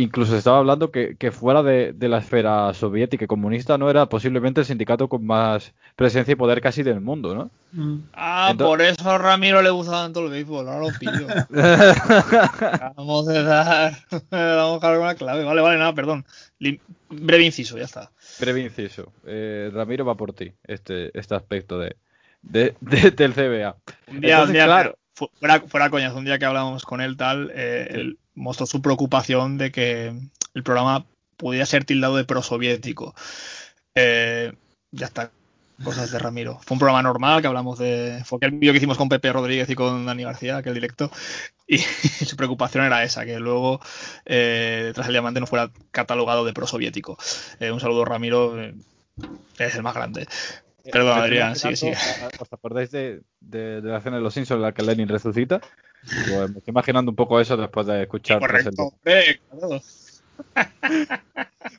Incluso 0.00 0.30
se 0.30 0.38
estaba 0.38 0.58
hablando 0.58 0.92
que, 0.92 1.16
que 1.16 1.32
fuera 1.32 1.64
de, 1.64 1.92
de, 1.92 2.08
la 2.08 2.18
esfera 2.18 2.72
soviética 2.72 3.24
y 3.24 3.26
comunista 3.26 3.78
no 3.78 3.90
era 3.90 4.08
posiblemente 4.08 4.60
el 4.60 4.66
sindicato 4.66 5.08
con 5.08 5.26
más 5.26 5.74
presencia 5.96 6.30
y 6.30 6.36
poder 6.36 6.60
casi 6.60 6.84
del 6.84 7.00
mundo, 7.00 7.34
¿no? 7.34 7.50
Mm. 7.72 8.04
Ah, 8.12 8.54
por 8.56 8.80
eso 8.80 9.10
a 9.10 9.18
Ramiro 9.18 9.60
le 9.60 9.70
gusta 9.70 9.90
tanto 9.90 10.24
el 10.24 10.30
béisbol, 10.30 10.68
ahora 10.68 10.86
lo 10.86 10.96
pillo. 10.96 11.26
vamos 12.96 13.28
a 13.28 13.42
dar, 13.42 13.92
vamos 14.30 14.84
a 14.84 14.88
dar 14.88 15.00
una 15.00 15.16
clave. 15.16 15.42
Vale, 15.42 15.60
vale, 15.62 15.78
nada, 15.80 15.92
perdón. 15.94 16.24
breve 17.10 17.44
inciso, 17.44 17.76
ya 17.76 17.86
está. 17.86 18.12
Breve 18.38 18.60
inciso. 18.60 19.12
Eh, 19.26 19.68
Ramiro 19.74 20.04
va 20.04 20.14
por 20.14 20.32
ti, 20.32 20.52
este, 20.62 21.10
este 21.18 21.34
aspecto 21.34 21.76
de, 21.76 21.96
de, 22.42 22.76
del 23.16 23.34
CBA. 23.34 23.76
Un 24.06 24.20
día, 24.20 24.44
un 24.44 24.52
día 24.52 24.66
claro, 24.66 24.96
fuera, 25.12 25.60
fuera 25.62 25.90
coñas, 25.90 26.14
un 26.14 26.24
día 26.24 26.38
que 26.38 26.44
hablamos 26.44 26.84
con 26.84 27.00
él 27.00 27.16
tal, 27.16 27.50
eh, 27.52 27.88
él 27.90 28.18
mostró 28.38 28.66
su 28.66 28.80
preocupación 28.80 29.58
de 29.58 29.70
que 29.70 30.14
el 30.54 30.62
programa 30.62 31.04
pudiera 31.36 31.66
ser 31.66 31.84
tildado 31.84 32.16
de 32.16 32.24
prosoviético. 32.24 33.14
Eh, 33.94 34.52
ya 34.90 35.06
está, 35.06 35.30
cosas 35.82 36.10
de 36.10 36.18
Ramiro. 36.18 36.58
Fue 36.64 36.74
un 36.74 36.78
programa 36.78 37.02
normal 37.02 37.40
que 37.40 37.46
hablamos 37.46 37.78
de. 37.78 38.22
Fue 38.24 38.36
aquel 38.36 38.52
vídeo 38.52 38.72
que 38.72 38.78
hicimos 38.78 38.96
con 38.96 39.08
Pepe 39.08 39.32
Rodríguez 39.32 39.68
y 39.70 39.74
con 39.74 40.06
Dani 40.06 40.24
García, 40.24 40.58
aquel 40.58 40.74
directo. 40.74 41.10
Y 41.66 41.78
su 42.26 42.36
preocupación 42.36 42.84
era 42.84 43.02
esa, 43.04 43.24
que 43.24 43.38
luego 43.38 43.80
eh, 44.24 44.92
tras 44.94 45.06
el 45.06 45.14
diamante 45.14 45.40
no 45.40 45.46
fuera 45.46 45.70
catalogado 45.90 46.44
de 46.44 46.52
prosoviético. 46.52 47.18
Eh, 47.60 47.70
un 47.70 47.80
saludo, 47.80 48.04
Ramiro. 48.04 48.60
Eh, 48.60 48.74
es 49.58 49.74
el 49.74 49.82
más 49.82 49.94
grande. 49.94 50.26
Perdón, 50.90 51.18
Adrián, 51.18 51.56
sí, 51.56 51.76
sí. 51.76 51.90
¿Os 52.38 52.52
acordáis 52.52 52.90
de, 52.90 53.20
de, 53.40 53.82
de, 53.82 53.90
la 53.90 53.98
escena 53.98 54.16
de 54.16 54.22
los 54.22 54.32
Simpsons 54.32 54.56
en 54.56 54.62
la 54.62 54.72
que 54.72 54.82
Lenin 54.82 55.08
resucita? 55.08 55.60
Pues 56.08 56.50
me 56.50 56.58
estoy 56.58 56.72
imaginando 56.72 57.10
un 57.10 57.16
poco 57.16 57.38
eso 57.40 57.56
después 57.56 57.86
de 57.86 58.02
escuchar. 58.02 58.40
Correcto, 58.40 58.94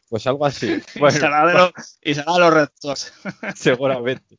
Pues 0.09 0.27
algo 0.27 0.45
así. 0.45 0.81
y 0.95 1.11
será 1.11 1.45
de 1.47 1.53
los, 1.53 1.71
y 2.01 2.13
será 2.13 2.33
de 2.33 2.39
los 2.39 2.53
restos. 2.53 3.13
Seguramente. 3.55 4.37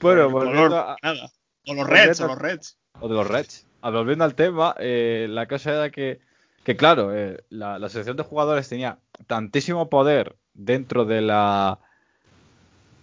Bueno, 0.00 0.30
color, 0.30 0.74
a- 0.74 0.96
nada. 1.02 1.30
O 1.66 1.74
los 1.74 1.86
Reds, 1.88 2.20
o 2.20 2.26
los 2.26 2.38
Reds. 2.38 2.78
o 3.00 3.08
de 3.08 3.14
los 3.14 3.26
Reds. 3.26 3.66
Ah, 3.80 3.90
Volviendo 3.90 4.24
al 4.24 4.34
tema, 4.34 4.74
eh, 4.78 5.26
la 5.30 5.46
cosa 5.46 5.72
era 5.72 5.90
que, 5.90 6.20
que 6.62 6.76
claro, 6.76 7.14
eh, 7.14 7.42
la, 7.50 7.78
la 7.78 7.86
asociación 7.86 8.16
de 8.16 8.22
jugadores 8.22 8.68
tenía 8.68 8.98
tantísimo 9.26 9.88
poder 9.88 10.36
dentro 10.52 11.04
de 11.04 11.20
la 11.22 11.78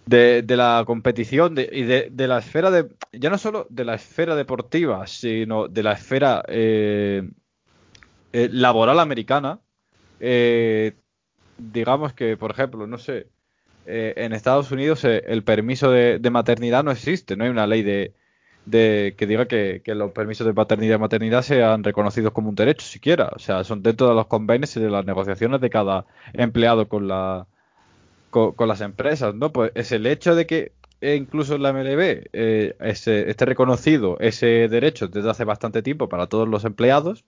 de, 0.06 0.42
de 0.42 0.56
la 0.56 0.84
competición 0.86 1.54
de- 1.54 1.68
y 1.72 1.82
de, 1.84 2.08
de 2.10 2.28
la 2.28 2.38
esfera 2.38 2.70
de 2.70 2.88
ya 3.12 3.30
no 3.30 3.38
solo 3.38 3.66
de 3.70 3.84
la 3.84 3.94
esfera 3.94 4.34
deportiva, 4.36 5.06
sino 5.06 5.68
de 5.68 5.82
la 5.82 5.92
esfera 5.92 6.42
eh, 6.48 7.22
eh, 8.32 8.48
laboral 8.52 8.98
americana. 9.00 9.60
eh, 10.20 10.98
digamos 11.58 12.14
que, 12.14 12.36
por 12.38 12.50
ejemplo, 12.52 12.86
no 12.88 12.98
sé, 12.98 13.30
eh, 13.86 14.14
en 14.18 14.32
Estados 14.34 14.72
Unidos 14.72 15.04
eh, 15.04 15.24
el 15.28 15.44
permiso 15.44 15.90
de, 15.92 16.18
de 16.20 16.30
maternidad 16.30 16.84
no 16.84 16.92
existe, 16.92 17.36
no 17.36 17.44
hay 17.44 17.50
una 17.50 17.66
ley 17.68 17.82
de, 17.84 18.14
de 18.66 19.14
que 19.18 19.26
diga 19.28 19.48
que, 19.48 19.82
que 19.84 19.94
los 19.96 20.12
permisos 20.12 20.46
de 20.46 20.54
paternidad 20.54 20.96
y 20.96 21.00
maternidad 21.00 21.42
sean 21.42 21.84
reconocidos 21.84 22.32
como 22.32 22.50
un 22.50 22.56
derecho 22.56 22.86
siquiera. 22.86 23.30
O 23.36 23.38
sea, 23.40 23.64
son 23.64 23.82
dentro 23.82 24.08
de 24.08 24.14
los 24.16 24.26
convenios 24.28 24.76
y 24.76 24.80
de 24.80 24.90
las 24.90 25.06
negociaciones 25.06 25.60
de 25.62 25.70
cada 25.70 26.06
empleado 26.34 26.88
con 26.88 27.08
la 27.08 27.48
con, 28.32 28.54
con 28.54 28.68
las 28.68 28.82
empresas, 28.82 29.36
¿no? 29.36 29.52
Pues 29.52 29.72
es 29.76 29.92
el 29.92 30.06
hecho 30.08 30.34
de 30.36 30.46
que 30.48 30.72
eh, 31.02 31.16
incluso 31.16 31.56
en 31.56 31.62
la 31.62 31.70
MLB 31.70 32.30
eh, 32.32 32.76
ese- 32.80 33.30
esté 33.30 33.46
reconocido 33.46 34.18
ese 34.20 34.68
derecho 34.68 35.08
desde 35.08 35.30
hace 35.30 35.44
bastante 35.44 35.82
tiempo 35.82 36.08
para 36.10 36.28
todos 36.28 36.48
los 36.48 36.64
empleados, 36.64 37.24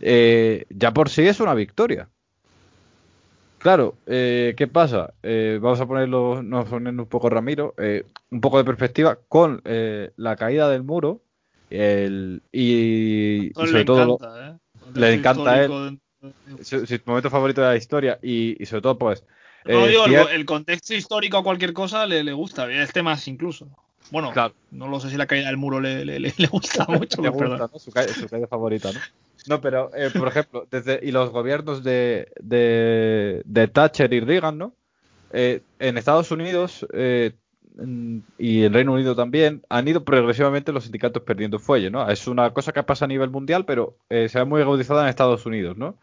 eh, 0.00 0.66
ya 0.70 0.92
por 0.94 1.10
sí 1.10 1.26
es 1.28 1.40
una 1.40 1.54
victoria. 1.54 2.08
Claro, 3.58 3.96
eh, 4.06 4.54
¿qué 4.56 4.68
pasa? 4.68 5.14
Eh, 5.22 5.58
vamos 5.60 5.80
a 5.80 5.86
ponerlo, 5.86 6.42
nos 6.44 6.68
poner 6.68 6.94
un 6.94 7.06
poco 7.06 7.28
Ramiro, 7.28 7.74
eh, 7.78 8.04
un 8.30 8.40
poco 8.40 8.58
de 8.58 8.64
perspectiva 8.64 9.18
con 9.28 9.60
eh, 9.64 10.12
la 10.16 10.36
caída 10.36 10.70
del 10.70 10.84
muro 10.84 11.22
el, 11.68 12.42
y, 12.52 13.50
sobre 13.54 13.72
le 13.72 13.84
todo 13.84 14.02
encanta, 14.18 14.48
¿eh? 14.48 14.58
le 14.94 15.14
encanta 15.14 15.52
a 15.54 15.64
él. 15.64 16.00
Su 16.62 16.84
momento 17.04 17.30
favorito 17.30 17.60
de 17.60 17.66
la 17.68 17.76
historia 17.76 18.18
y, 18.22 18.62
y 18.62 18.66
sobre 18.66 18.82
todo 18.82 18.98
pues 18.98 19.24
No, 19.64 19.86
eh, 19.86 19.88
digo, 19.88 20.28
el, 20.28 20.44
contexto 20.44 20.94
histórico 20.94 21.38
a 21.38 21.42
cualquier 21.42 21.72
cosa 21.72 22.06
le, 22.06 22.22
le 22.24 22.32
gusta, 22.32 22.70
este 22.70 23.02
más 23.02 23.26
incluso. 23.28 23.68
Bueno, 24.10 24.32
Claro. 24.32 24.54
no 24.70 24.88
lo 24.88 25.00
sé 25.00 25.10
si 25.10 25.16
la 25.16 25.26
caída 25.26 25.48
del 25.48 25.56
muro 25.56 25.80
le, 25.80 26.04
le, 26.04 26.18
le- 26.20 26.32
gusta 26.50 26.86
mucho, 26.88 27.20
le 27.20 27.28
gusta, 27.28 27.68
¿no? 27.72 27.78
Su, 27.78 27.90
calle, 27.90 28.12
su 28.14 28.28
calle 28.28 28.46
favorita, 28.46 28.92
¿no? 28.92 29.00
No, 29.46 29.60
pero, 29.60 29.90
eh, 29.94 30.10
por 30.10 30.28
ejemplo, 30.28 30.66
desde, 30.70 31.00
y 31.02 31.10
los 31.10 31.30
gobiernos 31.30 31.84
de, 31.84 32.28
de, 32.40 33.42
de 33.44 33.68
Thatcher 33.68 34.12
y 34.12 34.20
Reagan, 34.20 34.58
¿no? 34.58 34.72
Eh, 35.32 35.60
en 35.78 35.98
Estados 35.98 36.30
Unidos 36.30 36.86
eh, 36.94 37.32
y 38.38 38.64
en 38.64 38.72
Reino 38.72 38.94
Unido 38.94 39.14
también 39.14 39.62
han 39.68 39.86
ido 39.86 40.04
progresivamente 40.04 40.72
los 40.72 40.84
sindicatos 40.84 41.22
perdiendo 41.22 41.58
fuelle, 41.58 41.90
¿no? 41.90 42.08
Es 42.08 42.26
una 42.26 42.50
cosa 42.54 42.72
que 42.72 42.82
pasa 42.82 43.04
a 43.04 43.08
nivel 43.08 43.30
mundial, 43.30 43.64
pero 43.66 43.96
se 44.08 44.38
ha 44.38 44.44
muy 44.44 44.62
agudizada 44.62 45.02
en 45.02 45.08
Estados 45.10 45.46
Unidos, 45.46 45.76
¿no? 45.76 45.94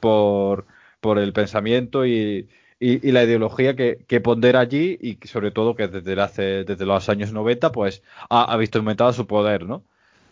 Por, 0.00 0.66
por 1.00 1.18
el 1.18 1.32
pensamiento 1.32 2.04
y, 2.04 2.48
y, 2.80 3.06
y 3.06 3.12
la 3.12 3.24
ideología 3.24 3.76
que, 3.76 3.98
que 4.06 4.20
pondera 4.20 4.60
allí 4.60 4.98
y 5.00 5.18
sobre 5.26 5.50
todo 5.50 5.74
que 5.74 5.88
desde, 5.88 6.20
hace, 6.20 6.64
desde 6.64 6.86
los 6.86 7.08
años 7.08 7.32
90 7.32 7.72
pues 7.72 8.02
ha, 8.28 8.52
ha 8.52 8.56
visto 8.56 8.78
aumentado 8.78 9.12
su 9.12 9.26
poder, 9.26 9.64
¿no? 9.66 9.82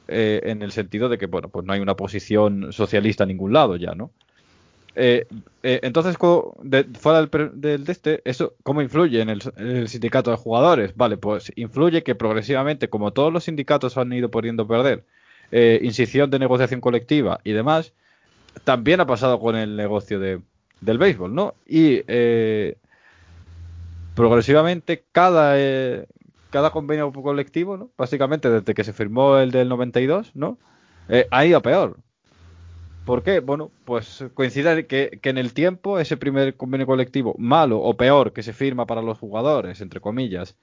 Eh, 0.08 0.40
en 0.44 0.62
el 0.62 0.72
sentido 0.72 1.08
de 1.08 1.16
que, 1.16 1.26
bueno, 1.26 1.48
pues 1.48 1.64
no 1.64 1.72
hay 1.72 1.80
una 1.80 1.94
posición 1.96 2.72
socialista 2.72 3.24
a 3.24 3.26
ningún 3.26 3.52
lado 3.52 3.76
ya, 3.76 3.94
¿no? 3.94 4.10
Eh, 4.94 5.26
eh, 5.62 5.80
entonces, 5.82 6.16
fuera 6.18 7.20
del, 7.20 7.50
del 7.54 7.84
de 7.84 7.92
este, 7.92 8.20
¿eso 8.24 8.54
cómo 8.62 8.82
influye 8.82 9.20
en 9.22 9.30
el, 9.30 9.40
en 9.56 9.76
el 9.76 9.88
sindicato 9.88 10.30
de 10.30 10.36
jugadores? 10.36 10.94
Vale, 10.96 11.16
pues 11.16 11.52
influye 11.56 12.02
que 12.02 12.14
progresivamente, 12.14 12.90
como 12.90 13.12
todos 13.12 13.32
los 13.32 13.44
sindicatos 13.44 13.96
han 13.96 14.12
ido 14.12 14.30
poniendo 14.30 14.64
a 14.64 14.68
perder, 14.68 15.04
eh, 15.50 15.80
incisión 15.82 16.30
de 16.30 16.38
negociación 16.38 16.80
colectiva 16.80 17.40
y 17.44 17.52
demás, 17.52 17.94
también 18.64 19.00
ha 19.00 19.06
pasado 19.06 19.40
con 19.40 19.56
el 19.56 19.76
negocio 19.76 20.20
de, 20.20 20.40
del 20.82 20.98
béisbol, 20.98 21.34
¿no? 21.34 21.54
Y 21.66 22.02
eh, 22.06 22.76
progresivamente 24.14 25.04
cada, 25.12 25.54
eh, 25.56 26.06
cada 26.50 26.70
convenio 26.70 27.12
colectivo, 27.12 27.76
¿no? 27.76 27.90
Básicamente 27.96 28.50
desde 28.50 28.74
que 28.74 28.84
se 28.84 28.92
firmó 28.92 29.38
el 29.38 29.50
del 29.50 29.68
92, 29.68 30.32
¿no? 30.34 30.58
Eh, 31.08 31.26
ha 31.30 31.44
ido 31.46 31.60
peor. 31.62 31.96
¿Por 33.06 33.22
qué? 33.22 33.40
Bueno, 33.40 33.70
pues 33.84 34.24
coincide 34.34 34.86
que, 34.86 35.18
que 35.20 35.30
en 35.30 35.38
el 35.38 35.54
tiempo 35.54 35.98
ese 35.98 36.16
primer 36.16 36.56
convenio 36.56 36.86
colectivo 36.86 37.34
malo 37.36 37.80
o 37.80 37.96
peor 37.96 38.32
que 38.32 38.44
se 38.44 38.52
firma 38.52 38.86
para 38.86 39.02
los 39.02 39.18
jugadores, 39.18 39.80
entre 39.80 40.00
comillas, 40.00 40.56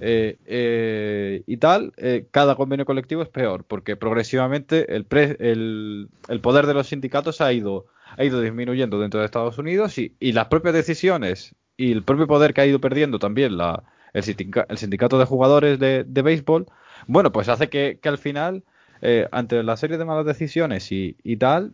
eh, 0.00 1.42
y 1.46 1.56
tal, 1.58 1.92
cada 2.32 2.56
convenio 2.56 2.84
colectivo 2.84 3.22
es 3.22 3.28
peor, 3.28 3.64
porque 3.64 3.96
progresivamente 3.96 4.94
el, 4.96 5.04
pre- 5.04 5.36
el, 5.38 6.08
el 6.28 6.40
poder 6.40 6.66
de 6.66 6.74
los 6.74 6.88
sindicatos 6.88 7.40
ha 7.40 7.52
ido, 7.52 7.86
ha 8.16 8.24
ido 8.24 8.40
disminuyendo 8.40 8.98
dentro 9.00 9.20
de 9.20 9.26
Estados 9.26 9.58
Unidos 9.58 9.98
y, 9.98 10.14
y 10.20 10.32
las 10.32 10.46
propias 10.46 10.74
decisiones 10.74 11.54
y 11.76 11.92
el 11.92 12.02
propio 12.02 12.26
poder 12.26 12.54
que 12.54 12.60
ha 12.62 12.66
ido 12.66 12.80
perdiendo 12.80 13.18
también 13.18 13.56
la, 13.56 13.82
el, 14.12 14.22
sindica- 14.22 14.66
el 14.68 14.78
sindicato 14.78 15.18
de 15.18 15.24
jugadores 15.26 15.78
de, 15.78 16.04
de 16.04 16.22
béisbol, 16.22 16.66
bueno, 17.06 17.32
pues 17.32 17.48
hace 17.48 17.68
que, 17.68 17.98
que 18.00 18.08
al 18.08 18.18
final, 18.18 18.62
eh, 19.02 19.28
ante 19.32 19.62
la 19.62 19.76
serie 19.76 19.98
de 19.98 20.04
malas 20.04 20.24
decisiones 20.26 20.90
y, 20.92 21.16
y 21.22 21.36
tal, 21.36 21.72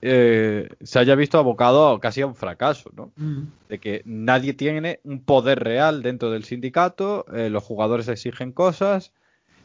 eh, 0.00 0.68
se 0.82 0.98
haya 1.00 1.14
visto 1.16 1.38
abocado 1.38 1.98
casi 1.98 2.20
a 2.20 2.26
un 2.26 2.34
fracaso, 2.36 2.90
¿no? 2.96 3.10
Mm. 3.16 3.42
de 3.68 3.78
que 3.78 4.02
nadie 4.04 4.54
tiene 4.54 5.00
un 5.04 5.20
poder 5.20 5.58
real 5.62 6.02
dentro 6.02 6.30
del 6.30 6.44
sindicato, 6.44 7.26
eh, 7.34 7.50
los 7.50 7.64
jugadores 7.64 8.06
exigen 8.08 8.52
cosas, 8.52 9.12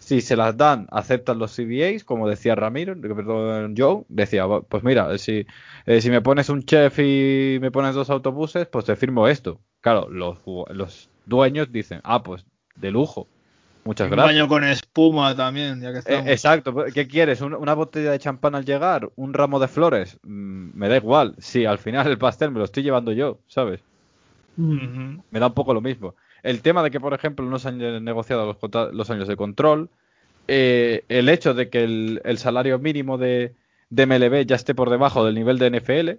si 0.06 0.22
se 0.22 0.36
las 0.36 0.56
dan, 0.58 0.88
aceptan 0.92 1.40
los 1.40 1.52
CBAs, 1.56 2.04
como 2.04 2.28
decía 2.30 2.56
Ramiro, 2.56 2.94
eh, 2.94 2.98
perdón, 3.16 3.74
Joe, 3.78 4.04
decía, 4.10 4.46
"Va, 4.46 4.62
pues 4.62 4.84
mira, 4.84 5.18
si, 5.18 5.46
eh, 5.86 6.02
si 6.02 6.10
me 6.10 6.22
pones 6.22 6.50
un 6.50 6.64
chef 6.64 7.00
y 7.00 7.58
me 7.62 7.72
pones 7.72 7.96
dos 7.96 8.10
autobuses, 8.10 8.68
pues 8.68 8.86
te 8.86 8.96
firmo 8.96 9.28
esto. 9.28 9.60
Claro, 9.82 10.08
los, 10.10 10.40
los 10.70 11.10
dueños 11.26 11.72
dicen, 11.72 12.02
ah, 12.04 12.24
pues 12.24 12.46
de 12.76 12.92
lujo, 12.92 13.28
muchas 13.86 14.10
un 14.10 14.16
gracias. 14.16 14.36
baño 14.36 14.48
con 14.48 14.64
espuma 14.64 15.36
también, 15.36 15.82
ya 15.82 15.92
que 15.92 15.98
Eh, 16.00 16.00
estamos. 16.00 16.30
exacto, 16.32 16.74
¿qué 16.94 17.08
quieres? 17.08 17.42
¿Un- 17.42 17.54
¿Una 17.54 17.74
botella 17.74 18.12
de 18.12 18.20
champán 18.20 18.56
al 18.56 18.66
llegar? 18.66 19.10
¿Un 19.16 19.34
ramo 19.34 19.60
de 19.60 19.68
flores? 19.68 20.18
Mm, 20.24 20.72
me 20.78 20.88
da 20.90 20.98
igual, 20.98 21.36
si 21.40 21.66
al 21.66 21.78
final 21.80 22.08
el 22.08 22.18
pastel 22.18 22.52
me 22.52 22.60
lo 22.60 22.66
estoy 22.66 22.84
llevando 22.84 23.12
yo, 23.12 23.40
¿sabes? 23.48 23.82
Me 25.32 25.40
da 25.40 25.48
un 25.48 25.54
poco 25.54 25.74
lo 25.74 25.82
mismo. 25.82 26.16
El 26.44 26.62
tema 26.62 26.84
de 26.84 26.92
que, 26.92 27.00
por 27.00 27.14
ejemplo, 27.14 27.46
no 27.46 27.58
se 27.58 27.70
han 27.70 28.04
negociado 28.04 28.58
los, 28.92 29.10
años 29.10 29.28
de 29.28 29.38
control, 29.38 29.90
eh, 30.48 31.06
el 31.08 31.30
hecho 31.30 31.54
de 31.54 31.70
que 31.70 31.84
el, 31.84 32.38
salario 32.38 32.80
mínimo 32.80 33.18
de, 33.18 33.56
MLB 33.90 34.46
ya 34.46 34.58
esté 34.58 34.76
por 34.76 34.90
debajo 34.90 35.26
del 35.26 35.36
nivel 35.36 35.58
de 35.58 35.72
NFL, 35.72 36.10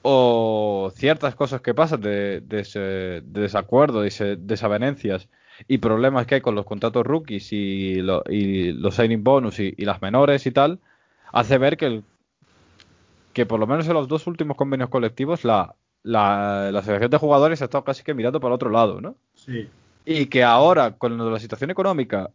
o 0.00 0.90
ciertas 0.96 1.34
cosas 1.34 1.60
que 1.60 1.74
pasan 1.74 2.00
de, 2.00 2.40
de 2.40 3.22
desacuerdo, 3.24 4.00
de 4.00 4.36
desavenencias 4.40 5.28
y 5.68 5.78
problemas 5.78 6.26
que 6.26 6.36
hay 6.36 6.40
con 6.40 6.54
los 6.54 6.64
contratos 6.64 7.06
rookies 7.06 7.52
y 7.52 8.00
los 8.00 8.94
signing 8.94 9.22
bonus 9.22 9.60
y, 9.60 9.74
y 9.76 9.84
las 9.84 10.02
menores 10.02 10.46
y 10.46 10.50
tal, 10.50 10.80
hace 11.30 11.58
ver 11.58 11.76
que 11.76 11.86
el, 11.86 12.04
que 13.32 13.46
por 13.46 13.60
lo 13.60 13.66
menos 13.66 13.86
en 13.86 13.94
los 13.94 14.08
dos 14.08 14.26
últimos 14.26 14.56
convenios 14.56 14.88
colectivos 14.88 15.44
la, 15.44 15.76
la, 16.02 16.70
la 16.72 16.78
asociación 16.80 17.10
de 17.10 17.18
jugadores 17.18 17.62
ha 17.62 17.66
estado 17.66 17.84
casi 17.84 18.02
que 18.02 18.14
mirando 18.14 18.40
para 18.40 18.54
otro 18.54 18.70
lado, 18.70 19.00
¿no? 19.00 19.16
Sí. 19.34 19.68
Y 20.04 20.26
que 20.26 20.42
ahora, 20.44 20.96
con 20.98 21.16
lo 21.16 21.24
de 21.26 21.30
la 21.32 21.38
situación 21.40 21.70
económica, 21.70 22.30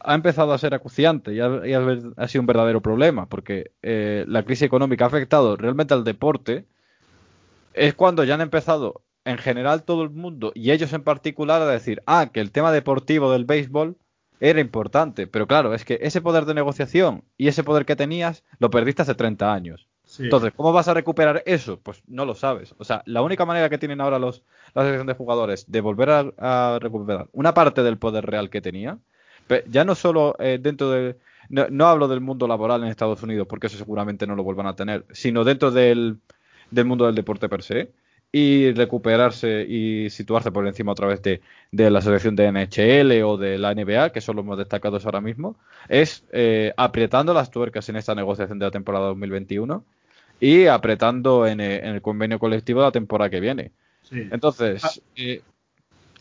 ha 0.00 0.14
empezado 0.14 0.52
a 0.52 0.58
ser 0.58 0.74
acuciante 0.74 1.32
y 1.34 1.40
ha, 1.40 1.66
y 1.66 1.72
ha- 1.74 1.98
ha 2.16 2.28
sido 2.28 2.42
un 2.42 2.46
verdadero 2.46 2.80
problema, 2.80 3.26
porque 3.26 3.70
eh, 3.82 4.24
la 4.28 4.42
crisis 4.44 4.62
económica 4.62 5.04
ha 5.04 5.08
afectado 5.08 5.56
realmente 5.56 5.94
al 5.94 6.04
deporte, 6.04 6.66
es 7.74 7.94
cuando 7.94 8.24
ya 8.24 8.34
han 8.34 8.40
empezado, 8.40 9.02
en 9.24 9.38
general, 9.38 9.84
todo 9.84 10.02
el 10.02 10.10
mundo, 10.10 10.52
y 10.54 10.70
ellos 10.72 10.92
en 10.92 11.02
particular, 11.04 11.62
a 11.62 11.66
decir, 11.66 12.02
ah, 12.06 12.30
que 12.32 12.40
el 12.40 12.50
tema 12.52 12.72
deportivo 12.72 13.30
del 13.32 13.44
béisbol 13.44 13.96
era 14.40 14.60
importante, 14.60 15.26
pero 15.28 15.46
claro, 15.46 15.72
es 15.74 15.84
que 15.84 15.98
ese 16.02 16.20
poder 16.20 16.44
de 16.44 16.54
negociación 16.54 17.22
y 17.38 17.46
ese 17.48 17.62
poder 17.62 17.84
que 17.86 17.94
tenías 17.96 18.42
lo 18.58 18.70
perdiste 18.70 19.02
hace 19.02 19.14
30 19.14 19.52
años. 19.52 19.86
Entonces, 20.18 20.52
¿cómo 20.54 20.72
vas 20.72 20.88
a 20.88 20.94
recuperar 20.94 21.42
eso? 21.46 21.78
Pues 21.80 22.02
no 22.06 22.24
lo 22.24 22.34
sabes. 22.34 22.74
O 22.78 22.84
sea, 22.84 23.02
la 23.06 23.22
única 23.22 23.46
manera 23.46 23.70
que 23.70 23.78
tienen 23.78 24.00
ahora 24.00 24.18
los, 24.18 24.42
la 24.74 24.82
asociación 24.82 25.06
de 25.06 25.14
jugadores 25.14 25.70
de 25.70 25.80
volver 25.80 26.32
a, 26.38 26.78
recuperar 26.80 27.28
una 27.32 27.54
parte 27.54 27.82
del 27.82 27.98
poder 27.98 28.26
real 28.26 28.50
que 28.50 28.60
tenía, 28.60 28.98
ya 29.68 29.84
no 29.84 29.94
solo 29.94 30.36
eh, 30.38 30.58
dentro 30.60 30.90
de... 30.90 31.16
No, 31.48 31.86
hablo 31.86 32.08
del 32.08 32.20
mundo 32.20 32.46
laboral 32.46 32.82
en 32.82 32.88
Estados 32.88 33.22
Unidos, 33.22 33.46
porque 33.46 33.66
eso 33.66 33.76
seguramente 33.76 34.26
no 34.26 34.36
lo 34.36 34.42
vuelvan 34.42 34.66
a 34.66 34.76
tener, 34.76 35.04
sino 35.12 35.44
dentro 35.44 35.70
del, 35.70 36.18
del 36.70 36.84
mundo 36.86 37.04
del 37.04 37.14
deporte 37.14 37.48
per 37.48 37.62
se, 37.62 37.90
y 38.30 38.72
recuperarse 38.72 39.66
y 39.68 40.08
situarse 40.08 40.50
por 40.50 40.66
encima 40.66 40.92
otra 40.92 41.08
vez 41.08 41.20
de, 41.20 41.42
de 41.70 41.90
la 41.90 41.98
asociación 41.98 42.34
de 42.36 42.50
NHL 42.50 43.22
o 43.24 43.36
de 43.36 43.58
la 43.58 43.74
NBA, 43.74 44.10
que 44.12 44.22
son 44.22 44.36
los 44.36 44.44
más 44.46 44.56
destacados 44.56 45.04
ahora 45.04 45.20
mismo, 45.20 45.56
es 45.90 46.24
eh, 46.32 46.72
apretando 46.78 47.34
las 47.34 47.50
tuercas 47.50 47.90
en 47.90 47.96
esta 47.96 48.14
negociación 48.14 48.58
de 48.58 48.64
la 48.64 48.70
temporada 48.70 49.08
2021 49.08 49.84
y 50.44 50.66
apretando 50.66 51.46
en, 51.46 51.60
eh, 51.60 51.76
en 51.76 51.94
el 51.94 52.02
convenio 52.02 52.40
colectivo 52.40 52.80
de 52.80 52.86
la 52.86 52.92
temporada 52.92 53.30
que 53.30 53.38
viene. 53.38 53.70
sí. 54.02 54.26
Entonces, 54.32 54.82
Ah. 54.84 54.90
eh, 55.14 55.40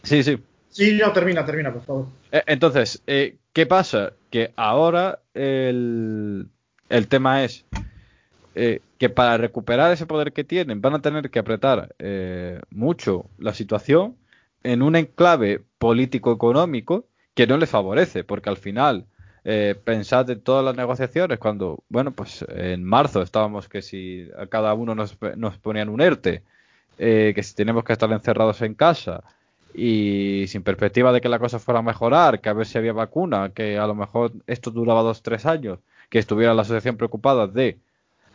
sí, 0.04 0.22
sí. 0.22 0.38
Sí, 0.70 0.94
no, 1.02 1.12
termina, 1.12 1.44
termina, 1.44 1.74
por 1.74 1.82
favor. 1.84 2.06
Eh, 2.32 2.44
entonces, 2.46 3.02
eh, 3.08 3.38
¿qué 3.52 3.66
pasa? 3.66 4.14
Que 4.30 4.52
ahora 4.56 5.20
el, 5.34 6.48
el 6.90 7.08
tema 7.08 7.44
es 7.44 7.66
eh, 8.54 8.80
que 9.00 9.10
para 9.10 9.38
recuperar 9.38 9.92
ese 9.92 10.06
poder 10.06 10.34
que 10.34 10.44
tienen 10.44 10.82
van 10.82 10.94
a 10.94 11.02
tener 11.02 11.32
que 11.32 11.40
apretar 11.40 11.96
mucho 12.70 13.26
la 13.40 13.56
situación 13.56 14.16
en 14.64 14.84
un 14.84 14.96
enclave 14.96 15.62
político-económico 15.80 17.08
que 17.34 17.48
no 17.48 17.58
les 17.58 17.70
favorece, 17.70 18.24
porque 18.24 18.50
al 18.52 18.58
final 18.58 19.06
eh, 19.44 19.76
pensad 19.84 20.30
en 20.30 20.42
todas 20.42 20.64
las 20.64 20.76
negociaciones 20.76 21.40
cuando, 21.40 21.84
bueno, 21.90 22.12
pues 22.12 22.46
en 22.50 22.84
marzo 22.84 23.22
estábamos 23.22 23.68
que 23.68 23.82
si 23.82 24.30
a 24.38 24.48
cada 24.48 24.74
uno 24.74 24.94
nos, 24.96 25.18
nos 25.36 25.58
ponían 25.58 25.90
un 25.90 26.02
ERTE, 26.02 26.44
eh, 26.98 27.32
que 27.34 27.44
si 27.44 27.56
tenemos 27.56 27.84
que 27.84 27.94
estar 27.94 28.12
encerrados 28.12 28.62
en 28.62 28.76
casa 28.76 29.24
y 29.74 30.46
sin 30.48 30.64
perspectiva 30.64 31.12
de 31.12 31.22
que 31.22 31.30
la 31.30 31.40
cosa 31.40 31.60
fuera 31.60 31.80
a 31.80 31.84
mejorar, 31.84 32.42
que 32.42 32.50
a 32.50 32.54
ver 32.54 32.68
si 32.68 32.78
había 32.78 32.94
vacuna, 32.94 33.52
que 33.54 33.78
a 33.78 33.88
lo 33.88 33.96
mejor 33.96 34.34
esto 34.48 34.70
duraba 34.70 35.02
dos, 35.02 35.24
tres 35.24 35.46
años, 35.46 35.80
que 36.10 36.20
estuviera 36.20 36.54
la 36.54 36.62
asociación 36.64 36.98
preocupada 36.98 37.48
de, 37.48 37.80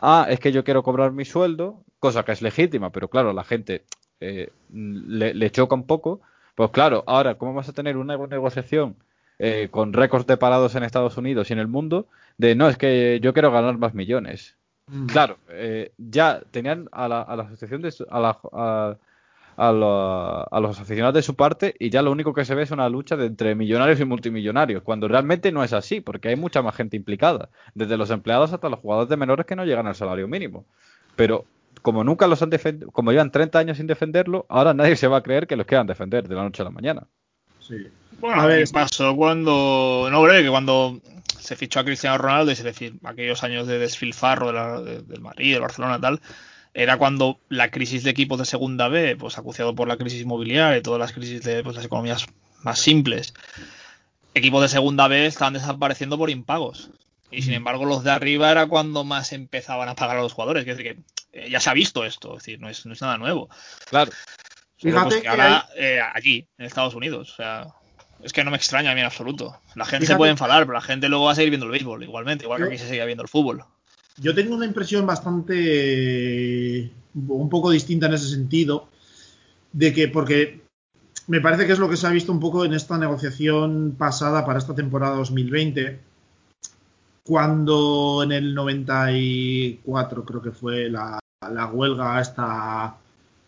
ah, 0.01 0.27
es 0.29 0.39
que 0.39 0.51
yo 0.51 0.63
quiero 0.63 0.83
cobrar 0.83 1.11
mi 1.11 1.25
sueldo, 1.25 1.77
cosa 1.99 2.25
que 2.25 2.33
es 2.33 2.41
legítima, 2.41 2.89
pero 2.91 3.07
claro, 3.07 3.33
la 3.33 3.43
gente 3.43 3.83
eh, 4.19 4.49
le, 4.73 5.33
le 5.33 5.51
choca 5.51 5.75
un 5.75 5.85
poco, 5.85 6.21
pues 6.55 6.71
claro, 6.71 7.03
ahora, 7.07 7.35
¿cómo 7.35 7.53
vas 7.53 7.69
a 7.69 7.73
tener 7.73 7.97
una 7.97 8.17
negociación? 8.17 8.95
Eh, 9.39 9.67
con 9.69 9.93
récords 9.93 10.25
de 10.25 10.37
parados 10.37 10.73
en 10.73 10.83
Estados 10.83 11.15
Unidos 11.17 11.49
y 11.49 11.53
en 11.53 11.59
el 11.59 11.67
mundo, 11.67 12.07
de 12.37 12.55
no, 12.55 12.69
es 12.69 12.77
que 12.77 13.19
yo 13.21 13.33
quiero 13.33 13.51
ganar 13.51 13.77
más 13.77 13.93
millones. 13.93 14.57
Mm. 14.87 15.05
Claro, 15.05 15.37
eh, 15.49 15.91
ya 15.97 16.41
tenían 16.49 16.89
a 16.91 17.07
la, 17.07 17.21
asociación 17.21 17.81
de 17.83 17.93
a, 18.09 18.97
a, 19.57 19.71
los 19.71 20.79
aficionados 20.79 21.13
de 21.13 21.21
su 21.21 21.35
parte 21.35 21.75
y 21.77 21.89
ya 21.89 22.01
lo 22.01 22.11
único 22.11 22.33
que 22.33 22.45
se 22.45 22.55
ve 22.55 22.63
es 22.63 22.71
una 22.71 22.89
lucha 22.89 23.15
de 23.15 23.27
entre 23.27 23.53
millonarios 23.53 23.99
y 23.99 24.05
multimillonarios, 24.05 24.81
cuando 24.81 25.07
realmente 25.07 25.51
no 25.51 25.63
es 25.63 25.73
así, 25.73 26.01
porque 26.01 26.29
hay 26.29 26.35
mucha 26.35 26.63
más 26.63 26.75
gente 26.75 26.95
implicada, 26.95 27.49
desde 27.75 27.97
los 27.97 28.09
empleados 28.09 28.53
hasta 28.53 28.69
los 28.69 28.79
jugadores 28.79 29.09
de 29.09 29.17
menores 29.17 29.45
que 29.45 29.55
no 29.55 29.65
llegan 29.65 29.85
al 29.85 29.95
salario 29.95 30.27
mínimo. 30.27 30.65
Pero 31.15 31.45
como 31.81 32.03
nunca 32.03 32.27
los 32.27 32.41
han 32.41 32.49
defendido, 32.49 32.91
como 32.91 33.11
llevan 33.11 33.31
30 33.31 33.59
años 33.59 33.77
sin 33.77 33.87
defenderlo, 33.87 34.45
ahora 34.49 34.73
nadie 34.73 34.95
se 34.95 35.07
va 35.07 35.17
a 35.17 35.23
creer 35.23 35.47
que 35.47 35.55
los 35.55 35.67
quieran 35.67 35.87
defender 35.87 36.27
de 36.27 36.35
la 36.35 36.43
noche 36.43 36.61
a 36.61 36.65
la 36.65 36.71
mañana. 36.71 37.07
Sí. 37.67 37.87
Bueno, 38.19 38.41
a 38.41 38.45
ver, 38.45 38.67
pasó 38.71 39.15
cuando. 39.15 40.07
No, 40.11 40.23
creo 40.23 40.41
que 40.41 40.49
cuando 40.49 40.99
se 41.39 41.55
fichó 41.55 41.79
a 41.79 41.85
Cristiano 41.85 42.17
Ronaldo, 42.17 42.51
es 42.51 42.63
decir, 42.63 42.95
aquellos 43.03 43.43
años 43.43 43.67
de 43.67 43.79
desfilfarro 43.79 44.51
del 44.83 45.21
Madrid, 45.21 45.53
del 45.53 45.61
Barcelona 45.61 45.99
tal, 45.99 46.21
era 46.73 46.97
cuando 46.97 47.39
la 47.49 47.71
crisis 47.71 48.03
de 48.03 48.09
equipos 48.09 48.39
de 48.39 48.45
segunda 48.45 48.87
B, 48.87 49.15
pues 49.15 49.37
acuciado 49.37 49.75
por 49.75 49.87
la 49.87 49.97
crisis 49.97 50.21
inmobiliaria 50.21 50.77
y 50.77 50.81
todas 50.81 50.99
las 50.99 51.13
crisis 51.13 51.43
de 51.43 51.63
pues, 51.63 51.75
las 51.75 51.85
economías 51.85 52.25
más 52.63 52.79
simples, 52.79 53.33
equipos 54.33 54.61
de 54.61 54.69
segunda 54.69 55.07
B 55.07 55.25
estaban 55.25 55.53
desapareciendo 55.53 56.17
por 56.17 56.29
impagos. 56.29 56.89
Y 57.29 57.41
sin 57.41 57.53
embargo, 57.53 57.85
los 57.85 58.03
de 58.03 58.11
arriba 58.11 58.51
era 58.51 58.67
cuando 58.67 59.03
más 59.03 59.33
empezaban 59.33 59.89
a 59.89 59.95
pagar 59.95 60.17
a 60.17 60.21
los 60.21 60.33
jugadores. 60.33 60.65
Es 60.65 60.77
decir, 60.77 60.95
que 61.31 61.39
eh, 61.39 61.49
ya 61.49 61.59
se 61.59 61.69
ha 61.69 61.73
visto 61.73 62.05
esto, 62.05 62.37
es 62.37 62.43
decir, 62.43 62.59
no 62.59 62.69
es, 62.69 62.85
no 62.85 62.93
es 62.93 63.01
nada 63.01 63.17
nuevo. 63.17 63.49
Claro. 63.89 64.11
Fíjate 64.77 65.09
pues 65.09 65.21
que 65.21 65.27
ahora 65.27 65.67
eh, 65.75 65.99
allí, 66.13 66.47
en 66.57 66.65
Estados 66.65 66.93
Unidos, 66.93 67.31
o 67.33 67.35
sea, 67.35 67.67
es 68.21 68.31
que 68.31 68.43
no 68.43 68.51
me 68.51 68.57
extraña 68.57 68.91
a 68.91 68.93
mí 68.93 68.99
en 68.99 69.07
absoluto. 69.07 69.59
La 69.75 69.85
gente 69.85 70.05
se 70.05 70.15
puede 70.15 70.31
enfadar, 70.31 70.63
pero 70.63 70.73
la 70.73 70.81
gente 70.81 71.09
luego 71.09 71.25
va 71.25 71.31
a 71.31 71.35
seguir 71.35 71.49
viendo 71.49 71.65
el 71.65 71.71
béisbol, 71.71 72.03
igualmente, 72.03 72.45
igual 72.45 72.61
que 72.61 72.67
aquí 72.67 72.77
se 72.77 72.87
sigue 72.87 73.05
viendo 73.05 73.23
el 73.23 73.29
fútbol. 73.29 73.63
Yo 74.17 74.33
tengo 74.33 74.55
una 74.55 74.65
impresión 74.65 75.05
bastante. 75.05 76.91
un 77.13 77.49
poco 77.49 77.71
distinta 77.71 78.07
en 78.07 78.13
ese 78.13 78.29
sentido, 78.29 78.89
de 79.73 79.93
que, 79.93 80.07
porque 80.07 80.61
me 81.27 81.41
parece 81.41 81.65
que 81.65 81.73
es 81.73 81.79
lo 81.79 81.89
que 81.89 81.97
se 81.97 82.07
ha 82.07 82.11
visto 82.11 82.31
un 82.31 82.39
poco 82.39 82.63
en 82.65 82.73
esta 82.73 82.97
negociación 82.97 83.95
pasada 83.97 84.45
para 84.45 84.59
esta 84.59 84.75
temporada 84.75 85.15
2020, 85.17 85.99
cuando 87.23 88.21
en 88.23 88.31
el 88.31 88.53
94 88.53 90.23
creo 90.23 90.41
que 90.41 90.51
fue 90.51 90.89
la, 90.89 91.19
la 91.41 91.65
huelga 91.67 92.21
esta 92.21 92.97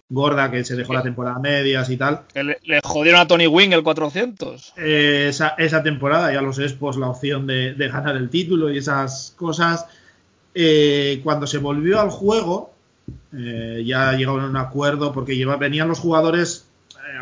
gorda 0.10 0.50
que 0.50 0.64
se 0.64 0.76
dejó 0.76 0.94
la 0.94 1.04
temporada 1.04 1.38
medias 1.40 1.90
y 1.90 1.98
tal. 1.98 2.22
Le, 2.34 2.80
jodieron 2.84 3.22
a 3.22 3.28
Tony 3.28 3.48
Wing 3.48 3.72
el 3.72 3.84
400. 3.84 4.74
Eh, 4.78 5.28
esa, 5.30 5.50
esa, 5.50 5.84
temporada, 5.84 6.34
ya 6.34 6.42
los 6.42 6.60
pues 6.80 6.98
la 6.98 7.10
opción 7.10 7.46
de, 7.48 7.76
ganar 7.78 8.18
el 8.18 8.30
título 8.30 8.72
y 8.72 8.80
esas 8.80 9.34
cosas. 9.38 9.86
Eh, 10.54 11.22
cuando 11.24 11.46
se 11.46 11.60
volvió 11.60 12.02
al 12.02 12.10
juego, 12.10 12.74
eh, 13.34 13.84
ya 13.86 14.14
llegaron 14.14 14.46
a 14.46 14.48
un 14.48 14.58
acuerdo 14.58 15.14
porque 15.14 15.38
lleva, 15.38 15.58
venían 15.58 15.88
los 15.88 16.00
jugadores 16.00 16.66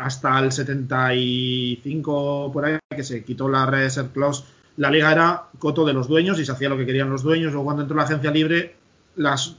hasta 0.00 0.38
el 0.38 0.50
75 0.50 2.50
por 2.52 2.64
ahí, 2.64 2.78
que 2.88 3.04
se 3.04 3.24
quitó 3.24 3.48
la 3.48 3.66
reserve 3.66 4.10
clause. 4.12 4.44
La 4.78 4.90
liga 4.90 5.12
era 5.12 5.44
coto 5.58 5.84
de 5.84 5.92
los 5.92 6.08
dueños 6.08 6.38
y 6.38 6.46
se 6.46 6.52
hacía 6.52 6.68
lo 6.68 6.78
que 6.78 6.86
querían 6.86 7.10
los 7.10 7.22
dueños. 7.22 7.54
O 7.54 7.64
cuando 7.64 7.82
entró 7.82 7.96
la 7.96 8.04
agencia 8.04 8.30
libre, 8.30 8.76
las 9.16 9.56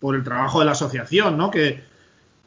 por 0.00 0.16
el 0.16 0.24
trabajo 0.24 0.58
de 0.58 0.64
la 0.64 0.72
asociación, 0.72 1.36
¿no? 1.36 1.50
Que, 1.50 1.84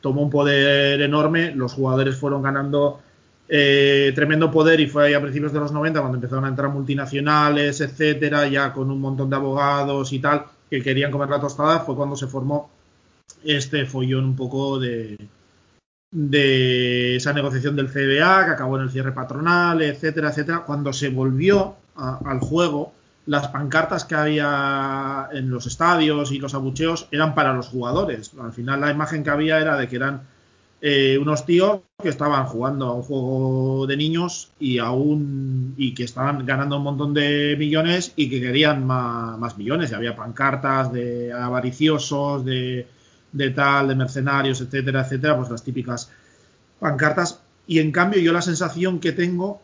tomó 0.01 0.21
un 0.21 0.29
poder 0.29 1.01
enorme, 1.01 1.53
los 1.55 1.73
jugadores 1.73 2.15
fueron 2.15 2.41
ganando 2.41 2.99
eh, 3.47 4.11
tremendo 4.15 4.49
poder 4.51 4.79
y 4.79 4.87
fue 4.87 5.05
ahí 5.05 5.13
a 5.13 5.21
principios 5.21 5.53
de 5.53 5.59
los 5.59 5.71
90 5.71 5.99
cuando 5.99 6.17
empezaron 6.17 6.45
a 6.45 6.49
entrar 6.49 6.69
multinacionales, 6.69 7.79
etcétera, 7.81 8.47
ya 8.47 8.73
con 8.73 8.89
un 8.89 8.99
montón 8.99 9.29
de 9.29 9.35
abogados 9.35 10.11
y 10.13 10.19
tal, 10.19 10.45
que 10.69 10.81
querían 10.81 11.11
comer 11.11 11.29
la 11.29 11.39
tostada, 11.39 11.79
fue 11.81 11.95
cuando 11.95 12.15
se 12.15 12.27
formó 12.27 12.69
este 13.43 13.85
follón 13.85 14.25
un 14.25 14.35
poco 14.35 14.79
de, 14.79 15.17
de 16.11 17.17
esa 17.17 17.33
negociación 17.33 17.75
del 17.75 17.89
CBA 17.89 18.45
que 18.45 18.51
acabó 18.51 18.77
en 18.77 18.83
el 18.83 18.91
cierre 18.91 19.11
patronal, 19.11 19.81
etcétera, 19.81 20.29
etcétera. 20.29 20.63
Cuando 20.65 20.93
se 20.93 21.09
volvió 21.09 21.75
al 21.95 22.39
juego, 22.39 22.93
las 23.25 23.47
pancartas 23.47 24.05
que 24.05 24.15
había 24.15 25.29
en 25.33 25.49
los 25.49 25.65
estadios 25.65 26.31
y 26.31 26.37
los 26.37 26.53
abucheos 26.53 27.07
eran 27.11 27.33
para 27.33 27.53
los 27.53 27.67
jugadores. 27.67 28.31
Al 28.39 28.53
final 28.53 28.81
la 28.81 28.91
imagen 28.91 29.23
que 29.23 29.29
había 29.31 29.59
era 29.59 29.77
de 29.77 29.87
que 29.87 29.95
eran 29.95 30.21
eh, 30.81 31.17
unos 31.19 31.45
tíos 31.45 31.79
que 32.01 32.09
estaban 32.09 32.45
jugando 32.45 32.85
a 32.85 32.93
un 32.93 33.01
juego 33.01 33.87
de 33.87 33.97
niños 33.97 34.51
y 34.59 34.77
aún 34.77 35.73
y 35.77 35.95
que 35.95 36.03
estaban 36.03 36.45
ganando 36.45 36.77
un 36.77 36.83
montón 36.83 37.13
de 37.15 37.55
millones 37.57 38.13
y 38.15 38.29
que 38.29 38.39
querían 38.39 38.85
más, 38.85 39.57
millones. 39.57 39.91
Y 39.91 39.95
había 39.95 40.15
pancartas 40.15 40.93
de 40.93 41.33
avariciosos, 41.33 42.45
de, 42.45 42.87
de 43.31 43.49
tal, 43.49 43.87
de 43.87 43.95
mercenarios, 43.95 44.61
etcétera, 44.61 45.01
etcétera, 45.01 45.35
pues 45.35 45.49
las 45.49 45.63
típicas 45.63 46.11
pancartas. 46.79 47.41
Y 47.65 47.79
en 47.79 47.91
cambio 47.91 48.21
yo 48.21 48.31
la 48.31 48.43
sensación 48.43 48.99
que 48.99 49.11
tengo 49.11 49.61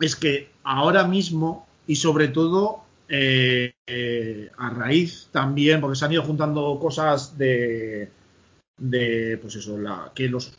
es 0.00 0.16
que 0.16 0.50
ahora 0.64 1.06
mismo 1.06 1.67
y 1.88 1.96
sobre 1.96 2.28
todo 2.28 2.82
eh, 3.08 3.72
eh, 3.86 4.50
a 4.58 4.70
raíz 4.70 5.28
también, 5.32 5.80
porque 5.80 5.96
se 5.96 6.04
han 6.04 6.12
ido 6.12 6.22
juntando 6.22 6.78
cosas 6.78 7.36
de, 7.36 8.10
de 8.76 9.38
pues 9.40 9.56
eso, 9.56 9.78
la, 9.78 10.12
que 10.14 10.28
los, 10.28 10.52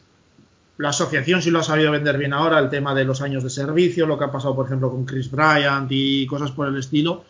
la 0.77 0.89
asociación 0.89 1.41
sí 1.43 1.51
lo 1.51 1.59
ha 1.59 1.63
sabido 1.63 1.91
vender 1.91 2.17
bien 2.17 2.33
ahora, 2.33 2.57
el 2.57 2.71
tema 2.71 2.95
de 2.95 3.05
los 3.05 3.21
años 3.21 3.43
de 3.43 3.51
servicio, 3.51 4.07
lo 4.07 4.17
que 4.17 4.25
ha 4.25 4.31
pasado, 4.31 4.55
por 4.55 4.65
ejemplo, 4.65 4.89
con 4.89 5.05
Chris 5.05 5.29
Bryant 5.29 5.87
y 5.91 6.25
cosas 6.25 6.51
por 6.51 6.67
el 6.67 6.77
estilo, 6.77 7.23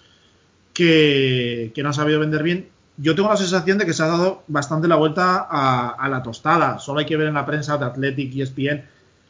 que, 0.73 1.73
que 1.75 1.83
no 1.83 1.89
ha 1.89 1.93
sabido 1.93 2.21
vender 2.21 2.41
bien. 2.41 2.69
Yo 2.95 3.15
tengo 3.15 3.27
la 3.27 3.37
sensación 3.37 3.77
de 3.77 3.85
que 3.85 3.93
se 3.93 4.03
ha 4.03 4.07
dado 4.07 4.43
bastante 4.47 4.87
la 4.87 4.95
vuelta 4.95 5.45
a, 5.49 5.89
a 5.89 6.07
la 6.07 6.23
tostada. 6.23 6.79
Solo 6.79 6.99
hay 6.99 7.05
que 7.05 7.17
ver 7.17 7.27
en 7.27 7.33
la 7.33 7.45
prensa 7.45 7.77
de 7.77 7.85
Athletic 7.85 8.33
y 8.33 8.41
ESPN. 8.41 8.83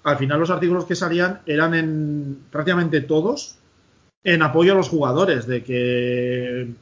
Al 0.03 0.17
final 0.17 0.39
los 0.39 0.49
artículos 0.51 0.85
que 0.85 0.95
salían 0.95 1.41
eran 1.45 1.73
en 1.73 2.39
prácticamente 2.51 3.01
todos 3.01 3.58
en 4.23 4.41
apoyo 4.41 4.73
a 4.73 4.75
los 4.75 4.89
jugadores, 4.89 5.47
de 5.47 5.63
que 5.63 6.73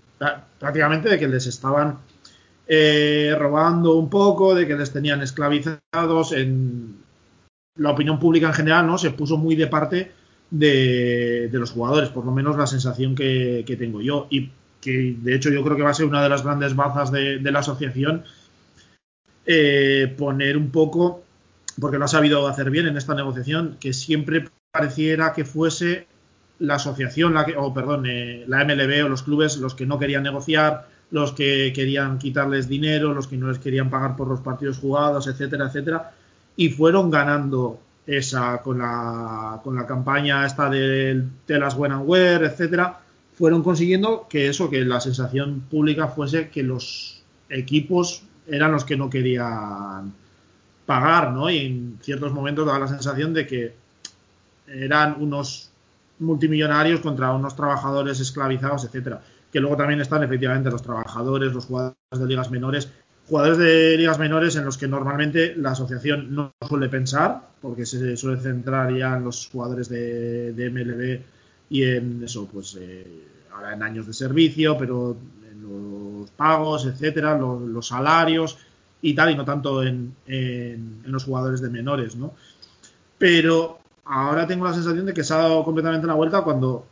prácticamente 0.59 1.09
de 1.09 1.19
que 1.19 1.27
les 1.27 1.45
estaban 1.45 1.99
eh, 2.67 3.35
robando 3.37 3.95
un 3.95 4.09
poco, 4.09 4.55
de 4.55 4.67
que 4.67 4.75
les 4.75 4.91
tenían 4.91 5.21
esclavizados. 5.21 6.31
En 6.33 6.97
la 7.77 7.91
opinión 7.91 8.19
pública 8.19 8.47
en 8.47 8.53
general, 8.53 8.87
¿no? 8.87 8.97
Se 8.97 9.11
puso 9.11 9.37
muy 9.37 9.55
de 9.55 9.67
parte 9.67 10.11
de, 10.49 11.49
los 11.51 11.71
jugadores, 11.71 12.09
por 12.09 12.25
lo 12.25 12.31
menos 12.31 12.57
la 12.57 12.67
sensación 12.67 13.15
que, 13.15 13.75
tengo 13.77 14.01
yo. 14.01 14.27
Y 14.29 14.51
que 14.81 15.15
de 15.21 15.35
hecho 15.35 15.49
yo 15.49 15.63
creo 15.63 15.77
que 15.77 15.83
va 15.83 15.91
a 15.91 15.93
ser 15.93 16.07
una 16.07 16.23
de 16.23 16.29
las 16.29 16.43
grandes 16.43 16.75
bazas 16.75 17.11
de, 17.11 17.39
la 17.39 17.59
asociación 17.59 18.23
eh, 19.45 20.13
poner 20.17 20.57
un 20.57 20.71
poco, 20.71 21.23
porque 21.79 21.97
lo 21.97 22.05
ha 22.05 22.09
sabido 22.09 22.47
hacer 22.47 22.69
bien 22.69 22.87
en 22.87 22.97
esta 22.97 23.15
negociación, 23.15 23.77
que 23.79 23.93
siempre 23.93 24.49
pareciera 24.71 25.33
que 25.33 25.45
fuese 25.45 26.07
la 26.59 26.75
asociación, 26.75 27.33
la 27.33 27.45
que, 27.45 27.55
o 27.55 27.73
perdón, 27.73 28.05
eh, 28.07 28.45
la 28.47 28.63
MLB 28.63 29.05
o 29.05 29.09
los 29.09 29.23
clubes, 29.23 29.57
los 29.57 29.75
que 29.75 29.85
no 29.85 29.99
querían 29.99 30.23
negociar, 30.23 30.87
los 31.11 31.31
que 31.31 31.71
querían 31.73 32.17
quitarles 32.17 32.67
dinero, 32.67 33.13
los 33.13 33.27
que 33.27 33.37
no 33.37 33.47
les 33.47 33.59
querían 33.59 33.89
pagar 33.89 34.15
por 34.15 34.27
los 34.27 34.41
partidos 34.41 34.77
jugados, 34.77 35.27
etcétera, 35.27 35.67
etcétera, 35.67 36.11
y 36.55 36.69
fueron 36.69 37.09
ganando 37.09 37.79
esa 38.05 38.61
con 38.61 38.79
la, 38.79 39.59
con 39.63 39.75
la 39.75 39.85
campaña 39.85 40.45
esta 40.45 40.69
de 40.69 41.23
Telas 41.45 41.75
When 41.75 41.91
and 41.91 42.07
Wear, 42.07 42.43
etcétera, 42.43 42.99
fueron 43.37 43.63
consiguiendo 43.63 44.27
que 44.29 44.47
eso, 44.47 44.69
que 44.69 44.83
la 44.83 44.99
sensación 44.99 45.61
pública 45.69 46.07
fuese 46.07 46.49
que 46.49 46.63
los 46.63 47.21
equipos 47.49 48.23
eran 48.47 48.71
los 48.71 48.83
que 48.83 48.97
no 48.97 49.09
querían 49.09 50.13
pagar, 50.85 51.33
¿no? 51.33 51.49
Y 51.49 51.59
en 51.59 51.99
ciertos 52.01 52.31
momentos 52.31 52.65
daba 52.65 52.79
la 52.79 52.87
sensación 52.87 53.33
de 53.33 53.45
que 53.45 53.75
eran 54.67 55.21
unos 55.21 55.69
multimillonarios 56.19 56.99
contra 57.01 57.31
unos 57.33 57.55
trabajadores 57.55 58.19
esclavizados, 58.19 58.85
etcétera. 58.85 59.21
Que 59.51 59.59
luego 59.59 59.77
también 59.77 60.01
están 60.01 60.23
efectivamente 60.23 60.69
los 60.69 60.81
trabajadores, 60.81 61.53
los 61.53 61.65
jugadores 61.65 61.95
de 62.11 62.25
ligas 62.25 62.51
menores, 62.51 62.89
jugadores 63.27 63.57
de 63.57 63.97
ligas 63.97 64.19
menores 64.19 64.55
en 64.55 64.65
los 64.65 64.77
que 64.77 64.87
normalmente 64.87 65.55
la 65.55 65.71
asociación 65.71 66.33
no 66.33 66.53
suele 66.67 66.89
pensar, 66.89 67.49
porque 67.61 67.85
se 67.85 68.15
suele 68.17 68.41
centrar 68.41 68.95
ya 68.95 69.15
en 69.17 69.23
los 69.23 69.49
jugadores 69.51 69.89
de, 69.89 70.53
MLB 70.71 71.21
y 71.69 71.83
en 71.83 72.23
eso, 72.23 72.47
pues 72.47 72.77
eh, 72.79 73.23
ahora 73.53 73.73
en 73.73 73.83
años 73.83 74.07
de 74.07 74.13
servicio, 74.13 74.77
pero 74.77 75.17
en 75.49 75.61
los 76.21 76.29
pagos, 76.31 76.85
etcétera, 76.85 77.37
los, 77.37 77.87
salarios 77.87 78.57
y 79.01 79.13
tal, 79.13 79.31
y 79.31 79.35
no 79.35 79.43
tanto 79.43 79.83
en, 79.83 80.15
en, 80.25 81.01
los 81.05 81.25
jugadores 81.25 81.61
de 81.61 81.69
menores, 81.69 82.15
¿no? 82.15 82.33
Pero 83.17 83.79
ahora 84.09 84.47
tengo 84.47 84.65
la 84.65 84.73
sensación 84.73 85.05
de 85.05 85.13
que 85.13 85.23
se 85.23 85.33
ha 85.33 85.37
dado 85.37 85.63
completamente 85.63 86.07
la 86.07 86.13
vuelta 86.13 86.41
cuando, 86.41 86.85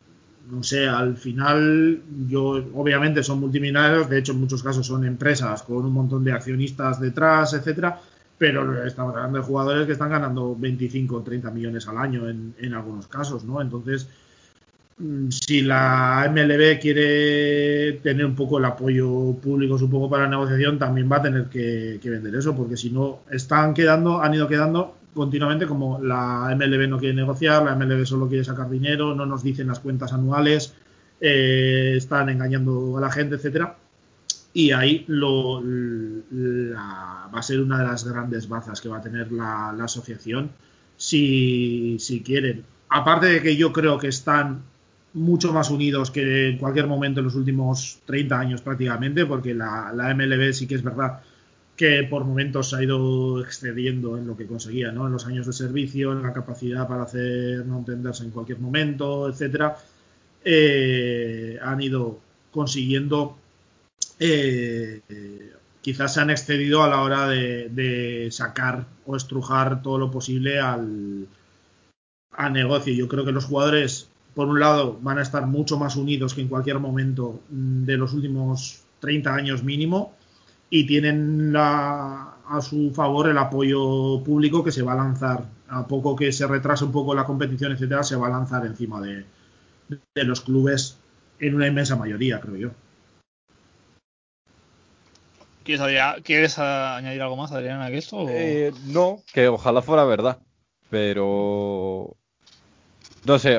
no 0.49 0.63
sé, 0.63 0.87
al 0.87 1.17
final, 1.17 2.01
yo, 2.27 2.63
obviamente 2.73 3.23
son 3.23 3.39
multimillonarios, 3.39 4.09
de 4.09 4.19
hecho 4.19 4.33
en 4.33 4.41
muchos 4.41 4.61
casos 4.61 4.85
son 4.85 5.05
empresas 5.05 5.63
con 5.63 5.77
un 5.77 5.93
montón 5.93 6.23
de 6.23 6.33
accionistas 6.33 6.99
detrás, 6.99 7.53
etcétera, 7.53 7.99
pero 8.37 8.85
estamos 8.85 9.15
hablando 9.15 9.39
de 9.39 9.43
jugadores 9.45 9.85
que 9.85 9.93
están 9.93 10.09
ganando 10.09 10.55
25 10.55 11.15
o 11.15 11.21
30 11.21 11.51
millones 11.51 11.87
al 11.87 11.97
año 11.97 12.29
en, 12.29 12.53
en 12.59 12.73
algunos 12.73 13.07
casos, 13.07 13.45
¿no? 13.45 13.61
Entonces, 13.61 14.09
mm, 14.97 15.29
si 15.29 15.61
la 15.61 16.29
MLB 16.29 16.79
quiere 16.79 17.93
tener 18.03 18.25
un 18.25 18.35
poco 18.35 18.59
el 18.59 18.65
apoyo 18.65 19.33
público, 19.41 19.77
supongo, 19.77 20.09
para 20.09 20.23
la 20.23 20.31
negociación, 20.31 20.77
también 20.79 21.09
va 21.09 21.17
a 21.17 21.21
tener 21.21 21.45
que, 21.45 21.99
que 22.01 22.09
vender 22.09 22.35
eso, 22.35 22.55
porque 22.55 22.75
si 22.77 22.89
no, 22.89 23.19
están 23.31 23.73
quedando, 23.73 24.21
han 24.21 24.33
ido 24.33 24.47
quedando 24.47 24.95
continuamente 25.15 25.65
como 25.65 25.99
la 25.99 26.53
MLB 26.55 26.89
no 26.89 26.99
quiere 26.99 27.15
negociar, 27.15 27.63
la 27.63 27.75
MLB 27.75 28.05
solo 28.05 28.27
quiere 28.27 28.43
sacar 28.43 28.69
dinero, 28.69 29.15
no 29.15 29.25
nos 29.25 29.41
dicen 29.41 29.67
las 29.67 29.79
cuentas 29.79 30.11
anuales, 30.13 30.75
eh, 31.21 31.93
están 31.95 32.29
engañando 32.29 32.97
a 32.97 33.01
la 33.01 33.09
gente, 33.09 33.35
etcétera. 33.35 33.77
Y 34.53 34.71
ahí 34.71 35.05
lo, 35.07 35.61
va 35.63 37.39
a 37.39 37.41
ser 37.41 37.61
una 37.61 37.79
de 37.79 37.85
las 37.85 38.05
grandes 38.05 38.47
bazas 38.47 38.79
que 38.81 38.89
va 38.89 38.97
a 38.97 39.01
tener 39.01 39.31
la, 39.31 39.71
asociación 39.71 40.51
si, 40.97 41.97
si 41.99 42.21
quieren. 42.21 42.63
Aparte 42.89 43.27
de 43.27 43.41
que 43.41 43.55
yo 43.55 43.73
creo 43.73 43.97
que 43.97 44.07
están 44.09 44.63
mucho 45.13 45.53
más 45.53 45.69
unidos 45.69 46.11
que 46.11 46.49
en 46.49 46.57
cualquier 46.57 46.87
momento 46.87 47.21
en 47.21 47.25
los 47.25 47.35
últimos 47.35 47.99
30 48.05 48.39
años 48.39 48.61
prácticamente, 48.61 49.25
porque 49.25 49.53
la, 49.53 49.91
la 49.93 50.13
MLB 50.13 50.53
sí 50.53 50.67
que 50.67 50.75
es 50.75 50.83
verdad 50.83 51.21
que 51.75 52.03
por 52.03 52.23
momentos 52.23 52.69
se 52.69 52.77
ha 52.77 52.83
ido 52.83 53.41
excediendo 53.43 54.17
en 54.17 54.27
lo 54.27 54.37
que 54.37 54.47
conseguía, 54.47 54.91
¿no? 54.91 55.07
En 55.07 55.13
los 55.13 55.25
años 55.25 55.45
de 55.45 55.53
servicio, 55.53 56.13
en 56.13 56.23
la 56.23 56.33
capacidad 56.33 56.87
para 56.87 57.03
hacer 57.03 57.65
no 57.65 57.79
entenderse 57.79 58.23
en 58.23 58.31
cualquier 58.31 58.59
momento, 58.59 59.29
etcétera, 59.29 59.77
eh, 60.43 61.59
han 61.61 61.81
ido 61.81 62.19
consiguiendo 62.51 63.37
eh, 64.19 65.01
quizás 65.81 66.13
se 66.13 66.21
han 66.21 66.29
excedido 66.29 66.81
a 66.83 66.87
la 66.87 67.01
hora 67.01 67.27
de, 67.27 68.27
sacar 68.31 68.87
o 69.05 69.15
estrujar 69.15 69.81
todo 69.81 69.99
lo 69.99 70.09
posible 70.09 70.59
al, 70.59 71.27
al 72.31 72.53
negocio. 72.53 72.93
Yo 72.93 73.07
creo 73.07 73.25
que 73.25 73.31
los 73.31 73.45
jugadores, 73.45 74.09
por 74.33 74.47
un 74.47 74.59
lado, 74.59 74.97
van 75.01 75.19
a 75.19 75.21
estar 75.21 75.45
mucho 75.45 75.77
más 75.77 75.95
unidos 75.95 76.33
que 76.33 76.41
en 76.41 76.47
cualquier 76.47 76.79
momento 76.79 77.41
de 77.49 77.97
los 77.97 78.13
últimos 78.13 78.81
30 78.99 79.33
años 79.33 79.63
mínimo 79.63 80.15
y 80.69 80.85
tienen 80.85 81.53
a 81.55 82.61
su 82.61 82.91
favor 82.91 83.29
el 83.29 83.37
apoyo 83.37 84.23
público 84.23 84.63
que 84.63 84.71
se 84.71 84.81
va 84.81 84.93
a 84.93 84.97
lanzar. 84.97 85.45
A 85.67 85.87
poco 85.87 86.15
que 86.15 86.31
se 86.31 86.45
retrase 86.47 86.85
un 86.85 86.91
poco 86.91 87.15
la 87.15 87.25
competición, 87.25 87.71
etcétera, 87.71 88.03
se 88.03 88.15
va 88.15 88.27
a 88.27 88.29
lanzar 88.29 88.65
encima 88.65 89.01
de, 89.01 89.25
los 90.13 90.41
clubes 90.41 90.97
en 91.39 91.55
una 91.55 91.67
inmensa 91.67 91.95
mayoría, 91.95 92.39
creo 92.39 92.55
yo. 92.55 92.69
¿Quieres, 95.63 96.59
añadir 96.59 97.21
algo 97.23 97.35
más, 97.35 97.51
Adrián, 97.51 97.81
a 97.81 97.89
esto? 97.89 98.27
Eh, 98.29 98.71
no, 98.85 99.23
que 99.33 99.47
ojalá 99.47 99.81
fuera 99.81 100.03
verdad. 100.03 100.39
Pero. 100.91 102.15
No 103.25 103.39
sé, 103.39 103.57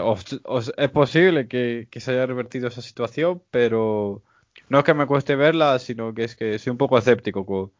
es 0.76 0.90
posible 0.90 1.48
que 1.48 1.88
se 1.96 2.12
haya 2.12 2.26
revertido 2.26 2.68
esa 2.68 2.82
situación, 2.82 3.42
pero 3.50 4.22
no 4.68 4.78
es 4.78 4.84
que 4.84 4.94
me 4.94 5.06
cueste 5.06 5.36
verla, 5.36 5.78
sino 5.78 6.14
que 6.14 6.24
es 6.24 6.36
que 6.36 6.58
soy 6.58 6.70
un 6.72 6.78
poco 6.78 6.98
escéptico 6.98 7.72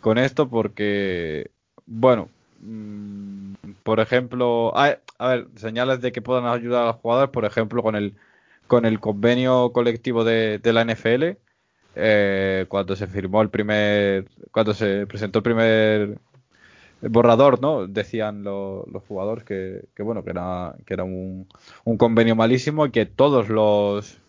con, 0.00 0.18
esto 0.18 0.48
porque, 0.48 1.50
bueno, 1.86 2.28
mm, 2.60 3.54
por 3.82 4.00
ejemplo, 4.00 4.72
hay, 4.76 4.94
a 5.18 5.28
ver, 5.28 5.48
señales 5.56 6.00
de 6.00 6.12
que 6.12 6.22
puedan 6.22 6.46
ayudar 6.46 6.84
a 6.84 6.86
los 6.88 6.96
jugadores, 6.96 7.30
por 7.30 7.44
ejemplo, 7.44 7.82
con 7.82 7.96
el, 7.96 8.14
con 8.66 8.86
el 8.86 9.00
convenio 9.00 9.72
colectivo 9.72 10.24
de, 10.24 10.60
la 10.64 10.84
NFL, 10.84 11.36
eh, 11.96 12.66
cuando 12.68 12.96
se 12.96 13.06
firmó 13.08 13.42
el 13.42 13.50
primer, 13.50 14.26
cuando 14.52 14.74
se 14.74 15.06
presentó 15.06 15.40
el 15.40 15.42
primer 15.42 16.18
borrador, 17.02 17.60
¿no? 17.60 17.86
Decían 17.86 18.42
los 18.44 19.02
jugadores 19.08 19.44
que, 19.44 19.84
que, 19.94 20.02
bueno, 20.02 20.24
que 20.24 20.30
era, 20.30 20.74
que 20.86 20.94
era 20.94 21.04
un, 21.04 21.48
un 21.84 21.96
convenio 21.98 22.36
malísimo 22.36 22.86
y 22.86 22.90
que 22.90 23.06
todos 23.06 23.48
los 23.48 24.20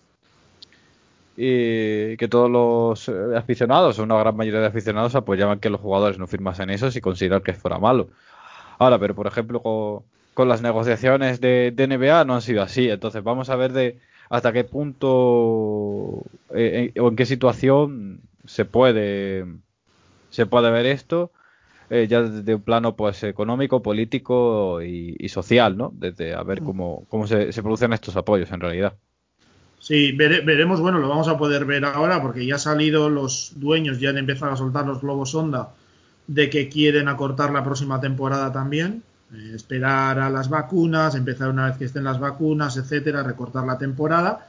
y 1.41 2.17
que 2.17 2.27
todos 2.27 2.51
los 2.51 3.07
eh, 3.07 3.37
aficionados, 3.37 3.97
o 3.97 4.03
una 4.03 4.17
gran 4.19 4.35
mayoría 4.35 4.59
de 4.59 4.67
aficionados, 4.67 5.15
apoyaban 5.15 5.61
que 5.61 5.69
los 5.69 5.79
jugadores 5.79 6.19
no 6.19 6.27
firmasen 6.27 6.69
eso 6.69 6.91
si 6.91 6.99
consideran 6.99 7.41
que 7.41 7.53
fuera 7.53 7.79
malo. 7.79 8.09
Ahora, 8.77 8.99
pero 8.99 9.15
por 9.15 9.25
ejemplo, 9.27 9.61
con, 10.33 10.49
las 10.49 10.61
negociaciones 10.61 11.39
de, 11.39 11.73
NBA 11.77 12.25
no 12.25 12.35
han 12.35 12.41
sido 12.41 12.61
así. 12.61 12.89
Entonces, 12.89 13.23
vamos 13.23 13.49
a 13.49 13.55
ver 13.55 13.71
de 13.71 13.99
hasta 14.29 14.51
qué 14.51 14.65
punto 14.65 16.25
eh, 16.53 16.93
o 16.99 17.07
en 17.07 17.15
qué 17.15 17.25
situación 17.25 18.21
se 18.45 18.65
puede 18.65 19.45
se 20.29 20.45
puede 20.45 20.71
ver 20.71 20.85
esto 20.85 21.31
eh, 21.89 22.07
ya 22.07 22.21
desde 22.21 22.55
un 22.55 22.61
plano 22.63 22.95
pues 22.95 23.23
económico, 23.23 23.81
político 23.81 24.81
y, 24.81 25.29
social, 25.29 25.77
¿no? 25.77 25.91
Desde 25.95 26.33
a 26.35 26.43
ver 26.43 26.61
mm. 26.61 26.65
cómo, 26.65 27.05
cómo 27.09 27.27
se 27.27 27.63
producen 27.63 27.93
estos 27.93 28.15
apoyos 28.17 28.51
en 28.51 28.59
realidad. 28.61 28.97
Sí, 29.89 30.11
veremos, 30.11 30.79
bueno, 30.81 30.99
lo 30.99 31.09
vamos 31.09 31.27
a 31.29 31.35
poder 31.39 31.65
ver 31.65 31.83
ahora 31.83 32.21
porque 32.21 32.45
ya 32.45 32.53
han 32.53 32.59
salido 32.59 33.09
los 33.09 33.53
dueños, 33.55 33.99
ya 33.99 34.11
han 34.11 34.19
empezado 34.19 34.51
a 34.51 34.55
soltar 34.55 34.85
los 34.85 35.01
globos 35.01 35.31
sonda 35.31 35.69
de 36.27 36.47
que 36.47 36.69
quieren 36.69 37.07
acortar 37.07 37.51
la 37.51 37.63
próxima 37.63 37.99
temporada 37.99 38.51
también, 38.51 39.01
eh, 39.33 39.53
esperar 39.55 40.19
a 40.19 40.29
las 40.29 40.47
vacunas, 40.47 41.15
empezar 41.15 41.49
una 41.49 41.65
vez 41.65 41.77
que 41.77 41.85
estén 41.85 42.03
las 42.03 42.19
vacunas, 42.19 42.77
etcétera, 42.77 43.23
recortar 43.23 43.65
la 43.65 43.79
temporada 43.79 44.47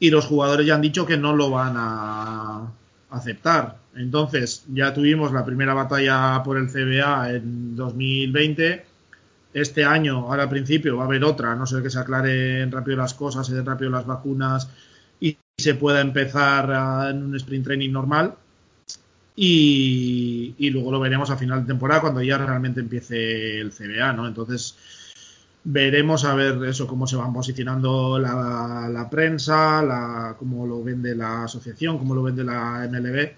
y 0.00 0.10
los 0.10 0.26
jugadores 0.26 0.66
ya 0.66 0.74
han 0.74 0.80
dicho 0.80 1.06
que 1.06 1.16
no 1.16 1.36
lo 1.36 1.50
van 1.50 1.74
a 1.76 2.66
aceptar. 3.10 3.76
Entonces, 3.94 4.64
ya 4.74 4.92
tuvimos 4.92 5.30
la 5.30 5.44
primera 5.44 5.72
batalla 5.72 6.42
por 6.42 6.58
el 6.58 6.68
CBA 6.68 7.30
en 7.30 7.76
2020 7.76 8.89
este 9.52 9.84
año, 9.84 10.18
ahora 10.18 10.44
al 10.44 10.48
principio, 10.48 10.96
va 10.96 11.04
a 11.04 11.06
haber 11.06 11.24
otra, 11.24 11.54
no 11.54 11.66
ser 11.66 11.82
que 11.82 11.90
se 11.90 11.98
aclaren 11.98 12.70
rápido 12.70 12.96
las 12.96 13.14
cosas, 13.14 13.46
se 13.46 13.54
den 13.54 13.66
rápido 13.66 13.90
las 13.90 14.06
vacunas 14.06 14.68
y 15.20 15.36
se 15.58 15.74
pueda 15.74 16.00
empezar 16.00 17.10
en 17.10 17.24
un 17.24 17.36
sprint 17.36 17.64
training 17.64 17.90
normal. 17.90 18.34
Y, 19.36 20.70
luego 20.70 20.92
lo 20.92 21.00
veremos 21.00 21.30
a 21.30 21.36
final 21.36 21.62
de 21.62 21.66
temporada 21.66 22.02
cuando 22.02 22.22
ya 22.22 22.36
realmente 22.38 22.80
empiece 22.80 23.60
el 23.60 23.72
CBA, 23.72 24.12
¿no? 24.12 24.26
Entonces 24.28 24.76
veremos 25.64 26.24
a 26.24 26.34
ver 26.34 26.62
eso, 26.64 26.86
cómo 26.86 27.06
se 27.06 27.16
van 27.16 27.32
posicionando 27.32 28.18
la, 28.18 28.88
la 28.92 29.10
prensa, 29.10 29.82
la, 29.82 30.36
cómo 30.38 30.66
lo 30.66 30.82
vende 30.82 31.14
la 31.14 31.44
asociación, 31.44 31.98
cómo 31.98 32.14
lo 32.14 32.22
vende 32.22 32.44
la 32.44 32.88
MLB 32.90 33.30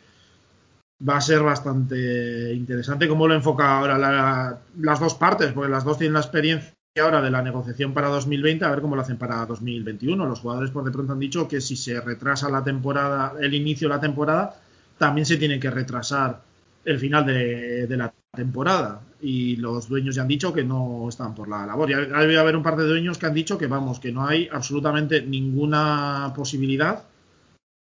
va 1.09 1.17
a 1.17 1.21
ser 1.21 1.43
bastante 1.43 2.53
interesante 2.55 3.09
cómo 3.09 3.27
lo 3.27 3.35
enfoca 3.35 3.79
ahora 3.79 4.61
las 4.77 5.01
dos 5.01 5.15
partes, 5.15 5.53
porque 5.53 5.71
las 5.71 5.85
dos 5.85 5.99
tienen 5.99 6.15
la 6.15 6.21
experiencia 6.21 6.73
ahora 7.01 7.23
de 7.23 7.31
la 7.31 7.43
negociación 7.43 7.95
para 7.95 8.09
2020, 8.09 8.65
a 8.65 8.71
ver 8.71 8.83
cómo 8.83 8.97
lo 8.97 9.03
hacen 9.03 9.17
para 9.17 9.45
2021. 9.47 10.27
Los 10.27 10.41
jugadores 10.41 10.71
por 10.71 10.85
de 10.85 10.91
pronto 10.91 11.13
han 11.13 11.19
dicho 11.19 11.49
que 11.49 11.61
si 11.61 11.77
se 11.77 12.01
retrasa 12.01 12.51
la 12.51 12.63
temporada, 12.63 13.35
el 13.41 13.55
inicio 13.55 13.89
de 13.89 13.95
la 13.95 14.01
temporada, 14.01 14.61
también 14.99 15.25
se 15.25 15.39
tiene 15.39 15.59
que 15.59 15.71
retrasar 15.71 16.43
el 16.85 16.99
final 16.99 17.25
de, 17.25 17.97
la 17.97 18.13
temporada. 18.31 19.01
Y 19.23 19.57
los 19.57 19.89
dueños 19.89 20.17
ya 20.17 20.23
han 20.23 20.29
dicho 20.29 20.53
que 20.53 20.65
no 20.65 21.09
están 21.09 21.35
por 21.35 21.49
la 21.49 21.65
labor. 21.65 21.89
Ya 21.89 21.99
debe 21.99 22.39
haber 22.39 22.57
un 22.57 22.63
par 22.63 22.77
de 22.77 22.87
dueños 22.87 23.19
que 23.19 23.27
han 23.27 23.35
dicho 23.35 23.57
que 23.57 23.69
vamos, 23.69 23.99
que 23.99 24.13
no 24.13 24.27
hay 24.27 24.49
absolutamente 24.53 25.23
ninguna 25.23 26.33
posibilidad 26.37 27.05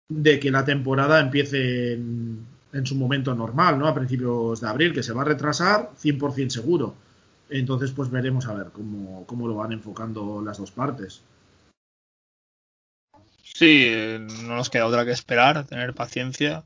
de 0.09 0.38
que 0.38 0.50
la 0.50 0.64
temporada 0.64 1.18
empiece 1.18 1.94
en, 1.94 2.46
en 2.75 2.85
su 2.87 2.97
momento 2.97 3.35
normal, 3.35 3.79
¿no? 3.79 3.87
A 3.87 3.95
principios 3.95 4.61
de 4.61 4.68
abril, 4.68 4.93
que 4.93 5.03
se 5.03 5.12
va 5.12 5.22
a 5.22 5.27
retrasar 5.27 5.91
100% 6.03 6.51
seguro. 6.51 6.95
Entonces, 7.49 7.93
pues 7.93 8.11
veremos 8.11 8.47
a 8.47 8.55
ver 8.55 8.66
cómo, 8.72 9.25
cómo 9.27 9.47
lo 9.47 9.55
van 9.55 9.72
enfocando 9.72 10.43
las 10.43 10.59
dos 10.59 10.72
partes. 10.72 11.22
Sí, 13.43 13.93
no 14.43 14.57
nos 14.57 14.70
queda 14.70 14.87
otra 14.87 15.05
que 15.05 15.12
esperar, 15.12 15.64
tener 15.64 15.95
paciencia, 15.95 16.64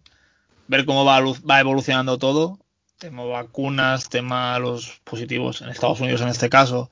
ver 0.68 0.86
cómo 0.86 1.04
va, 1.04 1.20
va 1.20 1.60
evolucionando 1.60 2.16
todo, 2.16 2.58
tema 2.98 3.24
vacunas, 3.24 4.08
tema 4.08 4.58
los 4.58 5.00
positivos 5.04 5.60
en 5.60 5.68
Estados 5.68 6.00
Unidos 6.00 6.22
en 6.22 6.28
este 6.28 6.48
caso, 6.48 6.90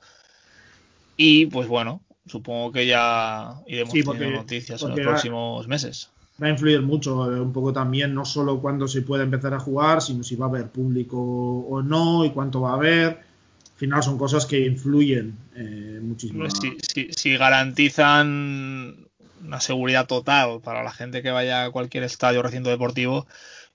Y 1.15 1.47
pues 1.47 1.67
bueno, 1.67 2.01
supongo 2.27 2.71
que 2.71 2.85
ya 2.85 3.55
iremos 3.65 3.93
teniendo 3.93 4.29
noticias 4.29 4.83
en 4.83 4.89
los 4.89 4.99
próximos 4.99 5.67
meses. 5.67 6.11
Va 6.41 6.47
a 6.47 6.49
influir 6.51 6.81
mucho, 6.81 7.31
eh, 7.31 7.41
un 7.41 7.51
poco 7.51 7.73
también, 7.73 8.13
no 8.13 8.23
solo 8.23 8.59
cuándo 8.59 8.87
se 8.87 9.01
puede 9.01 9.23
empezar 9.23 9.53
a 9.53 9.59
jugar, 9.59 10.01
sino 10.01 10.23
si 10.23 10.35
va 10.35 10.45
a 10.45 10.49
haber 10.49 10.67
público 10.67 11.17
o 11.19 11.81
no 11.81 12.25
y 12.25 12.29
cuánto 12.29 12.61
va 12.61 12.71
a 12.71 12.75
haber. 12.75 13.07
Al 13.07 13.79
final 13.79 14.03
son 14.03 14.17
cosas 14.17 14.45
que 14.45 14.65
influyen 14.65 15.35
eh, 15.55 15.99
muchísimo. 16.01 16.45
Si, 16.49 17.37
garantizan 17.37 19.07
una 19.43 19.59
seguridad 19.59 20.07
total 20.07 20.61
para 20.63 20.83
la 20.83 20.91
gente 20.91 21.21
que 21.21 21.31
vaya 21.31 21.65
a 21.65 21.71
cualquier 21.71 22.03
estadio 22.03 22.39
o 22.39 22.43
recinto 22.43 22.69
deportivo, 22.69 23.27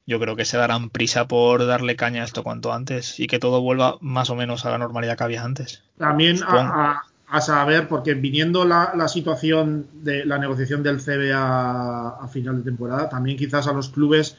yo 0.06 0.18
creo 0.18 0.36
que 0.36 0.44
se 0.44 0.56
darán 0.56 0.90
prisa 0.90 1.28
por 1.28 1.66
darle 1.66 1.96
caña 1.96 2.22
a 2.22 2.24
esto 2.24 2.42
cuanto 2.42 2.72
antes 2.72 3.18
y 3.20 3.26
que 3.28 3.38
todo 3.38 3.60
vuelva 3.60 3.98
más 4.00 4.30
o 4.30 4.36
menos 4.36 4.66
a 4.66 4.70
la 4.70 4.78
normalidad 4.78 5.16
que 5.16 5.24
había 5.24 5.44
antes. 5.44 5.82
También 5.98 6.42
a, 6.42 6.90
a 6.92 7.11
saber, 7.40 7.88
porque 7.88 8.14
viniendo 8.14 8.64
la, 8.64 9.08
situación 9.08 9.86
de 10.02 10.24
la 10.26 10.38
negociación 10.38 10.82
del 10.82 11.00
CBA 11.00 12.22
a 12.22 12.28
final 12.28 12.58
de 12.58 12.62
temporada, 12.62 13.08
también 13.08 13.38
quizás 13.38 13.66
a 13.66 13.72
los 13.72 13.88
clubes, 13.88 14.36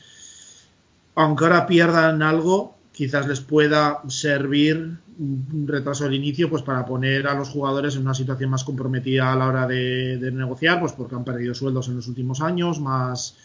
aunque 1.16 1.46
ahora 1.46 1.66
pierdan 1.66 2.22
algo, 2.22 2.76
quizás 2.91 3.28
les 3.28 3.41
pueda 3.41 4.02
servir 4.08 5.00
un 5.18 5.66
retraso 5.68 6.04
del 6.04 6.14
inicio 6.14 6.50
pues 6.50 6.62
para 6.62 6.86
poner 6.86 7.28
a 7.28 7.34
los 7.34 7.50
jugadores 7.50 7.96
en 7.96 8.02
una 8.02 8.14
situación 8.14 8.50
más 8.50 8.64
comprometida 8.64 9.34
a 9.34 9.36
la 9.36 9.48
hora 9.48 9.68
de, 9.68 10.18
de, 10.18 10.32
negociar, 10.32 10.80
pues 10.80 10.91
porque 10.91 11.16
han 11.16 11.24
perdido 11.24 11.54
sueldos 11.54 11.88
en 11.88 11.96
los 11.96 12.08
últimos 12.08 12.41
años, 12.41 12.80
más 12.80 13.36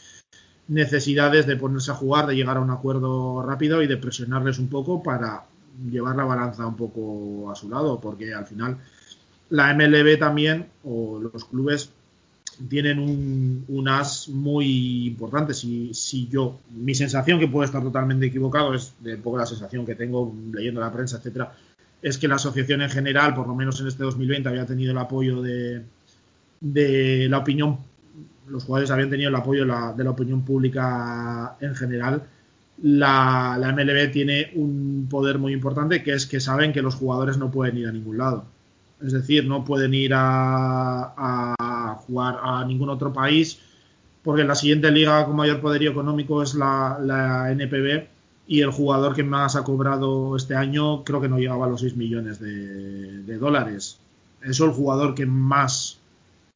necesidades 0.68 1.46
de 1.46 1.56
ponerse 1.56 1.90
a 1.90 1.94
jugar, 1.94 2.26
de 2.26 2.36
llegar 2.36 2.58
a 2.58 2.60
un 2.60 2.70
acuerdo 2.70 3.42
rápido 3.42 3.82
y 3.82 3.86
de 3.86 3.96
presionarles 3.96 4.58
un 4.58 4.68
poco 4.68 5.02
para 5.02 5.44
llevar 5.90 6.16
la 6.16 6.24
balanza 6.24 6.66
un 6.66 6.76
poco 6.76 7.50
a 7.50 7.54
su 7.54 7.70
lado, 7.70 7.98
porque 8.00 8.34
al 8.34 8.46
final 8.46 8.78
la 9.50 9.74
MLB 9.74 10.18
también, 10.18 10.66
o 10.84 11.18
los 11.20 11.44
clubes, 11.44 11.90
tienen 12.68 12.98
un, 12.98 13.88
as 13.88 14.28
muy 14.28 15.06
importante. 15.06 15.54
Si, 15.54 15.94
si, 15.94 16.28
yo, 16.28 16.58
mi 16.70 16.94
sensación, 16.94 17.38
que 17.38 17.48
puede 17.48 17.66
estar 17.66 17.82
totalmente 17.82 18.26
equivocado, 18.26 18.74
es 18.74 18.94
de 19.00 19.16
poco 19.16 19.38
la 19.38 19.46
sensación 19.46 19.86
que 19.86 19.94
tengo 19.94 20.34
leyendo 20.52 20.80
la 20.80 20.92
prensa, 20.92 21.18
etcétera, 21.18 21.52
es 22.02 22.18
que 22.18 22.28
la 22.28 22.36
asociación 22.36 22.82
en 22.82 22.90
general, 22.90 23.34
por 23.34 23.46
lo 23.46 23.54
menos 23.54 23.80
en 23.80 23.88
este 23.88 24.04
2020, 24.04 24.48
había 24.48 24.66
tenido 24.66 24.92
el 24.92 24.98
apoyo 24.98 25.40
de, 25.42 25.82
de 26.60 27.28
la 27.28 27.38
opinión, 27.38 27.78
los 28.48 28.64
jugadores 28.64 28.90
habían 28.90 29.10
tenido 29.10 29.28
el 29.28 29.36
apoyo 29.36 29.62
de 29.62 29.66
la, 29.66 29.92
de 29.92 30.04
la 30.04 30.10
opinión 30.10 30.42
pública 30.42 31.56
en 31.60 31.74
general. 31.74 32.22
La, 32.82 33.56
la 33.58 33.72
MLB 33.72 34.12
tiene 34.12 34.52
un 34.54 35.08
poder 35.10 35.38
muy 35.38 35.52
importante 35.52 36.02
que 36.02 36.12
es 36.12 36.26
que 36.26 36.38
saben 36.38 36.72
que 36.72 36.82
los 36.82 36.94
jugadores 36.94 37.36
no 37.36 37.50
pueden 37.50 37.76
ir 37.76 37.88
a 37.88 37.92
ningún 37.92 38.18
lado 38.18 38.44
es 39.04 39.12
decir, 39.12 39.46
no 39.46 39.64
pueden 39.64 39.94
ir 39.94 40.12
a, 40.14 41.96
jugar 42.06 42.38
a 42.42 42.64
ningún 42.64 42.88
otro 42.88 43.12
país 43.12 43.58
porque 44.22 44.44
la 44.44 44.54
siguiente 44.54 44.90
liga 44.90 45.24
con 45.24 45.36
mayor 45.36 45.60
poderío 45.60 45.90
económico 45.90 46.42
es 46.42 46.54
la, 46.54 47.48
NPB 47.50 48.06
y 48.46 48.60
el 48.60 48.70
jugador 48.70 49.14
que 49.14 49.22
más 49.22 49.56
ha 49.56 49.64
cobrado 49.64 50.36
este 50.36 50.54
año 50.54 51.04
creo 51.04 51.20
que 51.20 51.28
no 51.28 51.38
llegaba 51.38 51.66
a 51.66 51.68
los 51.68 51.80
6 51.80 51.96
millones 51.96 52.40
de, 52.40 53.38
dólares. 53.38 53.98
Eso 54.42 54.64
el 54.64 54.72
jugador 54.72 55.14
que 55.14 55.26
más 55.26 55.98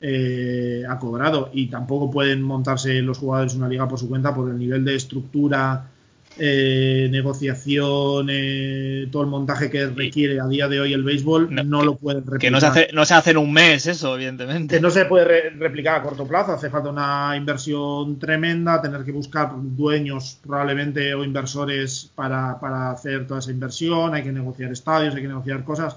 eh, 0.00 0.84
ha 0.88 0.98
cobrado 0.98 1.50
y 1.52 1.68
tampoco 1.68 2.10
pueden 2.10 2.42
montarse 2.42 3.02
los 3.02 3.18
jugadores 3.18 3.54
una 3.54 3.68
liga 3.68 3.88
por 3.88 3.98
su 3.98 4.08
cuenta 4.08 4.34
por 4.34 4.50
el 4.50 4.58
nivel 4.58 4.84
de 4.84 4.96
estructura 4.96 5.91
eh, 6.38 7.08
negociación, 7.10 8.28
eh, 8.30 9.06
todo 9.10 9.22
el 9.22 9.28
montaje 9.28 9.70
que 9.70 9.86
requiere 9.86 10.40
a 10.40 10.46
día 10.46 10.66
de 10.66 10.80
hoy 10.80 10.92
el 10.92 11.02
béisbol, 11.02 11.54
no, 11.68 11.82
lo 11.82 11.96
pueden 11.96 12.22
replicar. 12.22 12.40
Que 12.40 12.50
no 12.50 12.60
se, 12.60 12.66
hace, 12.66 12.88
no 12.92 13.04
se 13.04 13.14
hace 13.14 13.30
en 13.32 13.36
un 13.36 13.52
mes 13.52 13.86
eso, 13.86 14.14
evidentemente. 14.14 14.76
Que 14.76 14.80
no 14.80 14.90
se 14.90 15.04
puede 15.04 15.50
replicar 15.50 16.00
a 16.00 16.02
corto 16.02 16.26
plazo, 16.26 16.52
hace 16.52 16.70
falta 16.70 16.88
una 16.88 17.34
inversión 17.36 18.18
tremenda, 18.18 18.80
tener 18.80 19.04
que 19.04 19.12
buscar 19.12 19.52
dueños 19.54 20.38
probablemente 20.42 21.14
o 21.14 21.22
inversores 21.22 22.10
para, 22.14 22.58
para 22.58 22.92
hacer 22.92 23.26
toda 23.26 23.40
esa 23.40 23.50
inversión, 23.50 24.14
hay 24.14 24.22
que 24.22 24.32
negociar 24.32 24.72
estadios, 24.72 25.14
hay 25.14 25.22
que 25.22 25.28
negociar 25.28 25.64
cosas. 25.64 25.96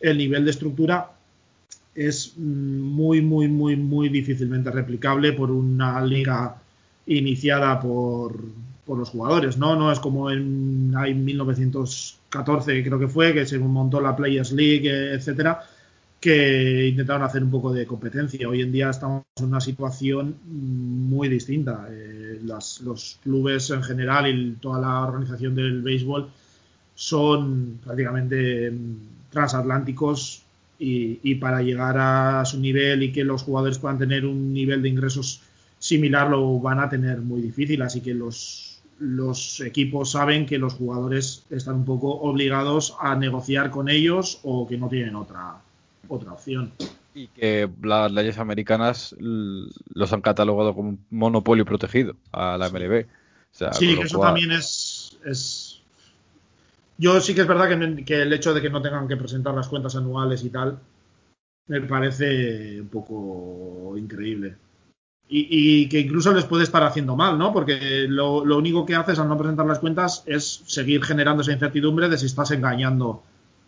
El 0.00 0.18
nivel 0.18 0.44
de 0.44 0.50
estructura 0.50 1.10
es 1.94 2.36
muy, 2.36 3.20
muy, 3.20 3.48
muy, 3.48 3.76
muy 3.76 4.08
difícilmente 4.08 4.70
replicable 4.70 5.32
por 5.32 5.50
una 5.50 6.04
liga 6.04 6.56
iniciada 7.06 7.80
por 7.80 8.36
por 8.86 8.98
los 8.98 9.10
jugadores, 9.10 9.58
¿no? 9.58 9.76
No 9.76 9.92
es 9.92 10.00
como 10.00 10.30
en, 10.30 10.94
en 11.06 11.24
1914, 11.24 12.82
creo 12.82 12.98
que 12.98 13.08
fue, 13.08 13.32
que 13.32 13.46
se 13.46 13.58
montó 13.58 14.00
la 14.00 14.16
Players 14.16 14.52
League, 14.52 14.88
etcétera, 15.14 15.62
que 16.20 16.88
intentaron 16.88 17.22
hacer 17.22 17.42
un 17.42 17.50
poco 17.50 17.72
de 17.72 17.86
competencia. 17.86 18.48
Hoy 18.48 18.62
en 18.62 18.72
día 18.72 18.90
estamos 18.90 19.24
en 19.36 19.46
una 19.46 19.60
situación 19.60 20.36
muy 20.46 21.28
distinta. 21.28 21.86
Eh, 21.90 22.40
los 22.42 23.18
clubes 23.22 23.70
en 23.70 23.82
general 23.82 24.26
y 24.28 24.52
toda 24.60 24.80
la 24.80 25.00
organización 25.00 25.54
del 25.54 25.82
béisbol 25.82 26.28
son 26.94 27.80
prácticamente 27.84 28.72
transatlánticos 29.30 30.42
y, 30.78 31.34
para 31.36 31.62
llegar 31.62 31.96
a 31.96 32.44
su 32.44 32.58
nivel 32.58 33.04
y 33.04 33.12
que 33.12 33.24
los 33.24 33.42
jugadores 33.42 33.78
puedan 33.78 33.98
tener 33.98 34.26
un 34.26 34.52
nivel 34.52 34.82
de 34.82 34.88
ingresos 34.88 35.40
similar 35.78 36.28
lo 36.28 36.58
van 36.58 36.80
a 36.80 36.88
tener 36.88 37.20
muy 37.20 37.40
difícil. 37.40 37.82
Así 37.82 38.00
que 38.00 38.14
los 38.14 38.71
los 39.02 39.60
equipos 39.60 40.12
saben 40.12 40.46
que 40.46 40.58
los 40.58 40.74
jugadores 40.74 41.44
están 41.50 41.76
un 41.76 41.84
poco 41.84 42.08
obligados 42.20 42.96
a 43.00 43.16
negociar 43.16 43.70
con 43.70 43.88
ellos 43.88 44.38
o 44.44 44.66
que 44.68 44.78
no 44.78 44.88
tienen 44.88 45.16
otra, 45.16 45.56
otra 46.08 46.32
opción. 46.32 46.72
Y 47.12 47.26
que 47.26 47.68
las 47.82 48.12
leyes 48.12 48.38
americanas 48.38 49.14
los 49.18 50.12
han 50.12 50.20
catalogado 50.20 50.74
como 50.74 50.90
un 50.90 51.04
monopolio 51.10 51.64
protegido 51.64 52.14
a 52.30 52.56
la 52.56 52.70
MLB. 52.70 53.06
sí, 53.72 53.96
que 53.96 54.02
eso 54.02 54.20
también 54.20 54.52
es, 54.52 55.18
es, 55.24 55.82
Yo 56.96 57.20
sí 57.20 57.34
que 57.34 57.40
es 57.40 57.48
verdad 57.48 57.68
que, 57.68 58.04
que 58.04 58.22
el 58.22 58.32
hecho 58.32 58.54
de 58.54 58.62
que 58.62 58.70
no 58.70 58.80
tengan 58.80 59.08
que 59.08 59.16
presentar 59.16 59.52
las 59.52 59.66
cuentas 59.66 59.96
anuales 59.96 60.44
y 60.44 60.50
tal 60.50 60.78
me 61.66 61.80
parece 61.80 62.80
un 62.80 62.88
poco 62.88 63.94
increíble 63.96 64.54
y, 65.34 65.88
que 65.88 66.00
incluso 66.00 66.34
les 66.34 66.44
puede 66.44 66.64
estar 66.64 66.82
haciendo 66.82 67.16
mal, 67.16 67.38
¿no? 67.38 67.54
Porque 67.54 68.06
lo, 68.06 68.42
único 68.42 68.84
que 68.84 68.94
haces 68.94 69.18
al 69.18 69.28
no 69.28 69.38
presentar 69.38 69.64
las 69.64 69.78
cuentas 69.78 70.22
es 70.26 70.62
seguir 70.66 71.02
generando 71.02 71.42
esa 71.42 71.52
incertidumbre 71.52 72.10
de 72.10 72.18
si 72.18 72.26
estás 72.26 72.50
engañando 72.50 73.22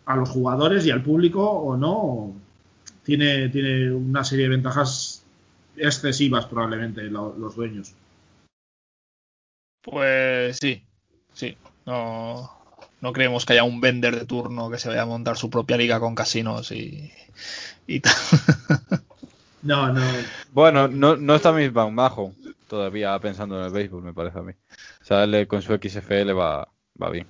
a 0.05 0.15
los 0.15 0.29
jugadores 0.29 0.85
y 0.85 0.91
al 0.91 1.01
público 1.01 1.49
o 1.49 1.75
no. 1.75 2.33
Tiene, 3.03 3.49
tiene 3.49 3.91
una 3.91 4.23
serie 4.23 4.45
de 4.45 4.49
ventajas 4.49 5.23
excesivas 5.75 6.45
probablemente 6.45 7.03
los 7.03 7.55
dueños. 7.55 7.93
Pues 9.81 10.57
sí, 10.57 10.83
sí. 11.33 11.57
No, 11.87 12.51
no 13.01 13.13
creemos 13.13 13.43
que 13.43 13.53
haya 13.53 13.63
un 13.63 13.81
vender 13.81 14.19
de 14.19 14.25
turno 14.25 14.69
que 14.69 14.77
se 14.77 14.89
vaya 14.89 15.01
a 15.01 15.07
montar 15.07 15.35
su 15.35 15.49
propia 15.49 15.77
liga 15.77 15.99
con 15.99 16.13
casinos 16.13 16.71
y, 16.71 17.11
y 17.87 18.01
tal. 18.01 18.13
No, 19.65 19.91
no. 19.91 20.01
Bueno, 20.53 20.87
no, 20.87 21.17
no 21.17 21.35
está 21.35 21.51
mismo 21.51 21.91
bajo 21.91 22.33
todavía 22.67 23.17
pensando 23.19 23.59
en 23.59 23.65
el 23.65 23.71
béisbol, 23.71 24.03
me 24.03 24.13
parece 24.13 24.37
a 24.37 24.43
mí. 24.43 24.53
O 25.01 25.05
sea, 25.05 25.23
él 25.23 25.47
con 25.47 25.61
su 25.63 25.73
XFL 25.75 26.37
va, 26.37 26.67
va 27.01 27.09
bien. 27.09 27.25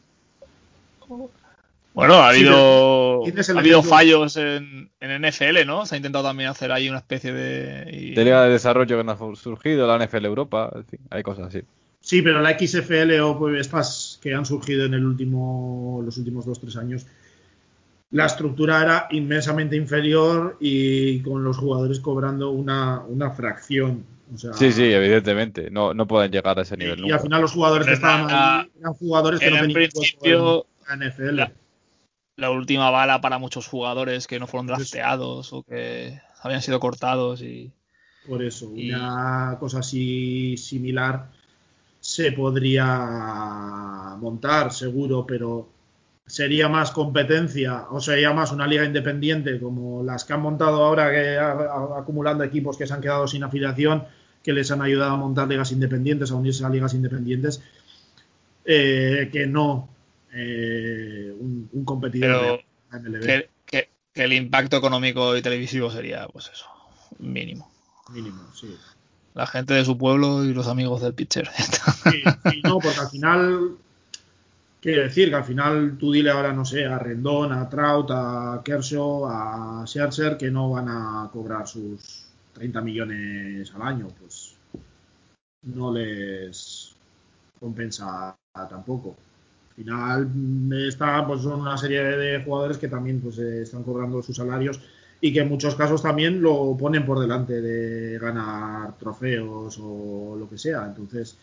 Bueno, 1.94 2.16
ha 2.16 2.30
habido, 2.30 3.24
ha 3.24 3.60
habido 3.60 3.82
fallos 3.82 4.36
en, 4.36 4.90
en, 5.00 5.22
NFL, 5.22 5.66
¿no? 5.66 5.86
Se 5.86 5.96
ha 5.96 5.98
intentado 5.98 6.26
también 6.26 6.50
hacer 6.50 6.74
ahí 6.74 6.90
una 6.90 6.98
especie 6.98 7.32
de... 7.32 7.86
De 8.14 8.24
liga 8.26 8.44
de 8.44 8.50
desarrollo 8.50 8.98
que 8.98 9.04
no 9.06 9.12
ha 9.14 9.36
surgido, 9.36 9.88
la 9.88 10.06
NFL 10.06 10.26
Europa, 10.26 10.72
en 10.76 10.86
fin, 10.86 11.00
hay 11.10 11.24
cosas 11.24 11.48
así. 11.48 11.62
Sí, 12.02 12.22
pero 12.22 12.42
la 12.42 12.60
XFL 12.60 13.18
o 13.22 13.40
pues, 13.40 13.62
estas 13.62 14.20
que 14.22 14.34
han 14.34 14.46
surgido 14.46 14.86
en 14.86 14.94
el 14.94 15.06
último, 15.06 16.02
los 16.04 16.18
últimos 16.18 16.46
dos 16.46 16.60
tres 16.60 16.76
años 16.76 17.08
la 18.16 18.28
estructura 18.28 18.82
era 18.82 19.07
inmensamente 19.11 19.76
inferior 19.76 20.55
y 20.61 21.20
con 21.20 21.43
los 21.43 21.57
jugadores 21.57 21.99
cobrando 21.99 22.51
una, 22.51 23.03
fracción. 23.36 24.05
sí, 24.53 24.72
sí, 24.72 24.84
evidentemente. 24.86 25.70
No, 25.70 25.93
no 25.93 26.07
pueden 26.07 26.32
llegar 26.32 26.57
a 26.57 26.61
ese 26.61 26.78
nivel. 26.78 27.05
Y, 27.05 27.11
al 27.11 27.20
final 27.20 27.41
los 27.41 27.51
jugadores 27.51 27.86
que 27.86 27.93
estaban 27.93 28.28
ahí 28.30 28.72
eran 28.80 28.93
jugadores 28.93 29.41
que 29.41 29.51
no 29.51 29.57
tenían 29.57 29.74
principio, 29.74 30.66
en 30.89 31.09
NFL. 31.09 31.41
La, 32.38 32.51
última 32.51 32.89
bala 32.89 33.20
para 33.20 33.38
muchos 33.38 33.68
jugadores 33.68 34.28
que 34.28 34.39
no 34.39 34.47
fueron 34.47 34.68
drafteados 34.68 35.51
o 35.51 35.63
que 35.63 36.18
habían 36.41 36.61
sido 36.61 36.80
cortados 36.80 37.41
y. 37.41 37.74
Por 38.26 38.41
eso, 38.41 38.70
una 38.70 39.57
cosa 39.59 39.80
así 39.80 40.55
similar 40.55 41.32
se 41.99 42.32
podría 42.32 42.86
montar, 44.18 44.72
seguro, 44.72 45.26
pero 45.28 45.74
sería 46.28 46.69
más 46.69 46.91
competencia 46.91 47.86
o 47.89 48.01
sería 48.01 48.34
más 48.34 48.51
una 48.51 48.65
liga 48.67 48.84
independiente 48.84 49.59
como 49.59 50.03
las 50.03 50.26
que 50.26 50.34
han 50.34 50.41
montado 50.41 50.84
ahora 50.84 51.11
que 51.11 51.38
acumulando 51.38 52.43
equipos 52.43 52.78
que 52.78 52.88
se 52.88 52.93
han 52.93 53.01
quedado 53.01 53.28
sin 53.28 53.43
afiliación 53.43 54.05
que 54.43 54.53
les 54.53 54.71
han 54.71 54.82
ayudado 54.82 55.13
a 55.13 55.17
montar 55.17 55.47
ligas 55.47 55.71
independientes 55.71 56.32
a 56.32 56.36
unirse 56.36 56.65
a 56.65 56.69
ligas 56.69 56.93
independientes 56.93 57.61
eh, 58.65 59.30
que 59.32 59.45
no 59.45 59.89
eh, 60.34 61.34
un, 61.39 61.86
competidor 61.86 62.63
de 62.91 62.99
MLB. 62.99 63.47
que 63.65 63.89
el 64.15 64.34
impacto 64.34 64.78
económico 64.78 65.36
y 65.36 65.41
televisivo 65.41 65.91
sería, 65.91 66.28
pues 66.28 66.49
eso, 66.51 66.65
mínimo. 67.19 67.69
Mínimo, 68.11 68.41
sí. 68.53 68.76
La 69.34 69.45
gente 69.45 69.73
de 69.73 69.84
su 69.84 69.97
pueblo 69.97 70.45
y 70.45 70.53
los 70.53 70.67
amigos 70.67 71.01
del 71.01 71.13
pitcher. 71.13 71.49
Sí, 71.55 72.23
sí, 72.49 72.61
no, 72.63 72.80
porque 72.80 72.99
al 72.99 73.09
final, 73.09 73.71
quiero 74.86 75.02
decir 75.02 75.30
que 75.30 75.36
al 75.36 75.44
final 75.44 75.98
tú 75.98 76.12
dile 76.12 76.30
ahora, 76.30 76.54
no 76.54 76.64
sé, 76.64 76.86
a 76.86 77.00
Rendón, 77.00 77.52
a 77.52 77.68
Trout, 77.68 78.12
a 78.12 78.62
Kershaw, 78.64 79.26
a 79.26 79.84
Scherzer 79.88 80.38
que 80.38 80.52
no 80.52 80.70
van 80.70 80.88
a 80.88 81.28
cobrar 81.34 81.68
sus 81.68 82.28
30 82.54 82.82
millones 82.82 83.74
al 83.74 83.82
año, 83.82 84.10
pues 84.20 84.56
no 85.64 85.92
les 85.92 86.96
compensa 87.60 88.38
tampoco. 88.54 89.16
Al 89.76 90.28
final 90.28 91.26
pues 91.26 91.42
son 91.42 91.62
una 91.62 91.80
serie 91.80 92.04
de 92.04 92.44
jugadores 92.44 92.78
que 92.78 92.88
también 92.88 93.22
pues 93.22 93.40
eh, 93.40 93.64
están 93.64 93.82
cobrando 93.82 94.22
sus 94.22 94.38
salarios 94.38 94.80
y 95.20 95.34
que 95.34 95.40
en 95.40 95.50
muchos 95.50 95.74
casos 95.74 96.04
también 96.04 96.44
lo 96.44 96.78
ponen 96.78 97.08
por 97.08 97.20
delante 97.20 97.60
de 97.60 98.20
ganar 98.20 98.96
trofeos 99.00 99.80
o 99.82 100.36
lo 100.38 100.48
que 100.48 100.60
sea. 100.60 100.86
Entonces, 100.86 101.36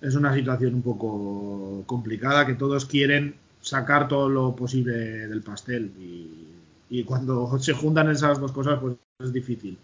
es 0.00 0.14
una 0.14 0.34
situación 0.34 0.74
un 0.74 0.82
poco 0.82 1.82
complicada 1.86 2.46
que 2.46 2.54
todos 2.54 2.86
quieren 2.86 3.34
sacar 3.60 4.08
todo 4.08 4.28
lo 4.28 4.54
posible 4.54 4.92
del 4.92 5.42
pastel 5.42 5.92
y, 5.98 7.04
cuando 7.04 7.58
se 7.60 7.72
juntan 7.72 8.10
esas 8.10 8.40
dos 8.40 8.52
cosas, 8.52 8.78
pues 8.80 8.96
es 9.20 9.32
difícil 9.32 9.76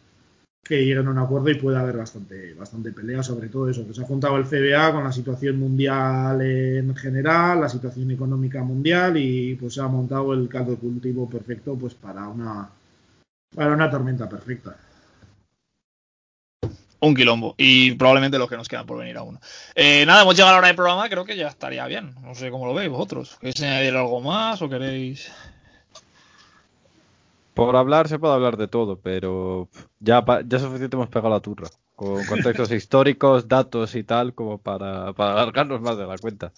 que 0.63 0.83
lleguen 0.83 1.07
a 1.09 1.11
un 1.11 1.19
acuerdo 1.19 1.51
y 1.51 1.57
pueda 1.57 1.81
haber 1.81 1.99
bastante, 1.99 2.55
bastante 2.55 2.91
pelea 2.91 3.23
sobre 3.23 3.49
todo 3.49 3.69
eso, 3.69 3.87
que 3.87 3.93
se 3.93 4.01
ha 4.01 4.07
juntado 4.07 4.39
el 4.39 4.47
CBA 4.47 4.93
con 4.93 5.05
la 5.05 5.13
situación 5.13 5.59
mundial 5.59 6.41
en 6.41 6.97
general, 6.97 7.61
la 7.61 7.69
situación 7.69 8.11
económica 8.11 8.63
mundial 8.63 9.19
y 9.19 9.57
pues 9.57 9.75
se 9.75 9.83
ha 9.83 9.89
montado 9.89 10.33
el 10.33 10.49
caldo 10.49 10.77
cultivo 10.77 11.29
perfecto 11.29 11.77
pues 11.77 11.95
para 11.95 12.27
una 12.29 12.71
para 13.55 13.75
una 13.75 13.91
tormenta 13.91 14.27
perfecta. 14.27 14.77
Un 17.05 17.15
quilombo. 17.15 17.55
Y 17.59 17.93
probablemente 17.93 18.39
los 18.39 18.49
que 18.49 18.57
nos 18.57 18.69
quedan 18.69 18.87
por 18.87 18.99
venir 18.99 19.17
aún. 19.17 19.39
Eh, 19.75 20.05
nada, 20.07 20.23
hemos 20.23 20.35
llegado 20.35 20.51
a 20.51 20.53
la 20.53 20.59
hora 20.59 20.67
del 20.69 20.77
programa, 20.77 21.09
creo 21.09 21.25
que 21.25 21.37
ya 21.37 21.49
estaría 21.49 21.87
bien. 21.87 22.15
No 22.23 22.35
sé 22.35 22.51
cómo 22.51 22.67
lo 22.67 22.75
veis 22.75 22.89
vosotros. 22.89 23.37
¿Queréis 23.41 23.63
añadir 23.63 23.95
algo 23.95 24.21
más 24.21 24.63
o 24.63 24.69
queréis...? 24.69 25.31
Por 27.53 27.77
hablar 27.77 28.09
se 28.09 28.19
puede 28.19 28.35
hablar 28.35 28.57
de 28.57 28.67
todo, 28.67 28.99
pero 28.99 29.69
ya, 30.01 30.25
ya 30.45 30.59
suficiente 30.59 30.97
hemos 30.97 31.09
pegado 31.09 31.31
la 31.31 31.41
turra. 31.41 31.69
Con 31.95 32.25
contextos 32.27 32.71
históricos, 32.73 33.47
datos 33.47 33.95
y 33.95 34.03
tal, 34.03 34.35
como 34.35 34.59
para, 34.59 35.13
para 35.13 35.35
alargarnos 35.35 35.81
más 35.81 35.97
de 35.97 36.07
la 36.07 36.19
cuenta. 36.19 36.53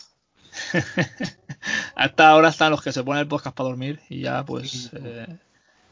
Hasta 1.96 2.30
ahora 2.30 2.48
están 2.48 2.70
los 2.70 2.82
que 2.82 2.92
se 2.92 3.04
ponen 3.04 3.22
el 3.22 3.28
podcast 3.28 3.54
para 3.54 3.68
dormir 3.68 4.00
y 4.08 4.22
ya 4.22 4.44
pues 4.46 4.90
eh, 4.94 5.26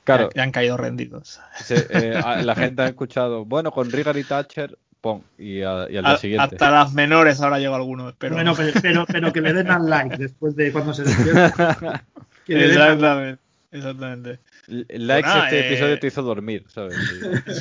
Claro, 0.05 0.28
ya, 0.30 0.36
ya 0.36 0.42
han 0.42 0.50
caído 0.52 0.76
rendidos. 0.76 1.40
se- 1.57 1.86
eh, 1.90 2.20
la 2.42 2.55
gente 2.55 2.82
ha 2.82 2.86
escuchado, 2.86 3.44
bueno, 3.44 3.70
con 3.72 3.90
Rigar 3.90 4.16
y 4.18 4.24
Thatcher, 4.24 4.78
pum, 5.00 5.22
y, 5.38 5.62
a- 5.62 5.86
y 5.90 5.96
al 5.96 6.05
día 6.05 6.12
A- 6.12 6.18
siguiente. 6.18 6.55
hasta 6.57 6.70
las 6.70 6.92
menores 6.92 7.40
ahora 7.40 7.59
llegó 7.59 7.74
alguno, 7.74 8.14
pero 8.18 8.34
bueno, 8.34 8.55
pero, 8.55 8.72
pero, 8.82 9.07
pero 9.07 9.32
que 9.32 9.40
le 9.40 9.52
den 9.55 9.70
al 9.70 9.88
like 9.88 10.16
después 10.16 10.55
de 10.57 10.72
cuando 10.72 10.92
se 10.94 11.05
despierta. 11.05 12.05
Exactamente, 12.46 13.40
exactamente. 13.72 14.38
Likes 14.68 15.28
Bueno, 15.30 15.44
este 15.44 15.61
eh, 15.61 15.66
episodio 15.68 15.98
te 15.98 16.07
hizo 16.09 16.22
dormir, 16.22 16.64
¿sabes? 16.68 16.94
Sí. 16.94 17.55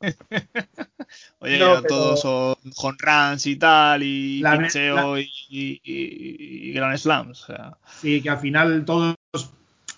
Oye, 1.40 1.58
No, 1.58 1.74
pero- 1.76 1.82
todos 1.82 2.20
son 2.20 2.56
home 2.76 2.96
runs 2.98 3.46
y 3.46 3.56
tal, 3.56 4.02
y 4.02 4.40
La- 4.40 4.58
picheo 4.58 5.18
y, 5.18 5.30
y, 5.50 5.80
y- 5.84 6.70
y 6.70 6.72
Grand 6.72 6.96
Slams. 6.98 7.42
O 7.42 7.46
sea, 7.46 7.76
Sí, 8.00 8.20
que 8.22 8.30
al 8.30 8.38
final 8.38 8.84
todos 8.84 9.14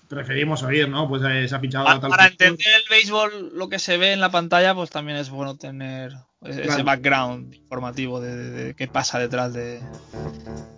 preferimos 0.09 0.63
oír, 0.63 0.89
¿no? 0.89 1.09
Pues 1.09 1.23
eh, 1.29 1.47
se 1.49 1.55
ha 1.55 1.61
fichado 1.61 1.85
Pa- 1.85 2.01
tal 2.01 2.11
para 2.11 2.27
entender 2.27 2.67
el 2.83 2.89
béisbol, 2.91 3.53
lo 3.55 3.69
que 3.69 3.79
se 3.79 3.97
ve 3.99 4.13
en 4.13 4.21
la 4.21 4.31
pantalla, 4.31 4.75
pues 4.75 4.91
también 4.91 5.19
es 5.19 5.31
bueno 5.31 5.57
tener 5.57 6.13
ese 6.45 6.63
Claro. 6.63 6.85
background 6.85 7.55
informativo 7.55 8.21
de, 8.21 8.35
de- 8.37 8.51
de 8.65 8.75
qué 8.75 8.87
pasa 8.89 9.19
detrás 9.19 9.53
de. 9.53 9.81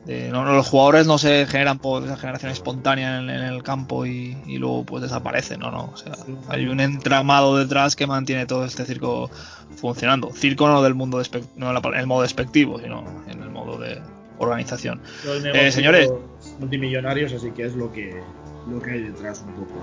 de- 0.06 0.30
no, 0.30 0.44
no, 0.44 0.52
los 0.54 0.66
jugadores 0.68 1.06
no 1.06 1.18
se 1.18 1.46
generan 1.46 1.78
por 1.78 2.02
esa 2.04 2.16
generación 2.16 2.50
espontánea 2.50 3.18
en, 3.18 3.30
en 3.30 3.42
el 3.44 3.62
campo 3.62 4.06
y, 4.06 4.36
y 4.46 4.58
luego 4.58 4.84
pues 4.84 5.02
desaparecen, 5.02 5.60
no, 5.60 5.70
no. 5.70 5.90
O 5.92 5.96
sea, 5.96 6.12
hay 6.48 6.66
un 6.66 6.80
entramado 6.80 7.56
detrás 7.56 7.94
que 7.96 8.06
mantiene 8.06 8.46
todo 8.46 8.64
este 8.64 8.84
circo 8.84 9.30
funcionando. 9.76 10.32
Circo 10.32 10.66
no 10.68 10.82
del 10.82 10.94
mundo 10.94 11.20
despe- 11.20 11.46
no 11.56 11.70
en 11.70 11.94
el 11.94 12.06
modo 12.06 12.22
despectivo, 12.22 12.80
sino 12.80 13.04
en 13.28 13.42
el 13.42 13.50
modo 13.50 13.78
de 13.78 14.00
organización. 14.38 15.02
Negocios 15.24 15.74
señores. 15.74 16.10
multimillonarios, 16.58 17.32
así 17.32 17.50
que 17.50 17.64
es 17.66 17.74
lo 17.74 17.92
que, 17.92 18.22
lo 18.68 18.80
que 18.80 18.90
hay 18.90 19.02
detrás 19.04 19.44
un 19.46 19.54
poco. 19.54 19.80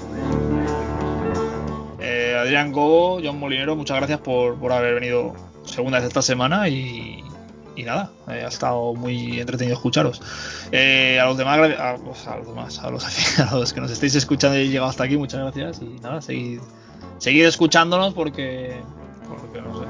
Eh, 1.99 2.35
Adrián 2.39 2.71
Cobo, 2.71 3.19
John 3.23 3.39
Molinero, 3.39 3.75
muchas 3.75 3.97
gracias 3.97 4.19
por, 4.19 4.55
por 4.57 4.71
haber 4.71 4.95
venido 4.95 5.33
segunda 5.63 5.99
vez 5.99 6.07
esta 6.07 6.21
semana 6.21 6.69
y, 6.69 7.23
y 7.75 7.83
nada, 7.83 8.11
eh, 8.27 8.43
ha 8.43 8.47
estado 8.47 8.93
muy 8.93 9.39
entretenido 9.39 9.75
escucharos. 9.75 10.21
Eh, 10.71 11.19
a 11.19 11.25
los 11.25 11.37
demás, 11.37 11.59
a, 11.77 11.91
a 11.91 11.97
los 12.37 12.47
demás, 12.47 12.79
a 12.79 12.89
los, 12.89 13.39
a 13.39 13.55
los 13.55 13.73
que 13.73 13.81
nos 13.81 13.91
estéis 13.91 14.15
escuchando 14.15 14.57
y 14.57 14.69
llegado 14.69 14.89
hasta 14.89 15.03
aquí, 15.03 15.17
muchas 15.17 15.41
gracias 15.41 15.81
y 15.81 15.99
nada, 15.99 16.21
seguid, 16.21 16.59
seguid 17.17 17.45
escuchándonos 17.45 18.13
porque, 18.13 18.79
porque 19.27 19.61
no 19.61 19.79
sé, 19.79 19.85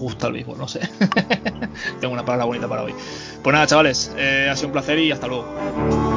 gusta 0.00 0.26
el 0.26 0.32
béisbol, 0.32 0.58
no 0.58 0.66
sé. 0.66 0.80
Tengo 2.00 2.12
una 2.14 2.24
palabra 2.24 2.46
bonita 2.46 2.68
para 2.68 2.82
hoy. 2.82 2.94
Pues 3.42 3.52
nada, 3.52 3.66
chavales, 3.66 4.12
eh, 4.16 4.48
ha 4.50 4.56
sido 4.56 4.68
un 4.68 4.72
placer 4.72 4.98
y 4.98 5.12
hasta 5.12 5.26
luego. 5.28 6.09